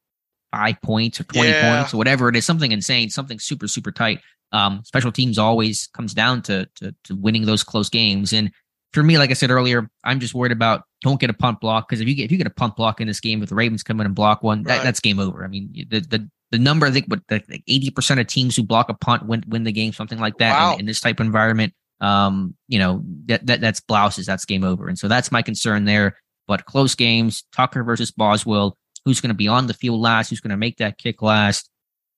[0.52, 1.60] five points or 20 Yeah.
[1.76, 4.20] points or whatever it is, something insane, something super, super tight.
[4.52, 8.32] Um, special teams always comes down to, to to winning those close games.
[8.32, 8.52] And
[8.92, 11.88] for me, like I said earlier, I'm just worried about don't get a punt block
[11.88, 13.56] because if you get if you get a punt block in this game, if the
[13.56, 14.84] Ravens come in and block one, that, Right.
[14.84, 15.44] that's game over.
[15.44, 18.62] I mean, the the the number I think what the eighty percent of teams who
[18.62, 20.74] block a punt win win the game, something like that Wow.
[20.74, 21.74] in, in this type of environment.
[22.00, 25.84] Um, you know that, that that's blouses, that's game over, and so that's my concern
[25.84, 26.16] there.
[26.46, 30.40] But close games, Tucker versus Boswell, who's going to be on the field last, who's
[30.40, 31.68] going to make that kick last.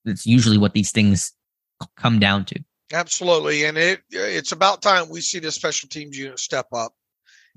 [0.04, 1.32] That's usually what these things
[1.96, 2.62] come down to.
[2.92, 6.92] Absolutely, and it it's about time we see the special teams unit step up.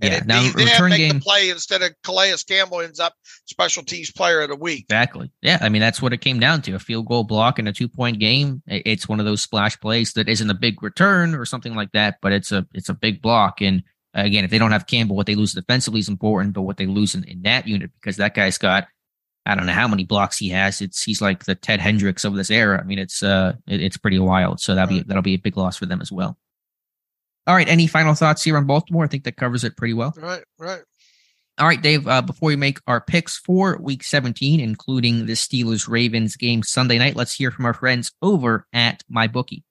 [0.02, 0.18] And Yeah.
[0.20, 1.16] it Now return make game.
[1.16, 3.14] the play instead of Calais Campbell ends up
[3.46, 4.86] special teams player of the week.
[4.90, 5.30] Exactly.
[5.42, 5.58] Yeah.
[5.62, 7.88] I mean, that's what it came down to a field goal block in a two
[7.90, 8.62] point game.
[8.68, 12.18] It's one of those splash plays that isn't a big return or something like that,
[12.22, 13.62] but it's a, it's a big block.
[13.62, 16.78] And again, if they don't have Campbell, what they lose defensively is important, but what
[16.78, 18.88] they lose in, in that unit, because that guy's got,
[19.46, 20.80] I don't know how many blocks he has.
[20.82, 22.80] It's, he's like the Ted Hendricks of this era.
[22.80, 24.60] I mean, it's, uh, it- it's pretty wild.
[24.62, 26.38] So that'll be, that'll be a big loss for them as well.
[27.50, 27.68] All right.
[27.68, 29.04] Any final thoughts here on Baltimore?
[29.04, 30.14] I think that covers it pretty well.
[30.16, 30.84] Right, right.
[31.58, 35.90] All right, Dave, uh, before we make our picks for week 17, including the Steelers
[35.90, 39.64] Ravens game Sunday night, let's hear from our friends over at MyBookie.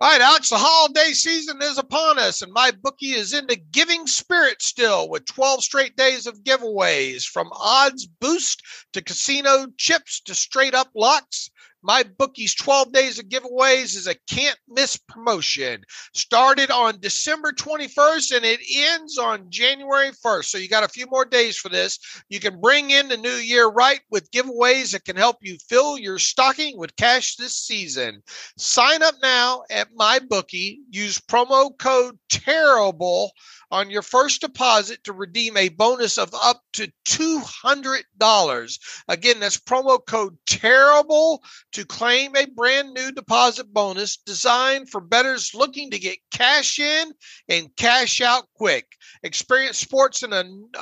[0.00, 3.56] All right, Alex, the holiday season is upon us, and my bookie is in the
[3.56, 8.62] giving spirit still with 12 straight days of giveaways from odds boost
[8.92, 11.50] to casino chips to straight up locks.
[11.82, 15.84] My bookie's 12 days of giveaways is a can't miss promotion.
[16.12, 20.44] Started on December 21st and it ends on January 1st.
[20.44, 21.98] So you got a few more days for this.
[22.28, 25.98] You can bring in the new year right with giveaways that can help you fill
[25.98, 28.22] your stocking with cash this season.
[28.56, 30.80] Sign up now at my bookie.
[30.90, 33.30] Use promo code TERRIBLE
[33.70, 38.78] on your first deposit to redeem a bonus of up to $200.
[39.08, 41.42] Again, that's promo code TERRIBLE
[41.72, 47.12] to claim a brand new deposit bonus designed for bettors looking to get cash in
[47.48, 48.86] and cash out quick.
[49.22, 50.40] Experience sports in a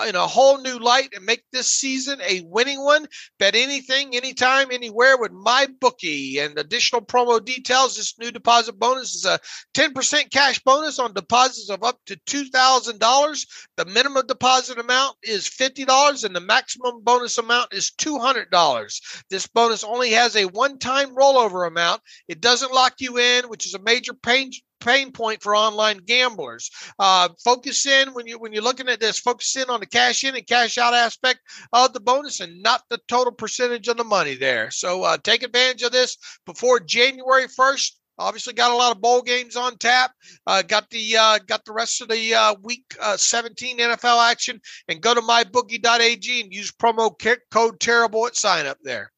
[0.08, 3.06] in a whole new light and make this season a winning one.
[3.38, 6.38] Bet anything, anytime, anywhere with my bookie.
[6.38, 9.40] And additional promo details: this new deposit bonus is a
[9.74, 12.75] 10% cash bonus on deposits of up to $2,000.
[12.84, 19.24] The minimum deposit amount is $50 and the maximum bonus amount is $200.
[19.30, 22.02] This bonus only has a one-time rollover amount.
[22.28, 24.50] It doesn't lock you in, which is a major pain
[24.80, 26.70] pain point for online gamblers.
[26.98, 29.18] Uh, focus in when you when you're looking at this.
[29.18, 31.40] Focus in on the cash in and cash out aspect
[31.72, 34.70] of the bonus, and not the total percentage of the money there.
[34.70, 37.98] So uh, take advantage of this before January first.
[38.18, 40.12] Obviously, got a lot of bowl games on tap.
[40.46, 44.60] Uh, got the uh, got the rest of the uh, week uh, 17 NFL action,
[44.88, 47.14] and go to mybookie.ag and use promo
[47.50, 49.12] code terrible at sign up there.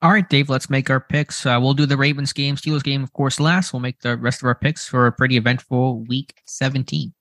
[0.00, 1.44] All right, Dave, let's make our picks.
[1.44, 3.72] Uh, we'll do the Ravens game, Steelers game, of course, last.
[3.72, 7.12] We'll make the rest of our picks for a pretty eventful week 17.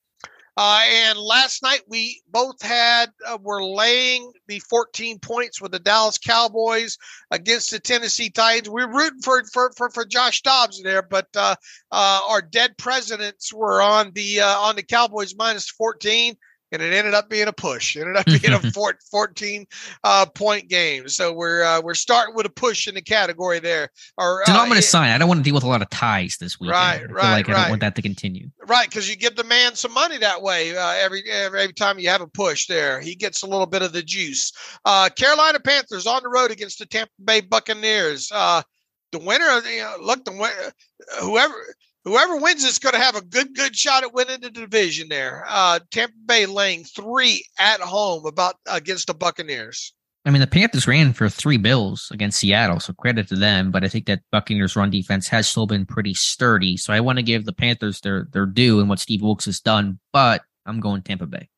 [0.58, 5.78] Uh, and last night we both had uh, were laying the 14 points with the
[5.78, 6.98] Dallas Cowboys
[7.30, 8.68] against the Tennessee Titans.
[8.68, 11.56] We're rooting for for for, for Josh Dobbs there, but uh,
[11.92, 16.36] uh, our dead presidents were on the uh, on the Cowboys minus 14.
[16.72, 17.96] And it ended up being a push.
[17.96, 19.66] It ended up being a four- 14
[20.04, 21.08] uh, point game.
[21.08, 23.90] So we're uh, we're starting with a push in the category there.
[24.18, 25.12] Or So uh, I'm going it- to sign.
[25.12, 26.72] I don't want to deal with a lot of ties this week.
[26.72, 27.62] Right, I right, like I right.
[27.62, 28.50] don't want that to continue.
[28.68, 30.76] Right, because you give the man some money that way.
[30.78, 33.94] Uh, every, every time you have a push there, he gets a little bit of
[33.94, 34.52] the juice.
[34.84, 38.30] Uh, Carolina Panthers on the road against the Tampa Bay Buccaneers.
[38.34, 38.62] Uh,
[39.14, 40.74] the winner, of the- you know, look, the
[41.22, 41.54] whoever
[42.08, 45.10] whoever wins is going to have a good good shot at winning the division.
[45.10, 49.94] There, uh, Tampa Bay laying three at home about against the Buccaneers.
[50.26, 53.72] I mean, the Panthers ran for three bills against Seattle, so credit to them.
[53.72, 56.76] But I think that Buccaneers' run defense has still been pretty sturdy.
[56.76, 59.60] So I want to give the Panthers their their due and what Steve Wilks has
[59.60, 60.00] done.
[60.12, 61.50] But I'm going Tampa Bay.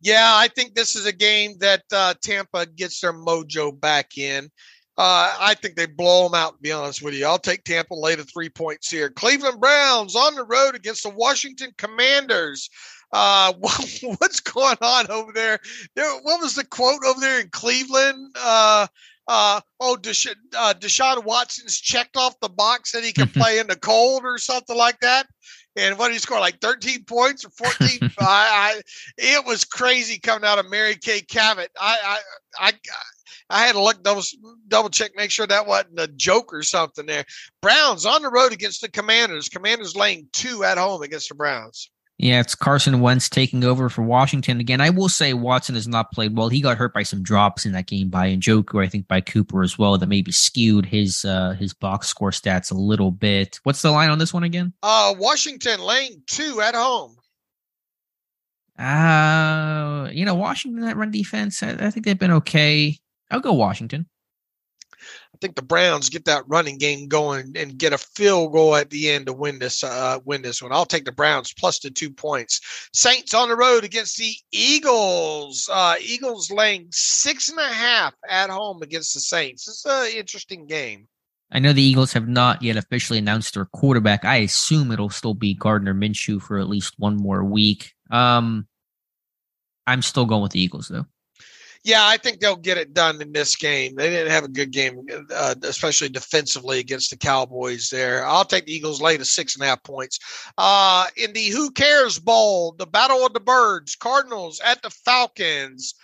[0.00, 4.50] Yeah, I think this is a game that uh, Tampa gets their mojo back in.
[4.98, 7.24] Uh, I think they blow them out, to be honest with you.
[7.24, 9.08] I'll take Tampa lay the three points here.
[9.08, 12.68] Cleveland Browns on the road against the Washington Commanders.
[13.10, 15.58] Uh, what's going on over there?
[15.96, 16.12] there?
[16.20, 18.36] What was the quote over there in Cleveland?
[18.38, 18.86] Uh,
[19.28, 23.68] uh, oh, Desha- uh, Deshaun Watson's checked off the box that he can play in
[23.68, 25.26] the cold or something like that.
[25.74, 26.40] And what did he score?
[26.40, 27.98] Like 13 points or 14?
[28.18, 28.80] I, I,
[29.16, 31.70] it was crazy coming out of Mary Kay Cabot.
[31.80, 32.18] I,
[32.58, 32.72] I, I,
[33.52, 34.22] I had to look double
[34.68, 37.24] double check, make sure that wasn't a joke or something there.
[37.60, 39.48] Browns on the road against the Commanders.
[39.48, 41.90] Commanders laying two at home against the Browns.
[42.18, 44.80] Yeah, it's Carson Wentz taking over for Washington again.
[44.80, 46.48] I will say Watson has not played well.
[46.48, 49.62] He got hurt by some drops in that game by Njoku, I think by Cooper
[49.62, 53.58] as well, that maybe skewed his uh his box score stats a little bit.
[53.64, 54.72] What's the line on this one again?
[54.82, 57.16] Uh Washington laying two at home.
[58.78, 62.98] Uh you know, Washington that run defense, I, I think they've been okay.
[63.32, 64.06] I'll go Washington.
[65.34, 68.90] I think the Browns get that running game going and get a field goal at
[68.90, 70.72] the end to win this uh, win this one.
[70.72, 72.60] I'll take the Browns plus the two points.
[72.92, 75.68] Saints on the road against the Eagles.
[75.72, 79.66] Uh, Eagles laying six and a half at home against the Saints.
[79.66, 81.08] It's an interesting game.
[81.50, 84.24] I know the Eagles have not yet officially announced their quarterback.
[84.24, 87.92] I assume it'll still be Gardner Minshew for at least one more week.
[88.10, 88.68] Um,
[89.86, 91.06] I'm still going with the Eagles though
[91.84, 93.96] yeah, I think they'll get it done in this game.
[93.96, 95.04] They didn't have a good game,
[95.34, 98.24] uh, especially defensively against the Cowboys there.
[98.24, 100.20] I'll take the Eagles late to six and a half points.
[100.56, 105.94] Uh, in the Who Cares Bowl, the Battle of the Birds, Cardinals at the Falcons.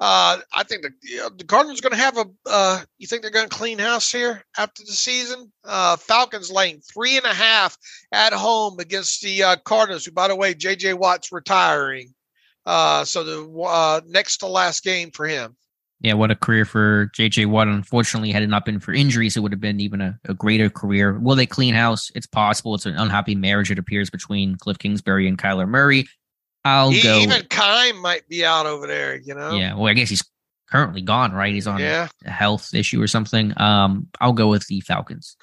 [0.00, 2.26] Uh, I think the, you know, the Cardinals are going to have a.
[2.46, 5.52] Uh, you think they're going to clean house here after the season?
[5.64, 7.76] Uh, Falcons laying three and a half
[8.12, 10.04] at home against the uh, Cardinals.
[10.04, 10.94] Who, by the way, J.J.
[10.94, 12.14] Watt's retiring.
[12.66, 15.56] Uh, so the uh, next to last game for him.
[16.00, 17.66] Yeah, what a career for JJ Watt.
[17.66, 20.70] Unfortunately, had it not been for injuries, it would have been even a, a, greater
[20.70, 21.18] career.
[21.18, 22.12] Will they clean house?
[22.14, 22.76] It's possible.
[22.76, 26.06] It's an unhappy marriage, it appears, between Cliff Kingsbury and Kyler Murray.
[26.64, 27.18] I'll he, go.
[27.18, 29.56] Even Keim might be out over there, you know?
[29.56, 30.22] Yeah, well, I guess he's
[30.70, 31.52] currently gone, right?
[31.52, 32.08] He's on yeah.
[32.24, 33.52] a health issue or something.
[33.60, 35.36] Um, I'll go with the Falcons.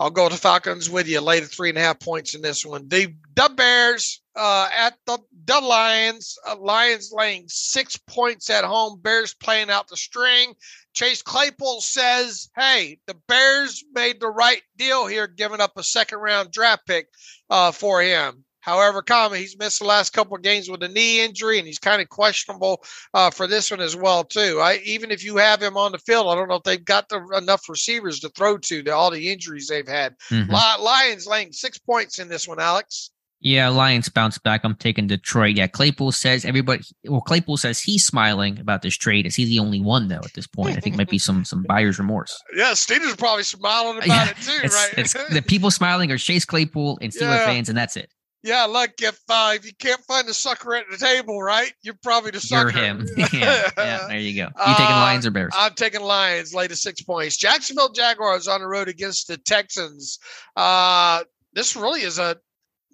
[0.00, 1.20] I'll go to the Falcons with you.
[1.20, 2.88] Later, three and a half points in this one.
[2.88, 6.38] The the Bears uh, at the the Lions.
[6.46, 9.00] Uh, Lions laying six points at home.
[9.00, 10.54] Bears playing out the string.
[10.92, 16.18] Chase Claypool says, "Hey, the Bears made the right deal here, giving up a second
[16.18, 17.08] round draft pick
[17.48, 21.24] uh, for him." However, comma, he's missed the last couple of games with a knee
[21.24, 22.84] injury, and he's kind of questionable
[23.14, 24.60] uh, for this one as well, too.
[24.60, 27.08] I even if you have him on the field, I don't know if they've got
[27.08, 30.18] the, enough receivers to throw to to all the injuries they've had.
[30.28, 30.52] Mm-hmm.
[30.82, 33.10] Lions laying six points in this one, Alex.
[33.40, 34.62] Yeah, Lions bounce back.
[34.64, 35.56] I'm taking Detroit.
[35.56, 36.82] Yeah, Claypool says everybody.
[37.04, 39.26] Well, Claypool says he's smiling about this trade.
[39.26, 40.76] Is he the only one though at this point?
[40.76, 42.36] I think might be some some buyer's remorse.
[42.56, 44.94] Yeah, Steelers probably smiling about yeah, it too, it's, right?
[44.98, 47.46] it's the people smiling are Chase Claypool and Steeler yeah.
[47.46, 48.10] fans, and that's it.
[48.42, 51.98] Yeah, look, if uh, if you can't find the sucker at the table, right, you're
[52.02, 52.70] probably the sucker.
[52.70, 53.08] You're him.
[53.32, 54.48] yeah, yeah, there you go.
[54.66, 55.52] You taking uh, Lions or Bears?
[55.56, 57.36] I'm taking Lions, late to six points.
[57.36, 60.18] Jacksonville Jaguars on the road against the Texans.
[60.56, 62.36] Uh, this really is a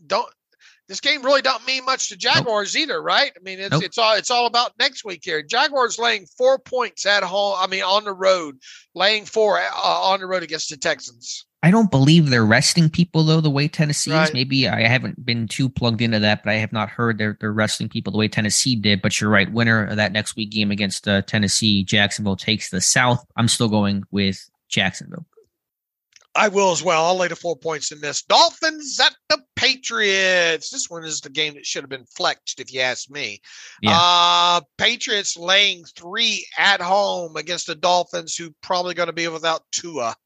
[0.07, 0.29] don't.
[0.87, 2.83] This game really don't mean much to Jaguars nope.
[2.83, 3.33] either, right?
[3.35, 3.83] I mean, it's nope.
[3.83, 5.43] it's all it's all about next week here.
[5.43, 7.57] Jaguars laying four points at home.
[7.59, 8.59] I mean, on the road,
[8.95, 11.47] laying four uh, on the road against the Texans.
[11.63, 14.29] I don't believe they're resting people though the way Tennessee right.
[14.29, 14.35] is.
[14.35, 17.55] Maybe I haven't been too plugged into that, but I have not heard they're they're
[17.55, 19.01] resting people the way Tennessee did.
[19.01, 19.51] But you're right.
[19.51, 23.25] Winner of that next week game against uh, Tennessee, Jacksonville takes the South.
[23.37, 25.25] I'm still going with Jacksonville.
[26.37, 27.05] I will as well.
[27.05, 28.23] I'll lay the four points in this.
[28.23, 30.71] Dolphins at the Patriots.
[30.71, 33.41] This one is the game that should have been flexed, if you ask me.
[33.81, 33.97] Yeah.
[33.99, 39.63] Uh, Patriots laying three at home against the Dolphins, who probably going to be without
[39.71, 40.17] Tua.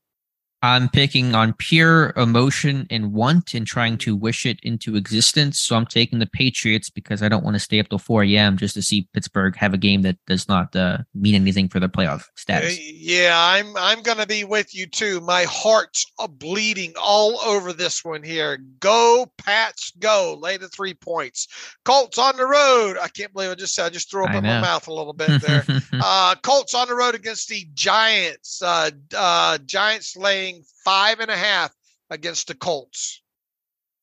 [0.62, 5.60] I'm picking on pure emotion and want and trying to wish it into existence.
[5.60, 8.56] So I'm taking the Patriots because I don't want to stay up till 4 a.m.
[8.56, 11.88] just to see Pittsburgh have a game that does not uh, mean anything for their
[11.88, 12.78] playoff status.
[12.80, 15.20] Yeah, I'm I'm going to be with you too.
[15.20, 16.04] My heart's
[16.38, 18.58] bleeding all over this one here.
[18.80, 20.36] Go Pats, go!
[20.40, 21.46] Lay the three points.
[21.84, 22.96] Colts on the road.
[23.00, 25.12] I can't believe I just said I just threw up in my mouth a little
[25.12, 25.64] bit there.
[25.92, 28.60] uh, Colts on the road against the Giants.
[28.60, 30.16] Uh, uh, Giants
[30.48, 31.72] laying five and a half
[32.10, 33.22] against the Colts.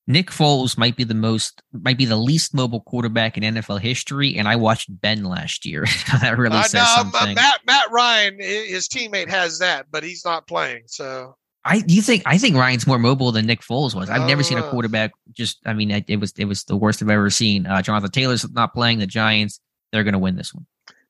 [0.07, 4.38] Nick Foles might be the most, might be the least mobile quarterback in NFL history,
[4.38, 5.85] and I watched Ben last year.
[6.22, 7.34] that really uh, says no, something.
[7.34, 10.84] Matt Matt Ryan, his teammate has that, but he's not playing.
[10.85, 14.11] So I you think I think Ryan's more mobile than Nick Foles was.
[14.11, 14.69] I've never seen a oh.
[14.69, 15.57] quarterback just.
[15.65, 17.65] I mean, it, it was it was the worst I've ever seen.
[17.65, 19.59] Uh, Jonathan Taylor's not playing the Giants.
[19.91, 20.67] They're going to win this one.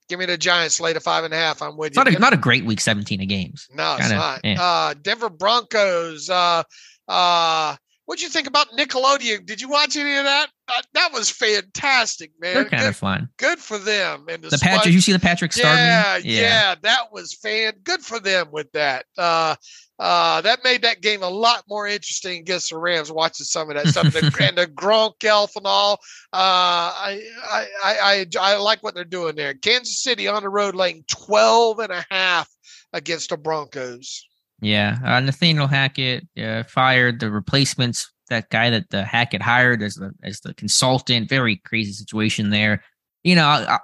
[0.08, 1.62] Give me the Giants late of five and a half.
[1.62, 2.04] I'm with It's you.
[2.04, 3.68] not a, not a great week 17 of games.
[3.74, 4.40] No, it's Kinda, not.
[4.44, 4.62] yeah.
[4.62, 6.30] Uh, Denver Broncos.
[6.30, 6.64] Uh,
[7.08, 7.76] uh,
[8.06, 9.46] what'd you think about Nickelodeon?
[9.46, 10.48] Did you watch any of that?
[10.68, 12.56] Uh, that was fantastic, man.
[12.56, 13.30] They're kind good, of fun.
[13.38, 14.26] good for them.
[14.28, 15.76] And The Patrick, you see the Patrick Star?
[15.76, 16.22] yeah, meme?
[16.26, 17.74] yeah, that was fan.
[17.84, 19.06] Good for them with that.
[19.16, 19.56] Uh,
[20.00, 23.12] uh, that made that game a lot more interesting against the Rams.
[23.12, 25.94] Watching some of that stuff the, and the Gronk elf and all.
[26.34, 29.54] Uh, I, I, I, I, I like what they're doing there.
[29.54, 32.50] Kansas City on the road, laying 12 and a half
[32.92, 34.28] against the Broncos.
[34.62, 38.12] Yeah, uh, Nathaniel Hackett uh, fired the replacements.
[38.30, 41.30] That guy that the Hackett hired as the as the consultant.
[41.30, 42.84] Very crazy situation there.
[43.24, 43.80] You know, I, I-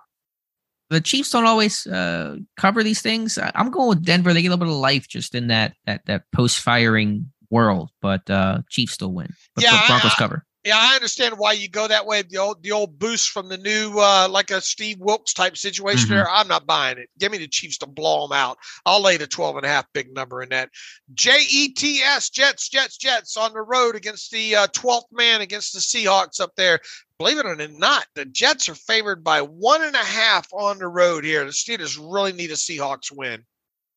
[0.90, 3.38] the Chiefs don't always uh, cover these things.
[3.38, 4.34] I, I'm going with Denver.
[4.34, 7.92] They get a little bit of life just in that that that post firing world,
[8.02, 9.32] but uh, Chiefs still win.
[9.56, 10.46] But Yeah, the Broncos I- cover.
[10.64, 12.22] Yeah, I understand why you go that way.
[12.22, 16.06] The old the old boost from the new uh like a Steve Wilks type situation
[16.06, 16.10] Mhm.
[16.10, 16.30] there.
[16.30, 17.10] I'm not buying it.
[17.18, 18.58] Give me the Chiefs to blow them out.
[18.86, 20.70] I'll lay the 12 and a half big number in that.
[21.16, 25.42] J E T S Jets, Jets, Jets on the road against the uh, 12th man
[25.42, 26.80] against the Seahawks up there.
[27.18, 30.88] Believe it or not, the Jets are favored by one and a half on the
[30.88, 31.44] road here.
[31.44, 33.46] The Steelers really need a Seahawks win.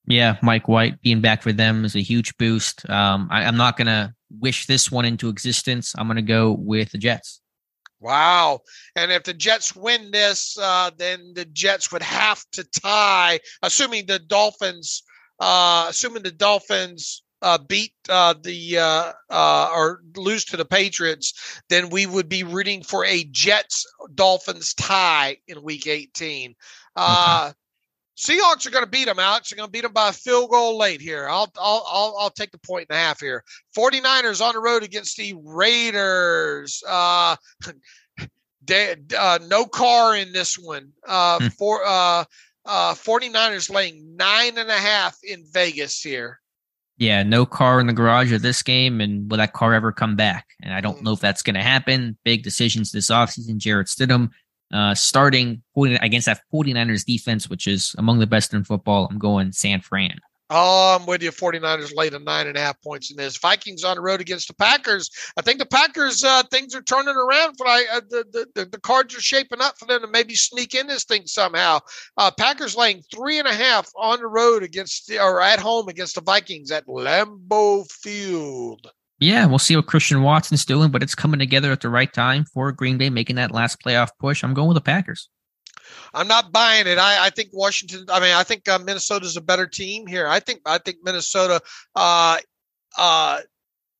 [0.06, 2.88] Yeah, Mike White being back for them is a huge boost.
[2.90, 5.94] Um, I, I'm not gonna wish this one into existence.
[5.96, 7.40] I'm gonna go with the Jets.
[8.00, 8.60] Wow.
[8.96, 14.04] And if the Jets win this, uh, then the Jets would have to tie, assuming
[14.04, 15.02] the Dolphins,
[15.40, 21.62] uh, assuming the Dolphins uh, beat uh, the uh, uh, or lose to the Patriots,
[21.70, 26.54] then we would be rooting for a Jets Dolphins tie in Week 18.
[26.96, 27.52] Uh,
[28.16, 29.50] Seahawks are going to beat them, Alex.
[29.50, 31.28] They're going to beat them by a field goal late here.
[31.28, 33.42] I'll, I'll, I'll, I'll take the point and a half here.
[33.76, 36.82] 49ers on the road against the Raiders.
[36.88, 37.36] Uh,
[38.66, 40.90] they, uh, no car in this one.
[41.06, 41.46] Uh, Hmm.
[41.48, 42.24] for uh,
[42.66, 46.40] uh, 49ers laying nine and a half in Vegas here.
[46.96, 50.14] Yeah, no car in the garage of this game, and will that car ever come
[50.14, 50.46] back?
[50.62, 51.02] And I don't Mm.
[51.02, 52.16] know if that's going to happen.
[52.24, 53.56] Big decisions this offseason.
[53.56, 54.30] Jarrett Stidham
[54.74, 59.08] uh, starting against that 49ers defense, which is among the best in football.
[59.10, 60.18] I'm going San Fran.
[60.50, 61.30] Oh, I'm with you.
[61.30, 63.38] 49ers laid a nine and a half points in this.
[63.38, 65.10] Vikings on the road against the Packers.
[65.38, 67.56] I think the Packers uh, things are turning around.
[67.56, 70.74] For I, uh, the, the the cards are shaping up for them to maybe sneak
[70.74, 71.78] in this thing somehow.
[72.18, 75.88] Uh, Packers laying three and a half on the road against the, or at home
[75.88, 78.90] against the Vikings at Lambeau Field.
[79.24, 82.44] Yeah, we'll see what Christian Watson's doing, but it's coming together at the right time
[82.44, 84.44] for Green Bay making that last playoff push.
[84.44, 85.30] I'm going with the Packers.
[86.12, 86.98] I'm not buying it.
[86.98, 88.04] I, I think Washington.
[88.10, 90.26] I mean, I think uh, Minnesota's a better team here.
[90.28, 91.62] I think I think Minnesota
[91.96, 92.36] uh,
[92.98, 93.40] uh,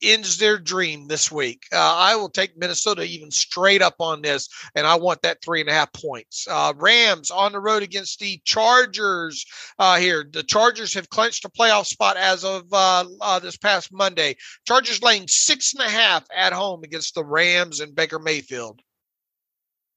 [0.02, 1.64] ends their dream this week.
[1.72, 5.60] Uh, I will take Minnesota even straight up on this, and I want that three
[5.60, 6.46] and a half points.
[6.48, 9.44] Uh, Rams on the road against the Chargers
[9.78, 10.24] uh, here.
[10.30, 14.36] The Chargers have clinched a playoff spot as of uh, uh, this past Monday.
[14.66, 18.80] Chargers laying six and a half at home against the Rams and Baker Mayfield.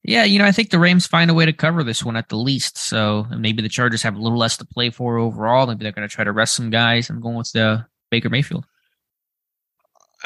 [0.04, 2.28] Yeah, you know, I think the Rams find a way to cover this one at
[2.28, 2.78] the least.
[2.78, 5.66] So maybe the Chargers have a little less to play for overall.
[5.66, 7.10] Maybe they're going to try to rest some guys.
[7.10, 8.64] I'm going with the Baker Mayfield.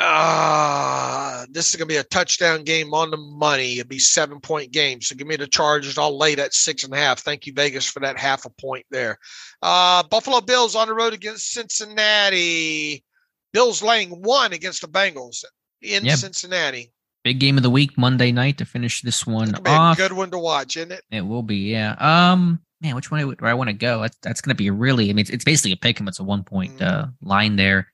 [0.04, 3.78] Ah, this is gonna be a touchdown game on the money.
[3.78, 5.00] It'll be seven point game.
[5.00, 5.98] So give me the Chargers.
[5.98, 7.20] I'll lay that six and a half.
[7.20, 9.18] Thank you, Vegas, for that half a point there.
[9.62, 13.04] Uh, Buffalo Bills on the road against Cincinnati.
[13.52, 15.44] Bills laying one against the Bengals
[15.82, 16.18] in Yep.
[16.18, 16.92] Cincinnati.
[17.24, 19.96] Big game of the week, Monday night to finish this one off.
[19.96, 21.02] good one to watch, isn't it?
[21.10, 21.92] It will be, yeah.
[22.00, 24.00] Um, man, which one do I want to go?
[24.02, 25.08] That's, that's going to be really.
[25.08, 26.08] I mean, it's, it's basically a pick 'em.
[26.08, 26.82] It's a one point Mhm.
[26.86, 27.92] uh, line there.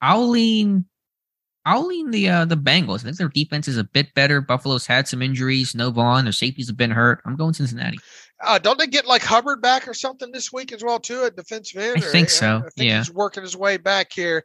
[0.00, 0.86] I'll lean.
[1.66, 3.00] I'll lean the uh, the Bengals.
[3.00, 4.40] I think their defense is a bit better.
[4.40, 5.74] Buffalo's had some injuries.
[5.74, 6.24] No Von.
[6.24, 7.20] Their safeties have been hurt.
[7.26, 7.98] I'm going Cincinnati.
[8.42, 11.36] Uh, don't they get like Hubbard back or something this week as well too at
[11.36, 12.02] defensive end?
[12.02, 12.98] I Or- think so, I think yeah.
[12.98, 14.44] he's working his way back here.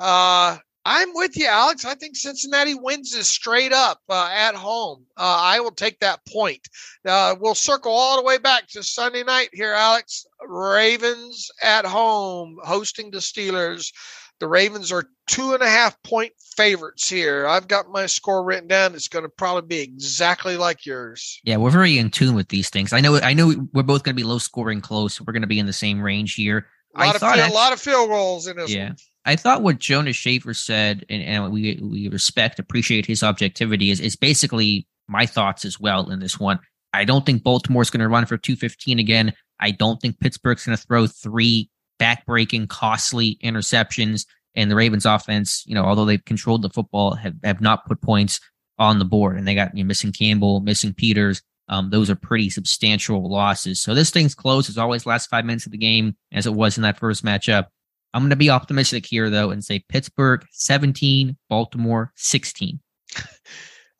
[0.00, 1.84] Uh, I'm with you, Alex.
[1.84, 5.04] I think Cincinnati wins this straight up uh, at home.
[5.16, 6.60] Uh, I will take that point.
[7.04, 10.26] Uh, we'll circle all the way back to Sunday night here, Alex.
[10.46, 13.92] Ravens at home hosting the Steelers.
[14.38, 17.46] The Ravens are two and a half point favorites here.
[17.46, 18.94] I've got my score written down.
[18.94, 21.40] It's going to probably be exactly like yours.
[21.44, 22.92] Yeah, we're very in tune with these things.
[22.92, 23.16] I know.
[23.18, 25.20] I know we're both going to be low scoring, close.
[25.20, 26.66] We're going to be in the same range here.
[26.94, 28.88] A lot, I of, thought field, a lot of field goals in this Yeah.
[28.88, 28.96] one.
[29.24, 34.00] I thought what Jonas Shaffer said, and, and we we respect, appreciate his objectivity, is
[34.00, 36.58] is basically my thoughts as well in this one.
[36.92, 39.32] I don't think Baltimore's going to run for 215 again.
[39.60, 44.26] I don't think Pittsburgh's going to throw three backbreaking, costly interceptions.
[44.54, 48.00] And the Ravens offense, you know, although they've controlled the football, have, have not put
[48.00, 48.40] points
[48.78, 49.36] on the board.
[49.36, 51.42] And they got you know, missing Campbell, missing Peters.
[51.68, 53.80] Um, those are pretty substantial losses.
[53.80, 55.04] So this thing's close as always.
[55.04, 57.66] Last five minutes of the game, as it was in that first matchup.
[58.14, 62.80] I'm going to be optimistic here though and say Pittsburgh 17, Baltimore 16.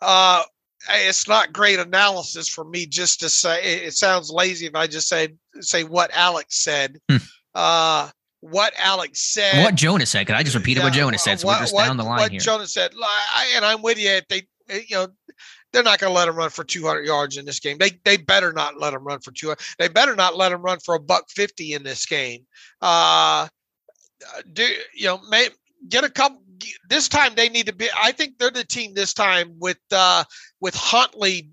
[0.02, 0.42] Uh,
[0.90, 3.84] it's not great analysis for me just to say.
[3.84, 6.98] It sounds lazy if I just say say what Alex said.
[7.56, 8.10] Uh,
[8.40, 9.64] what Alex said.
[9.64, 10.26] What Jonas said.
[10.26, 11.40] Could I just repeat yeah, what Jonas said?
[11.40, 12.40] So what, we're just what, down the line what here.
[12.40, 14.10] Jonas said, I, and I'm with you.
[14.10, 15.08] If they, you know,
[15.72, 17.78] they're not going to let him run for 200 yards in this game.
[17.78, 19.58] They they better not let him run for 200.
[19.78, 22.46] They better not let him run for a buck 50 in this game.
[22.82, 23.48] Uh,
[24.52, 25.20] do you know?
[25.30, 25.48] May,
[25.88, 26.42] get a couple.
[26.88, 27.88] This time they need to be.
[27.98, 30.24] I think they're the team this time with uh,
[30.60, 31.50] with Huntley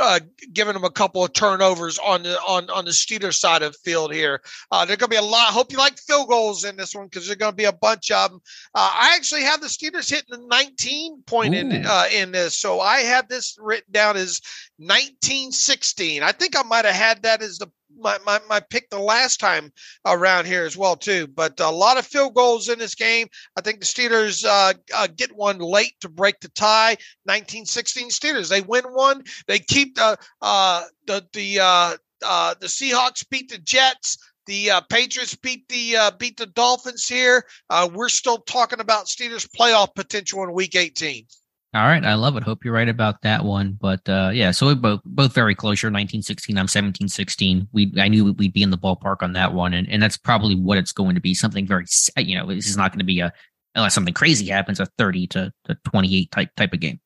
[0.00, 0.20] uh,
[0.52, 3.78] giving them a couple of turnovers on the on on the Steelers side of the
[3.78, 4.40] field here.
[4.70, 5.48] Uh, there's going to be a lot.
[5.48, 7.72] I hope you like field goals in this one because there's going to be a
[7.72, 8.40] bunch of them.
[8.74, 12.80] Uh, I actually have the Steelers hitting the 19 point in uh, in this, so
[12.80, 14.40] I have this written down as
[14.78, 16.22] 1916.
[16.22, 19.40] I think I might have had that as the my, my, my pick the last
[19.40, 19.72] time
[20.06, 21.26] around here as well too.
[21.26, 23.28] But a lot of field goals in this game.
[23.56, 26.96] I think the Steelers uh, uh, get one late to break the tie.
[27.24, 28.48] 1916 Steelers.
[28.48, 29.22] They win one.
[29.46, 34.18] They keep the uh, the the uh, uh, the Seahawks beat the Jets.
[34.46, 37.44] The uh, Patriots beat the uh, beat the Dolphins here.
[37.68, 41.26] Uh, we're still talking about Steelers playoff potential in Week 18.
[41.74, 42.42] All right, I love it.
[42.42, 43.76] Hope you're right about that one.
[43.78, 45.82] But uh, yeah, so we both both very close.
[45.82, 46.56] You're 1916.
[46.56, 47.68] I'm 1716.
[47.72, 50.54] We I knew we'd be in the ballpark on that one, and, and that's probably
[50.54, 51.34] what it's going to be.
[51.34, 51.84] Something very
[52.16, 53.32] you know, this is not going to be a
[53.74, 57.00] unless something crazy happens, a 30 to, to 28 type type of game.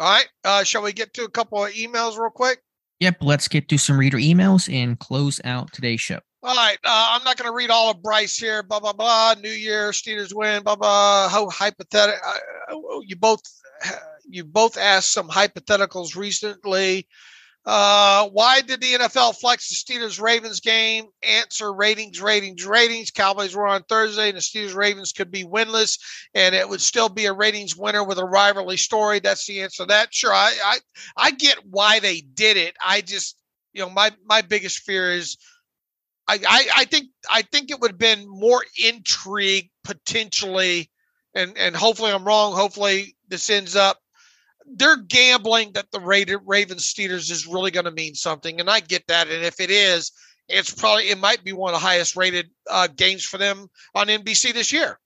[0.00, 0.28] All right.
[0.44, 2.60] Uh, shall we get to a couple of emails real quick?
[3.00, 3.18] Yep.
[3.20, 6.20] Let's get to some reader emails and close out today's show.
[6.42, 6.78] All right.
[6.84, 8.62] Uh, I'm not going to read all of Bryce here.
[8.62, 9.34] Blah blah blah.
[9.40, 10.62] New Year, Steelers win.
[10.62, 11.28] Blah blah.
[11.28, 12.20] How hypothetical.
[12.70, 13.42] Uh, you both
[14.28, 17.06] you both asked some hypotheticals recently.
[17.66, 21.06] Uh, why did the NFL flex the Steelers Ravens game?
[21.22, 23.10] Answer ratings, ratings, ratings.
[23.10, 25.98] Cowboys were on Thursday, and the Steelers Ravens could be winless,
[26.34, 29.18] and it would still be a ratings winner with a rivalry story.
[29.18, 30.14] That's the answer to that.
[30.14, 30.78] Sure, I, I,
[31.16, 32.74] I get why they did it.
[32.82, 33.36] I just,
[33.74, 35.36] you know, my my biggest fear is,
[36.28, 40.90] I, I, think I think it would have been more intrigue potentially,
[41.34, 42.54] and and hopefully I'm wrong.
[42.54, 43.98] Hopefully this ends up
[44.76, 48.80] they're gambling that the rated Ravens Steelers is really going to mean something, and I
[48.80, 49.28] get that.
[49.28, 50.12] And if it is,
[50.48, 54.08] it's probably it might be one of the highest rated uh, games for them on
[54.08, 54.98] NBC this year.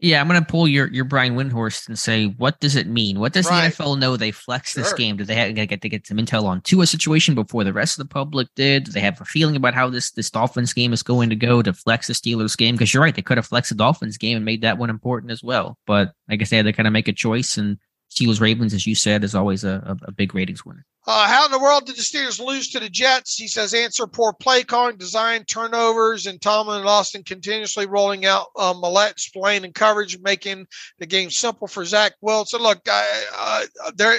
[0.00, 3.20] Yeah, I'm going to pull your your Brian Windhorst and say, what does it mean?
[3.20, 3.70] What does right.
[3.70, 4.82] the NFL know they flexed sure.
[4.82, 5.16] this game?
[5.16, 7.98] Do they have, get to get some intel on to a situation before the rest
[7.98, 8.84] of the public did?
[8.84, 11.60] Do they have a feeling about how this this Dolphins game is going to go
[11.60, 12.74] to flex the Steelers game?
[12.74, 15.32] Because you're right, they could have flexed the Dolphins game and made that one important
[15.32, 15.78] as well.
[15.86, 17.78] But like I guess they had to kind of make a choice and
[18.10, 20.84] Steelers Ravens, as you said, is always a, a, big ratings winner.
[21.06, 23.36] Uh, how in the world did the Steelers lose to the Jets?
[23.36, 28.48] He says answer poor play calling, design, turnovers, and Tomlin and Austin continuously rolling out
[28.58, 30.66] uh, Millette, Spillane, and coverage, making
[30.98, 32.60] the game simple for Zach Wilson.
[32.60, 33.64] Look, uh,
[33.94, 34.18] there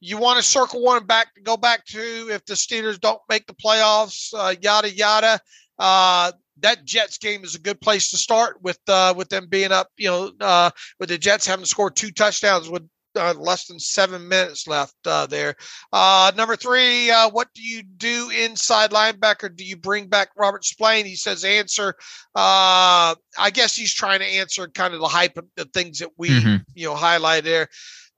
[0.00, 3.54] you want to circle one back, go back to if the Steelers don't make the
[3.54, 5.40] playoffs, uh, yada yada.
[5.78, 9.72] Uh, that Jets game is a good place to start with uh, with them being
[9.72, 9.88] up.
[9.96, 12.88] You know, uh, with the Jets having scored two touchdowns with
[13.18, 15.56] uh, less than seven minutes left uh, there.
[15.92, 19.54] Uh, number three, uh, what do you do inside linebacker?
[19.54, 21.04] Do you bring back Robert Spillane?
[21.04, 21.94] He says, answer.
[22.34, 26.10] Uh, I guess he's trying to answer kind of the hype of the things that
[26.16, 26.56] we, mm-hmm.
[26.74, 27.68] you know, highlight there.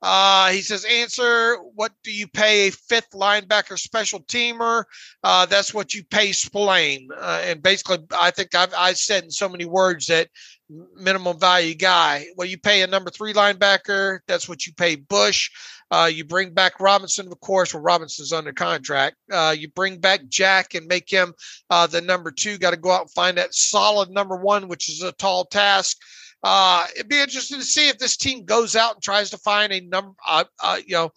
[0.03, 4.85] Uh, he says, answer, what do you pay a fifth linebacker special teamer?
[5.23, 7.09] Uh, that's what you pay Spillane.
[7.15, 10.29] Uh, and basically, I think I've, i said in so many words that
[10.95, 12.25] minimum value guy.
[12.35, 14.19] Well, you pay a number three linebacker.
[14.27, 15.49] That's what you pay Bush.
[15.91, 19.17] Uh, you bring back Robinson, of course, well, Robinson's under contract.
[19.29, 21.33] Uh, you bring back Jack and make him
[21.69, 22.57] uh, the number two.
[22.57, 25.97] Got to go out and find that solid number one, which is a tall task.
[26.43, 29.73] Uh, it'd be interesting to see if this team goes out and tries to find
[29.73, 31.11] a number, uh, uh, you know,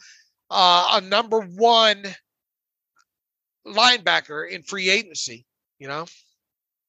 [0.50, 2.02] a number one
[3.66, 5.46] linebacker in free agency.
[5.78, 6.06] You know,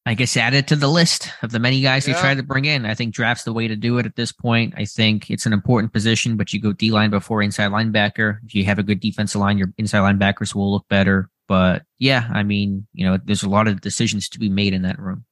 [0.07, 2.14] I guess add it to the list of the many guys yeah.
[2.14, 2.86] they tried to bring in.
[2.86, 4.76] I think draft's the way to do it at this point.
[4.77, 8.38] I think it's an important position, but you go D line before inside linebacker.
[8.45, 11.30] If you have a good defensive line, your inside linebackers will look better.
[11.48, 14.84] But yeah, I mean, you know, there's a lot of decisions to be made in
[14.84, 15.26] that room.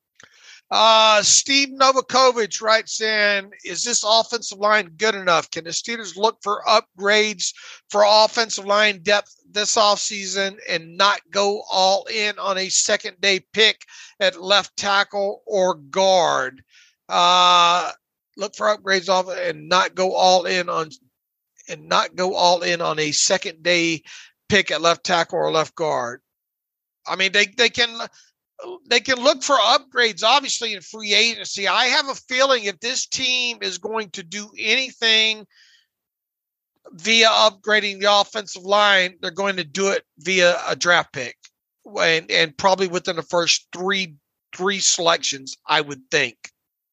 [0.76, 5.52] Uh, Steve Novakovic writes in, is this offensive line good enough?
[5.52, 7.54] Can the Steelers look for upgrades
[7.92, 13.42] for offensive line depth this offseason and not go all in on a second day
[13.54, 13.84] pick
[14.20, 16.64] at left tackle or guard?
[17.08, 17.92] Uh,
[18.36, 20.90] look for upgrades off and not go all in on
[21.70, 24.02] and not go all in on a second day
[24.50, 26.20] pick at left tackle or left guard.
[27.06, 28.08] I mean, they they can
[28.88, 31.68] they can look for upgrades, obviously, in free agency.
[31.68, 35.46] I have a feeling if this team is going to do anything
[36.92, 41.38] via upgrading the offensive line, they're going to do it via a draft pick,
[42.00, 44.16] and and probably within the first three
[44.56, 46.38] three selections, I would think,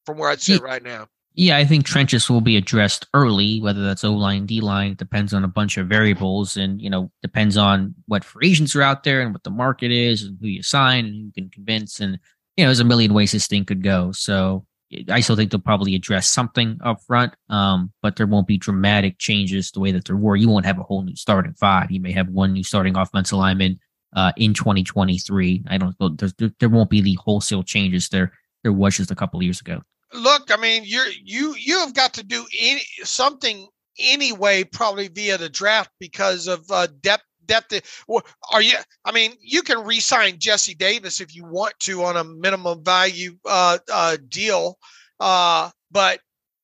[0.05, 1.07] from where I sit right now.
[1.33, 5.33] Yeah, I think trenches will be addressed early, whether that's O line, D line, depends
[5.33, 9.03] on a bunch of variables and, you know, depends on what free agents are out
[9.03, 12.01] there and what the market is and who you sign and who you can convince.
[12.01, 12.19] And,
[12.57, 14.11] you know, there's a million ways this thing could go.
[14.11, 14.65] So
[15.09, 19.17] I still think they'll probably address something up front, um, but there won't be dramatic
[19.17, 20.35] changes the way that there were.
[20.35, 21.91] You won't have a whole new starting five.
[21.91, 23.79] You may have one new starting offensive lineman
[24.13, 25.63] uh, in 2023.
[25.69, 26.09] I don't know.
[26.09, 28.33] There, there won't be the wholesale changes there
[28.63, 29.81] there was just a couple years ago
[30.13, 33.67] look, I mean, you're you you have got to do any something
[33.99, 38.05] anyway, probably via the draft because of uh, depth depth.
[38.51, 38.75] Are you?
[39.05, 43.37] I mean, you can re-sign Jesse Davis if you want to on a minimum value
[43.45, 44.77] uh, uh, deal,
[45.19, 46.19] uh, but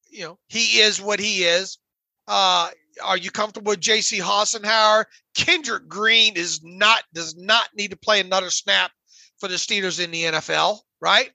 [0.10, 1.78] you know he is what he is.
[2.28, 2.70] Uh,
[3.04, 4.20] are you comfortable with J.C.
[4.20, 5.06] Hassenauer?
[5.36, 8.92] Kendrick Green is not does not need to play another snap
[9.40, 11.32] for the Steelers in the NFL, right?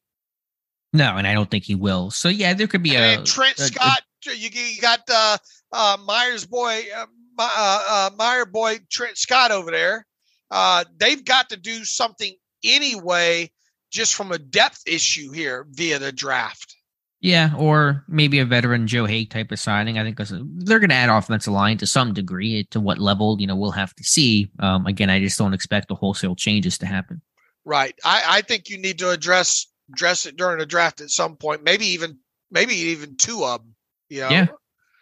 [0.93, 2.11] No, and I don't think he will.
[2.11, 4.03] So yeah, there could be a Trent a, Scott.
[4.29, 5.39] A, you, you got uh,
[5.73, 7.07] uh, Myers boy, uh,
[7.39, 10.07] uh, uh, Meyer boy, Trent Scott over there.
[10.51, 13.51] Uh, they've got to do something anyway,
[13.91, 16.77] just from a depth issue here via the draft.
[17.23, 19.97] Yeah, or maybe a veteran Joe Haeg type of signing.
[19.97, 22.65] I think they're going to add offensive line to some degree.
[22.73, 24.51] To what level, you know, we'll have to see.
[24.59, 27.23] Um, again, I just don't expect the wholesale changes to happen.
[27.65, 27.95] Right.
[28.05, 31.63] I, I think you need to address dress it during the draft at some point.
[31.63, 32.19] Maybe even
[32.51, 33.75] maybe even two of them.
[34.09, 34.31] You know?
[34.31, 34.47] Yeah,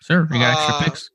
[0.03, 0.29] sure.
[0.31, 1.11] You got extra uh, picks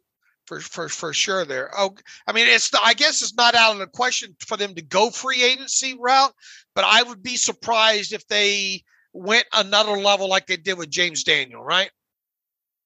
[0.45, 1.45] for for for sure.
[1.45, 1.71] There.
[1.77, 1.95] Oh,
[2.27, 5.09] I mean, it's I guess it's not out of the question for them to go
[5.09, 6.33] free agency route,
[6.73, 8.83] but I would be surprised if they
[9.13, 11.89] went another level like they did with James Daniel, right?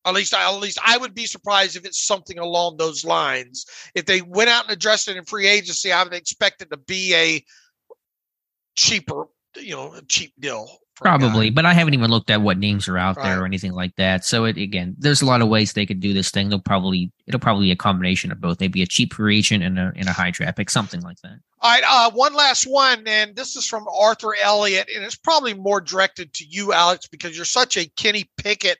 [0.06, 3.66] At least, I, at least I would be surprised if it's something along those lines.
[3.94, 6.78] If they went out and addressed it in free agency, I would expect it to
[6.78, 7.44] be a
[8.76, 9.26] cheaper
[9.56, 10.70] you know a cheap deal.
[10.96, 13.24] Probably, but I haven't even looked at what names are out right.
[13.24, 14.26] there or anything like that.
[14.26, 16.50] So it again, there's a lot of ways they could do this thing.
[16.50, 18.60] They'll probably it'll probably be a combination of both.
[18.60, 21.40] Maybe a cheap free agent and a in a high traffic, something like that.
[21.62, 25.54] All right, uh, one last one, and this is from Arthur Elliott, and it's probably
[25.54, 28.80] more directed to you, Alex, because you're such a Kenny Pickett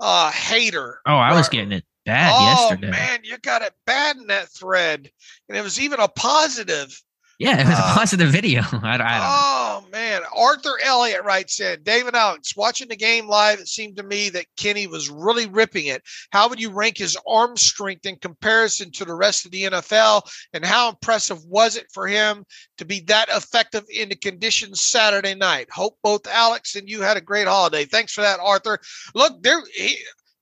[0.00, 1.00] uh, hater.
[1.06, 2.90] Oh, I was getting it bad oh, yesterday.
[2.90, 5.10] man, you got it bad in that thread,
[5.48, 7.02] and it was even a positive.
[7.38, 8.62] Yeah, it was uh, a positive video.
[8.72, 13.60] I, I oh man, Arthur Elliott writes in David Alex watching the game live.
[13.60, 16.02] It seemed to me that Kenny was really ripping it.
[16.32, 20.22] How would you rank his arm strength in comparison to the rest of the NFL?
[20.52, 22.44] And how impressive was it for him
[22.76, 25.68] to be that effective in the conditions Saturday night?
[25.70, 27.84] Hope both Alex and you had a great holiday.
[27.84, 28.80] Thanks for that, Arthur.
[29.14, 29.62] Look, there.
[29.72, 29.96] He,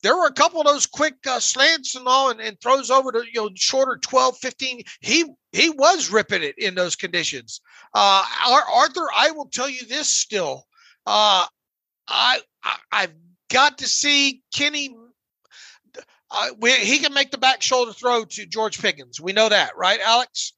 [0.07, 3.11] there were a couple of those quick uh, slants and all and, and, throws over
[3.11, 7.61] to you know shorter 12 15 he he was ripping it in those conditions.
[7.93, 8.23] Uh
[8.73, 10.65] arthur i will tell you this still.
[11.07, 11.45] Uh
[12.07, 12.39] i,
[12.93, 13.15] I have
[13.51, 14.97] got to see kenny
[16.31, 19.21] uh, we, he can make the back shoulder throw to george pickens.
[19.21, 20.53] We know that right alex?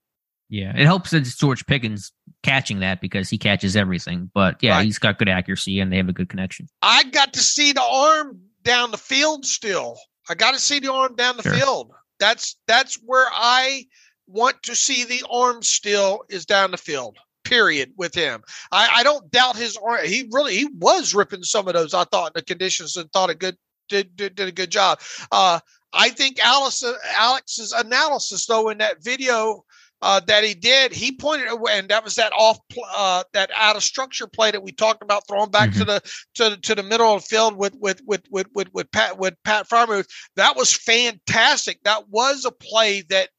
[0.51, 2.12] Yeah it helps that it's george pickens
[2.43, 4.85] catching that because he catches everything but yeah right.
[4.85, 6.69] he's got good accuracy and they have a good connection.
[6.83, 9.98] I got to see the arm down the field still.
[10.28, 11.55] I got to see the arm down the sure.
[11.55, 11.93] field.
[12.18, 13.86] That's that's where I
[14.26, 17.16] want to see the arm still is down the field.
[17.44, 18.43] Period with him.
[18.70, 20.05] I, I don't doubt his arm.
[20.05, 21.94] He really he was ripping some of those.
[21.94, 23.56] I thought in the conditions and thought a good
[23.89, 25.01] did did, did a good job.
[25.32, 25.60] Uh,
[25.93, 26.85] I think Alice
[27.16, 29.64] Alex's analysis though in that video
[30.01, 32.59] uh, that he did, he pointed away, and that was that off,
[32.97, 35.81] uh, that out of structure play that we talked about, throwing back mm-hmm.
[35.81, 36.01] to the
[36.35, 39.35] to, to the middle of the field with with with with with, with Pat with
[39.45, 40.07] Pat Freiermuth.
[40.37, 41.83] That was fantastic.
[41.83, 43.31] That was a play that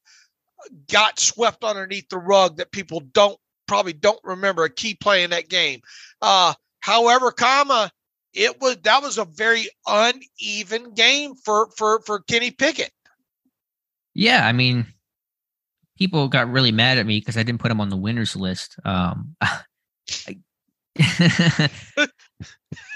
[0.92, 5.30] got swept underneath the rug that people don't probably don't remember a key play in
[5.30, 5.80] that game.
[6.22, 7.90] Uh, however, comma
[8.34, 12.92] it was that was a very uneven game for for for Kenny Pickett.
[14.14, 14.88] Yeah, I mean
[16.00, 18.78] people got really mad at me because I didn't put him on the winners list.
[18.86, 20.40] Um, I,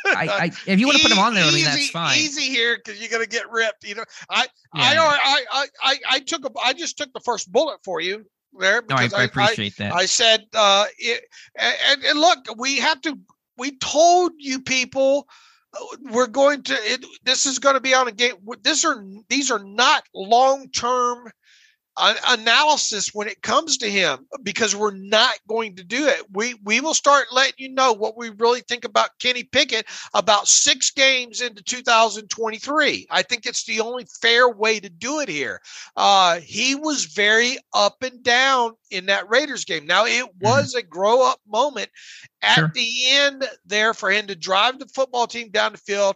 [0.05, 2.17] I, I, if you want to put him on there, I mean that's fine.
[2.17, 3.83] Easy here because you're gonna get ripped.
[3.83, 4.93] You know, I, yeah.
[4.99, 8.25] I, I, I, I, took a, I just took the first bullet for you
[8.57, 8.81] there.
[8.81, 9.93] Because no, I, I appreciate I, that.
[9.93, 11.25] I said, uh, it,
[11.55, 13.17] and, and look, we have to.
[13.57, 15.27] We told you people
[15.75, 16.73] uh, we're going to.
[16.73, 18.35] It, this is going to be on a game.
[18.63, 21.31] This are these are not long term
[21.97, 26.23] analysis when it comes to him because we're not going to do it.
[26.33, 30.47] We we will start letting you know what we really think about Kenny Pickett about
[30.47, 33.07] six games into 2023.
[33.09, 35.61] I think it's the only fair way to do it here.
[35.95, 39.85] Uh, he was very up and down in that Raiders game.
[39.85, 40.45] Now it mm-hmm.
[40.45, 40.79] was mm-hmm.
[40.79, 41.89] a grow up moment
[42.41, 42.71] at sure.
[42.73, 46.15] the end there for him to drive the football team down the field,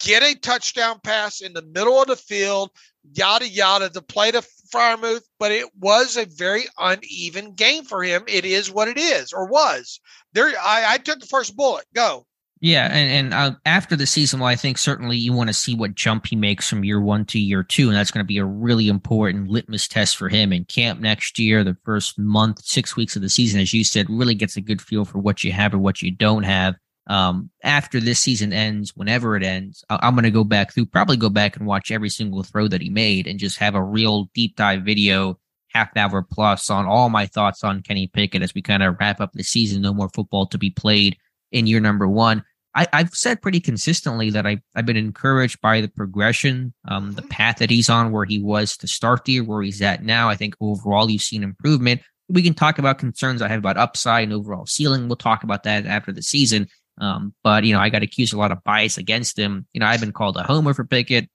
[0.00, 2.70] get a touchdown pass in the middle of the field,
[3.14, 8.24] yada yada, to play the Freiermuth, but it was a very uneven game for him.
[8.26, 10.00] It is what it is, or was.
[10.32, 11.84] There, I, I took the first bullet.
[11.94, 12.26] Go.
[12.64, 15.74] Yeah, and and uh, after the season, well, I think certainly you want to see
[15.74, 18.38] what jump he makes from year one to year two, and that's going to be
[18.38, 21.64] a really important litmus test for him in camp next year.
[21.64, 24.80] The first month, six weeks of the season, as you said, really gets a good
[24.80, 26.76] feel for what you have or what you don't have.
[27.08, 30.86] Um, after this season ends, whenever it ends, I- I'm going to go back through,
[30.86, 33.82] probably go back and watch every single throw that he made, and just have a
[33.82, 35.38] real deep dive video,
[35.68, 38.96] half an hour plus, on all my thoughts on Kenny Pickett as we kind of
[39.00, 39.82] wrap up the season.
[39.82, 41.16] No more football to be played
[41.50, 42.44] in year number one.
[42.74, 47.20] I, have said pretty consistently that I, I've been encouraged by the progression, um, the
[47.20, 47.28] mm-hmm.
[47.28, 50.28] path that he's on, where he was to start the year, where he's at now.
[50.28, 52.00] I think overall you've seen improvement.
[52.28, 55.06] We can talk about concerns I have about upside and overall ceiling.
[55.06, 56.68] We'll talk about that after the season.
[57.02, 59.66] Um, but you know, I got accused a lot of bias against him.
[59.72, 61.28] You know, I've been called a homer for Pickett.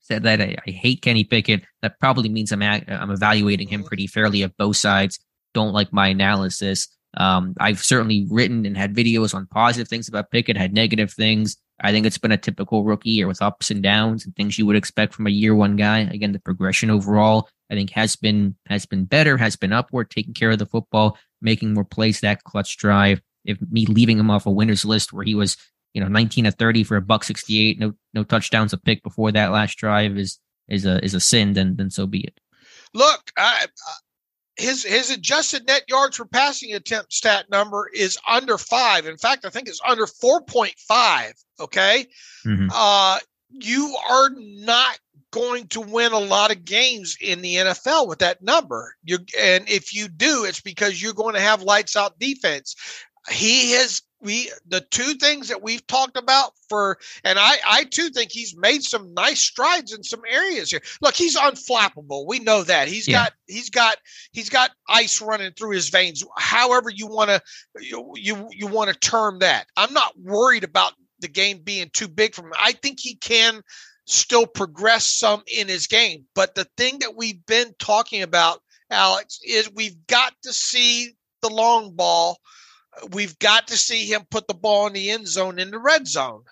[0.00, 1.62] Said that I, I hate Kenny Pickett.
[1.80, 5.18] That probably means I'm a, I'm evaluating him pretty fairly of both sides.
[5.54, 6.88] Don't like my analysis.
[7.16, 11.56] Um, I've certainly written and had videos on positive things about Pickett, had negative things.
[11.80, 14.66] I think it's been a typical rookie year with ups and downs and things you
[14.66, 16.00] would expect from a year one guy.
[16.00, 20.34] Again, the progression overall, I think has been has been better, has been upward, taking
[20.34, 23.20] care of the football, making more plays that clutch drive.
[23.44, 25.56] If me leaving him off a winners list where he was,
[25.92, 29.32] you know, 19 to 30 for a buck 68, no no touchdowns a pick before
[29.32, 30.38] that last drive is
[30.68, 32.38] is a is a sin, then then so be it.
[32.94, 33.66] Look, I,
[34.56, 39.06] his his adjusted net yards per passing attempt stat number is under five.
[39.06, 41.34] In fact, I think it's under four point five.
[41.60, 42.06] Okay,
[42.46, 42.68] mm-hmm.
[42.72, 43.18] uh,
[43.50, 44.98] you are not
[45.32, 48.94] going to win a lot of games in the NFL with that number.
[49.02, 52.76] You and if you do, it's because you're going to have lights out defense.
[53.30, 58.08] He has we the two things that we've talked about for and I I too
[58.08, 60.80] think he's made some nice strides in some areas here.
[61.02, 62.26] Look, he's unflappable.
[62.26, 62.88] We know that.
[62.88, 63.24] He's yeah.
[63.24, 63.96] got he's got
[64.32, 66.24] he's got ice running through his veins.
[66.36, 67.42] However you want to
[67.80, 69.66] you you, you want to term that.
[69.76, 72.52] I'm not worried about the game being too big for him.
[72.58, 73.62] I think he can
[74.06, 76.24] still progress some in his game.
[76.34, 78.60] But the thing that we've been talking about,
[78.90, 82.38] Alex, is we've got to see the long ball
[83.12, 86.06] we've got to see him put the ball in the end zone in the red
[86.06, 86.42] zone.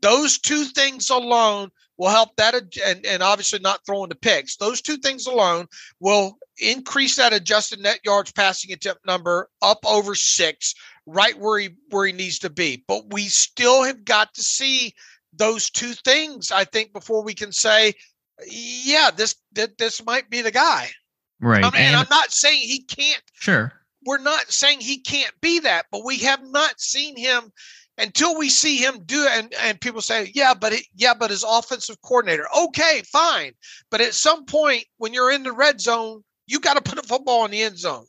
[0.00, 2.54] Those two things alone will help that,
[2.84, 4.56] and, and obviously not throwing the picks.
[4.56, 5.66] Those two things alone
[6.00, 10.74] will increase that adjusted net yards passing attempt number up over six,
[11.06, 12.84] right where he where he needs to be.
[12.86, 14.94] But we still have got to see
[15.32, 17.94] those two things, I think, before we can say,
[18.46, 19.36] yeah, this
[19.78, 20.90] this might be the guy.
[21.40, 21.64] Right.
[21.64, 23.22] I mean, and I'm not saying he can't.
[23.34, 23.72] Sure
[24.06, 27.52] we're not saying he can't be that, but we have not seen him
[27.98, 29.30] until we see him do it.
[29.32, 32.46] And, and people say, yeah, but it, yeah, but his offensive coordinator.
[32.56, 33.52] Okay, fine.
[33.90, 37.06] But at some point, when you're in the red zone, you got to put a
[37.06, 38.04] football in the end zone.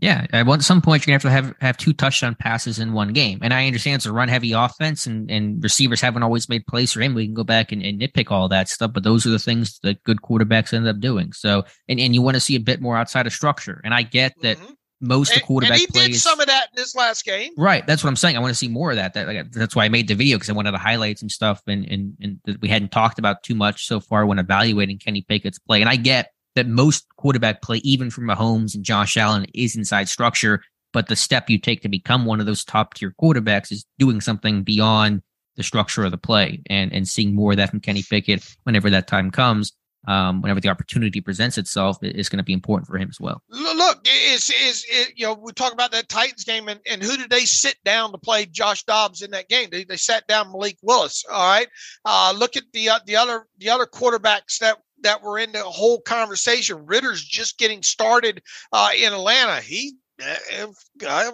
[0.00, 3.12] Yeah, at some point you're gonna have to have, have two touchdown passes in one
[3.12, 6.68] game, and I understand it's a run heavy offense, and, and receivers haven't always made
[6.68, 7.14] plays for him.
[7.14, 9.80] We can go back and, and nitpick all that stuff, but those are the things
[9.80, 11.32] that good quarterbacks end up doing.
[11.32, 14.02] So, and, and you want to see a bit more outside of structure, and I
[14.02, 16.08] get that mm-hmm most and, quarterback and he plays.
[16.08, 17.52] did some of that in this last game.
[17.56, 17.86] Right.
[17.86, 18.36] That's what I'm saying.
[18.36, 19.14] I want to see more of that.
[19.14, 21.62] that like, that's why I made the video because I wanted the highlights and stuff
[21.66, 25.22] and, and, and that we hadn't talked about too much so far when evaluating Kenny
[25.22, 25.80] Pickett's play.
[25.80, 30.08] And I get that most quarterback play, even from Mahomes and Josh Allen, is inside
[30.08, 30.62] structure.
[30.92, 34.20] But the step you take to become one of those top tier quarterbacks is doing
[34.20, 35.22] something beyond
[35.56, 38.88] the structure of the play and, and seeing more of that from Kenny Pickett whenever
[38.90, 39.72] that time comes
[40.06, 43.42] um, whenever the opportunity presents itself, it's going to be important for him as well.
[43.48, 47.30] Look, is is you know we talk about that Titans game and, and who did
[47.30, 49.68] they sit down to play Josh Dobbs in that game?
[49.70, 51.24] They, they sat down Malik Willis.
[51.30, 51.68] All right,
[52.04, 55.62] uh, look at the uh, the other the other quarterbacks that that were in the
[55.62, 56.86] whole conversation.
[56.86, 58.42] Ridder's just getting started
[58.72, 59.60] uh, in Atlanta.
[59.60, 61.32] He uh,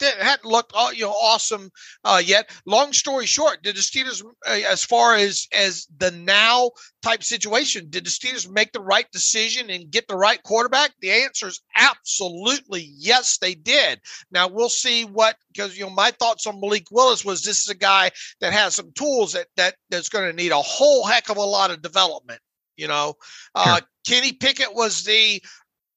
[0.00, 1.70] hadn't looked you know awesome
[2.04, 2.50] uh, yet.
[2.66, 6.70] Long story short, did the Steelers, uh, as far as as the now
[7.02, 10.92] type situation, did the Steelers make the right decision and get the right quarterback?
[11.00, 14.00] The answer is absolutely yes, they did.
[14.30, 17.68] Now we'll see what because you know my thoughts on Malik Willis was this is
[17.68, 21.30] a guy that has some tools that that that's going to need a whole heck
[21.30, 22.40] of a lot of development.
[22.76, 23.14] You know,
[23.54, 25.42] uh, Kenny Pickett was the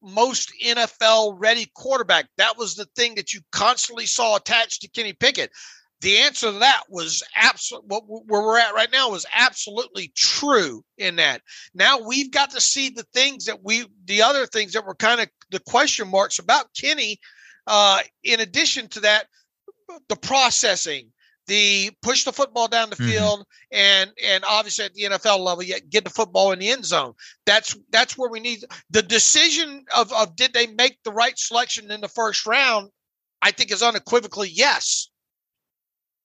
[0.02, 2.28] most NFL ready quarterback.
[2.38, 5.52] That was the thing that you constantly saw attached to Kenny Pickett.
[6.02, 11.18] The answer to that was absolutely where we're at right now was absolutely true in
[11.18, 11.42] that.
[11.74, 15.20] Now we've got to see the things that we, the other things that were kind
[15.20, 17.20] of the question marks about Kenny.
[17.68, 19.28] Uh, in addition to that,
[20.08, 21.12] the processing,
[21.50, 23.12] the push the football down the mm-hmm.
[23.12, 26.86] field and and obviously at the NFL level yet get the football in the end
[26.86, 27.14] zone
[27.46, 31.92] that's that's where we need the decision of of did they make the right selection
[31.92, 32.90] in the first round
[33.42, 35.10] I think is unequivocally yes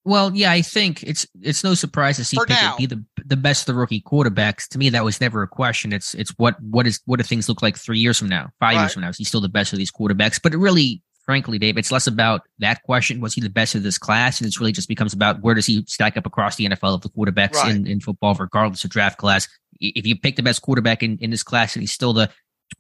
[0.05, 2.77] well yeah I think it's it's no surprise to see For Pickett now.
[2.77, 5.93] be the the best of the rookie quarterbacks to me that was never a question
[5.93, 8.75] it's it's what what is what do things look like 3 years from now 5
[8.75, 8.81] right.
[8.83, 11.59] years from now is he still the best of these quarterbacks but it really frankly,
[11.59, 13.21] Dave, it's less about that question.
[13.21, 14.41] Was he the best of this class?
[14.41, 17.01] And it's really just becomes about where does he stack up across the NFL of
[17.01, 17.75] the quarterbacks right.
[17.75, 19.49] in, in football, regardless of draft class.
[19.81, 22.31] If you pick the best quarterback in, in this class and he's still the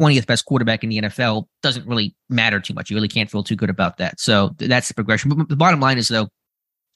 [0.01, 2.91] 20th best quarterback in the NFL, doesn't really matter too much.
[2.91, 4.21] You really can't feel too good about that.
[4.21, 5.31] So that's the progression.
[5.31, 6.29] But the bottom line is, though,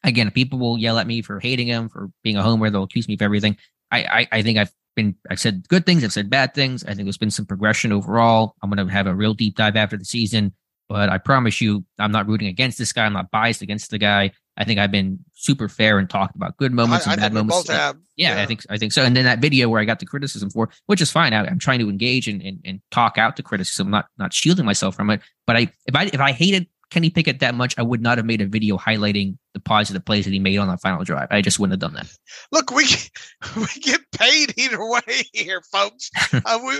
[0.04, 2.70] again, people will yell at me for hating him, for being a homer.
[2.70, 3.56] They'll accuse me of everything.
[3.90, 6.04] I, I, I think I've been, I've said good things.
[6.04, 6.84] I've said bad things.
[6.84, 8.54] I think there's been some progression overall.
[8.62, 10.52] I'm going to have a real deep dive after the season
[10.88, 13.04] but I promise you, I'm not rooting against this guy.
[13.04, 14.32] I'm not biased against the guy.
[14.56, 17.68] I think I've been super fair and talked about good moments I, and bad moments.
[17.68, 19.04] Yeah, yeah, I think I think so.
[19.04, 21.32] And then that video where I got the criticism for, which is fine.
[21.32, 24.64] I, am trying to engage and, and, and talk out the criticism, not not shielding
[24.64, 25.20] myself from it.
[25.46, 28.26] But I if I if I hated Kenny Pickett that much, I would not have
[28.26, 31.28] made a video highlighting the positive plays that he made on that final drive.
[31.30, 32.10] I just wouldn't have done that.
[32.52, 32.86] Look, we
[33.56, 36.10] we get paid either way here, folks.
[36.32, 36.78] uh, we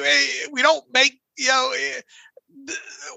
[0.53, 1.73] we don't make you know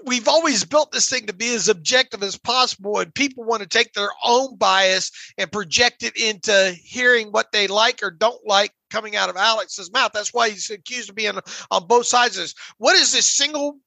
[0.04, 3.68] we've always built this thing to be as objective as possible and people want to
[3.68, 8.72] take their own bias and project it into hearing what they like or don't like
[8.90, 10.12] coming out of alex's mouth.
[10.12, 11.38] That's why he's accused of being
[11.70, 12.54] on both sides of this.
[12.78, 13.78] What is this single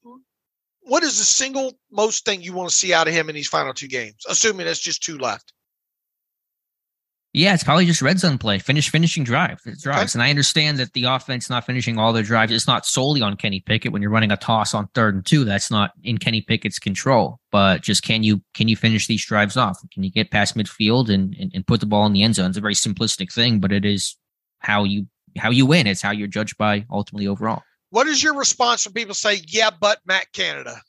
[0.81, 3.47] what is the single most thing you want to see out of him in these
[3.47, 5.51] final two games assuming it's just two left
[7.35, 10.15] yeah, it's probably just red zone play, finish finishing drive drives.
[10.15, 10.19] Okay.
[10.19, 12.53] And I understand that the offense not finishing all their drives.
[12.53, 15.43] It's not solely on Kenny Pickett when you're running a toss on third and two.
[15.43, 17.41] That's not in Kenny Pickett's control.
[17.51, 19.79] But just can you can you finish these drives off?
[19.91, 22.49] Can you get past midfield and, and, and put the ball in the end zone?
[22.49, 24.15] It's a very simplistic thing, but it is
[24.59, 25.07] how you
[25.37, 25.87] how you win.
[25.87, 27.63] It's how you're judged by ultimately overall.
[27.89, 30.81] What is your response when people say, "Yeah, but Matt Canada"?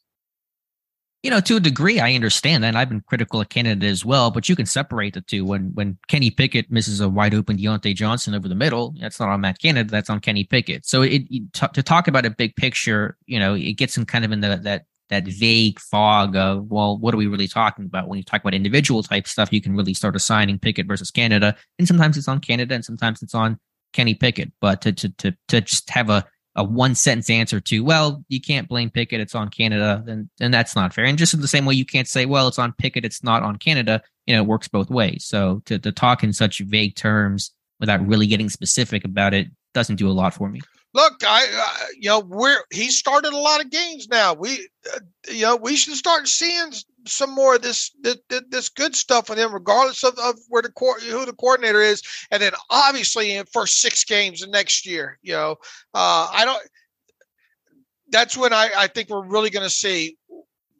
[1.23, 2.69] You know, to a degree, I understand that.
[2.69, 5.45] And I've been critical of Canada as well, but you can separate the two.
[5.45, 9.31] When when Kenny Pickett misses a wide open Diontae Johnson over the middle, that's not
[9.31, 10.87] on Matt Canada, that's on Kenny Pickett.
[10.87, 14.05] So it, it t- to talk about a big picture, you know, it gets him
[14.05, 17.87] kind of in the, that that vague fog of well, what are we really talking
[17.87, 18.09] about?
[18.09, 21.57] When you talk about individual type stuff, you can really start assigning Pickett versus Canada,
[21.79, 23.59] and sometimes it's on Canada, and sometimes it's on
[23.93, 24.53] Kenny Pickett.
[24.61, 26.25] But to to to to just have a
[26.57, 30.51] a one sentence answer to, well, you can't blame Pickett, it's on Canada, then then
[30.51, 31.05] that's not fair.
[31.05, 33.43] And just in the same way you can't say, well, it's on Pickett, it's not
[33.43, 35.25] on Canada, you know, it works both ways.
[35.25, 39.97] So to, to talk in such vague terms without really getting specific about it doesn't
[39.97, 40.61] do a lot for me.
[40.95, 41.47] Look, I,
[42.01, 44.33] you know, we're he started a lot of games now.
[44.33, 45.01] We, uh,
[45.31, 46.73] you know, we should start seeing
[47.09, 48.17] some more of this this,
[48.49, 50.73] this good stuff with him, regardless of, of where the
[51.11, 55.19] who the coordinator is, and then obviously in first six games of next year.
[55.23, 55.51] You know,
[55.95, 56.63] uh, I don't.
[58.11, 60.17] That's when I, I think we're really going to see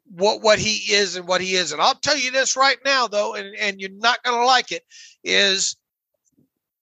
[0.09, 1.71] what what he is and what he is.
[1.71, 4.71] And I'll tell you this right now, though, and and you're not going to like
[4.71, 4.83] it.
[5.23, 5.75] Is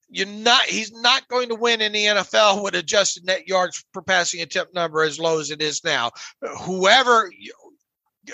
[0.09, 4.01] you're not he's not going to win in the NFL with adjusted net yards per
[4.01, 6.11] passing attempt number as low as it is now.
[6.61, 7.29] Whoever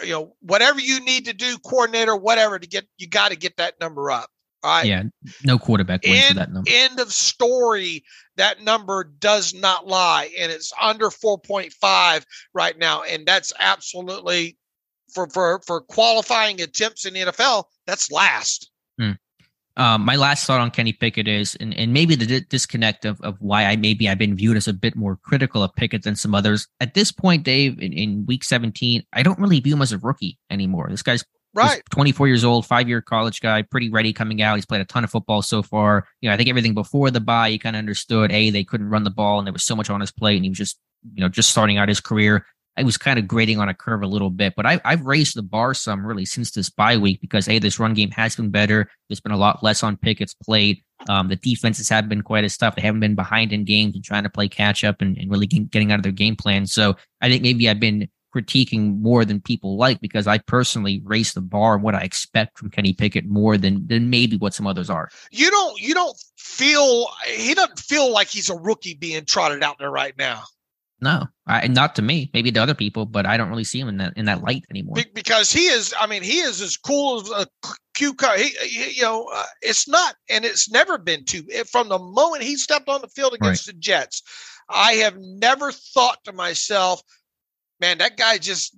[0.04, 3.58] you know, whatever you need to do, coordinator, whatever to get, you got to get
[3.58, 4.30] that number up.
[4.64, 4.86] All right.
[4.86, 5.04] Yeah.
[5.44, 6.70] No quarterback wins end, that number.
[6.72, 8.04] End of story.
[8.38, 10.32] That number does not lie.
[10.38, 13.02] And it's under 4.5 right now.
[13.04, 14.58] And that's absolutely
[15.14, 18.70] for, for, for qualifying attempts in the NFL, that's last.
[19.00, 19.12] Hmm.
[19.78, 23.22] Um, my last thought on Kenny Pickett is, and, and maybe the di- disconnect of,
[23.22, 26.16] of why I maybe I've been viewed as a bit more critical of Pickett than
[26.16, 26.68] some others.
[26.80, 29.98] At this point, Dave, in, in week 17, I don't really view him as a
[29.98, 30.88] rookie anymore.
[30.90, 31.24] This guy's
[31.54, 34.56] right 24 years old, five year college guy, pretty ready coming out.
[34.56, 36.06] He's played a ton of football so far.
[36.20, 38.90] You know, I think everything before the bye, he kind of understood, A, they couldn't
[38.90, 40.80] run the ball and there was so much on his plate and he was just,
[41.14, 42.46] you know, just starting out his career.
[42.78, 45.36] I was kind of grading on a curve a little bit, but I, have raised
[45.36, 48.50] the bar some really since this bye week because a this run game has been
[48.50, 48.90] better.
[49.10, 50.82] There's been a lot less on Pickett's played.
[51.10, 52.76] Um, the defenses have been quite as tough.
[52.76, 55.48] They haven't been behind in games and trying to play catch up and, and really
[55.48, 56.66] getting out of their game plan.
[56.66, 61.34] So I think maybe I've been critiquing more than people like because I personally raise
[61.34, 64.68] the bar and what I expect from Kenny Pickett more than than maybe what some
[64.68, 65.10] others are.
[65.32, 69.78] You don't you don't feel he doesn't feel like he's a rookie being trotted out
[69.80, 70.44] there right now.
[71.02, 72.30] No, I, not to me.
[72.34, 74.66] Maybe to other people, but I don't really see him in that in that light
[74.70, 74.96] anymore.
[74.96, 77.48] Be- because he is, I mean, he is as cool as a
[77.96, 78.38] cucumber.
[78.38, 81.44] He, he, you know, uh, it's not, and it's never been too.
[81.72, 83.74] From the moment he stepped on the field against right.
[83.74, 84.22] the Jets,
[84.70, 87.02] I have never thought to myself,
[87.80, 88.76] "Man, that guy just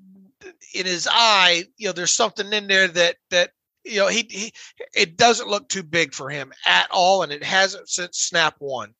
[0.73, 3.51] in his eye, you know, there's something in there that that
[3.83, 4.53] you know he, he
[4.95, 8.93] it doesn't look too big for him at all, and it hasn't since snap one.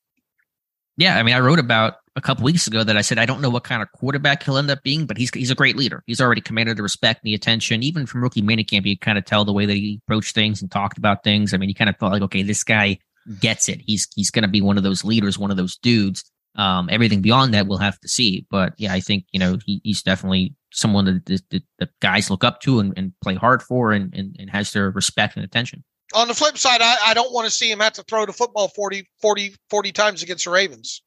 [0.98, 3.40] Yeah, I mean, I wrote about a couple weeks ago that I said I don't
[3.40, 6.02] know what kind of quarterback he'll end up being, but he's he's a great leader.
[6.06, 8.86] He's already commanded the respect and the attention, even from rookie minicamp.
[8.86, 11.52] You kind of tell the way that he approached things and talked about things.
[11.52, 12.98] I mean, you kind of felt like, okay, this guy
[13.40, 13.80] gets it.
[13.84, 16.24] He's he's going to be one of those leaders, one of those dudes.
[16.56, 18.46] Um, everything beyond that, we'll have to see.
[18.48, 22.30] But yeah, I think you know he, he's definitely someone that the, the, the guys
[22.30, 25.44] look up to and, and play hard for, and, and, and has their respect and
[25.44, 25.84] attention.
[26.14, 28.32] On the flip side, I, I don't want to see him have to throw the
[28.32, 31.02] football 40, 40, 40 times against the Ravens.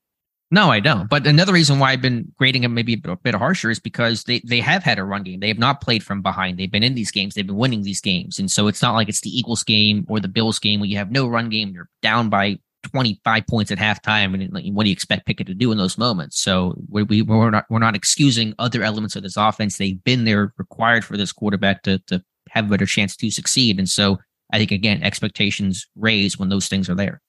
[0.49, 1.09] No, I don't.
[1.09, 3.79] But another reason why I've been grading him maybe a bit, a bit harsher is
[3.79, 5.41] because they, they have had a run game.
[5.41, 6.57] They have not played from behind.
[6.57, 7.35] They've been in these games.
[7.35, 8.39] They've been winning these games.
[8.39, 10.97] And so it's not like it's the Eagles game or the Bills game where you
[10.97, 11.73] have no run game.
[11.73, 14.33] You're down by 25 points at halftime.
[14.33, 16.39] And what do you expect Pickett to do in those moments?
[16.39, 19.77] So we, we, we're not we're not excusing other elements of this offense.
[19.77, 23.79] They've been there required for this quarterback to, to have a better chance to succeed.
[23.79, 24.17] And so
[24.53, 27.21] I think, again, expectations raise when those things are there.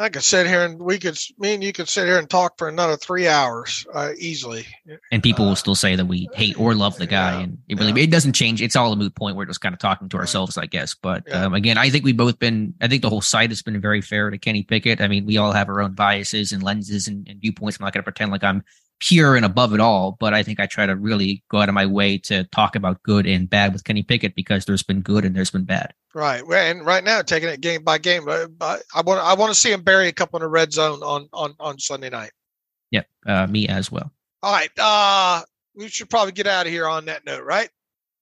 [0.00, 2.56] I could sit here and we could, me and you could sit here and talk
[2.56, 4.64] for another three hours uh, easily.
[5.10, 7.58] And people uh, will still say that we hate or love the guy, yeah, and
[7.68, 8.04] it really yeah.
[8.04, 8.62] it doesn't change.
[8.62, 9.36] It's all a moot point.
[9.36, 10.94] We're just kind of talking to ourselves, I guess.
[10.94, 11.46] But yeah.
[11.46, 12.74] um, again, I think we've both been.
[12.80, 15.00] I think the whole site has been very fair to Kenny Pickett.
[15.00, 17.78] I mean, we all have our own biases and lenses and, and viewpoints.
[17.80, 18.62] I'm not going to pretend like I'm
[19.00, 21.74] pure and above it all, but I think I try to really go out of
[21.74, 25.24] my way to talk about good and bad with Kenny Pickett because there's been good
[25.24, 25.94] and there's been bad.
[26.14, 28.28] Right, and right now taking it game by game.
[28.28, 31.28] I want I want to see him bury a couple in the red zone on
[31.32, 32.32] on on Sunday night.
[32.90, 34.10] Yep, uh, me as well.
[34.42, 35.42] All right, uh,
[35.74, 37.68] we should probably get out of here on that note, right?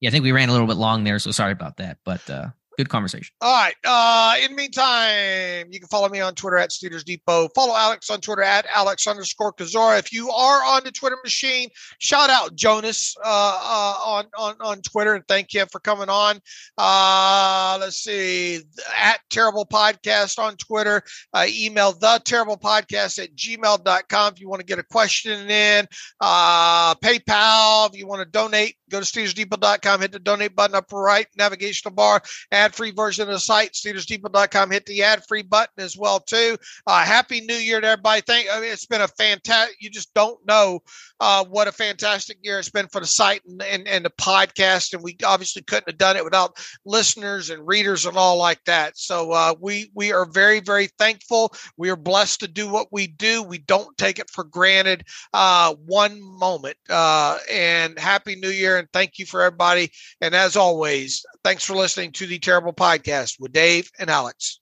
[0.00, 1.98] Yeah, I think we ran a little bit long there, so sorry about that.
[2.04, 3.34] But uh, good conversation.
[3.40, 3.74] All right.
[3.84, 7.48] Uh, in the meantime, you can follow me on Twitter at Steelers Depot.
[7.54, 9.98] Follow Alex on Twitter at Alex underscore Kozora.
[9.98, 14.82] If you are on the Twitter machine, shout out Jonas uh, uh, on, on, on
[14.82, 16.40] Twitter and thank him for coming on.
[16.78, 18.62] Uh, let's see,
[18.96, 21.02] at Terrible Podcast on Twitter.
[21.32, 25.86] Uh, email the Terrible Podcast at gmail.com if you want to get a question in.
[26.20, 30.92] Uh, PayPal if you want to donate Go to SteelersDepot.com, hit the donate button up
[30.92, 32.22] right, navigational bar,
[32.52, 36.56] ad free version of the site, SteelersDepot.com, hit the ad free button as well too.
[36.86, 38.22] Uh, happy New Year to everybody.
[38.22, 38.48] Thank.
[38.50, 39.76] I mean, it's been a fantastic.
[39.80, 40.80] You just don't know
[41.20, 44.92] uh, what a fantastic year it's been for the site and, and and the podcast,
[44.92, 48.96] and we obviously couldn't have done it without listeners and readers and all like that.
[48.98, 51.54] So uh, we we are very very thankful.
[51.76, 53.42] We are blessed to do what we do.
[53.42, 56.76] We don't take it for granted uh, one moment.
[56.88, 59.90] Uh, and happy New Year and thank you for everybody.
[60.20, 64.60] And as always, thanks for listening to the Terrible Podcast with Dave and Alex.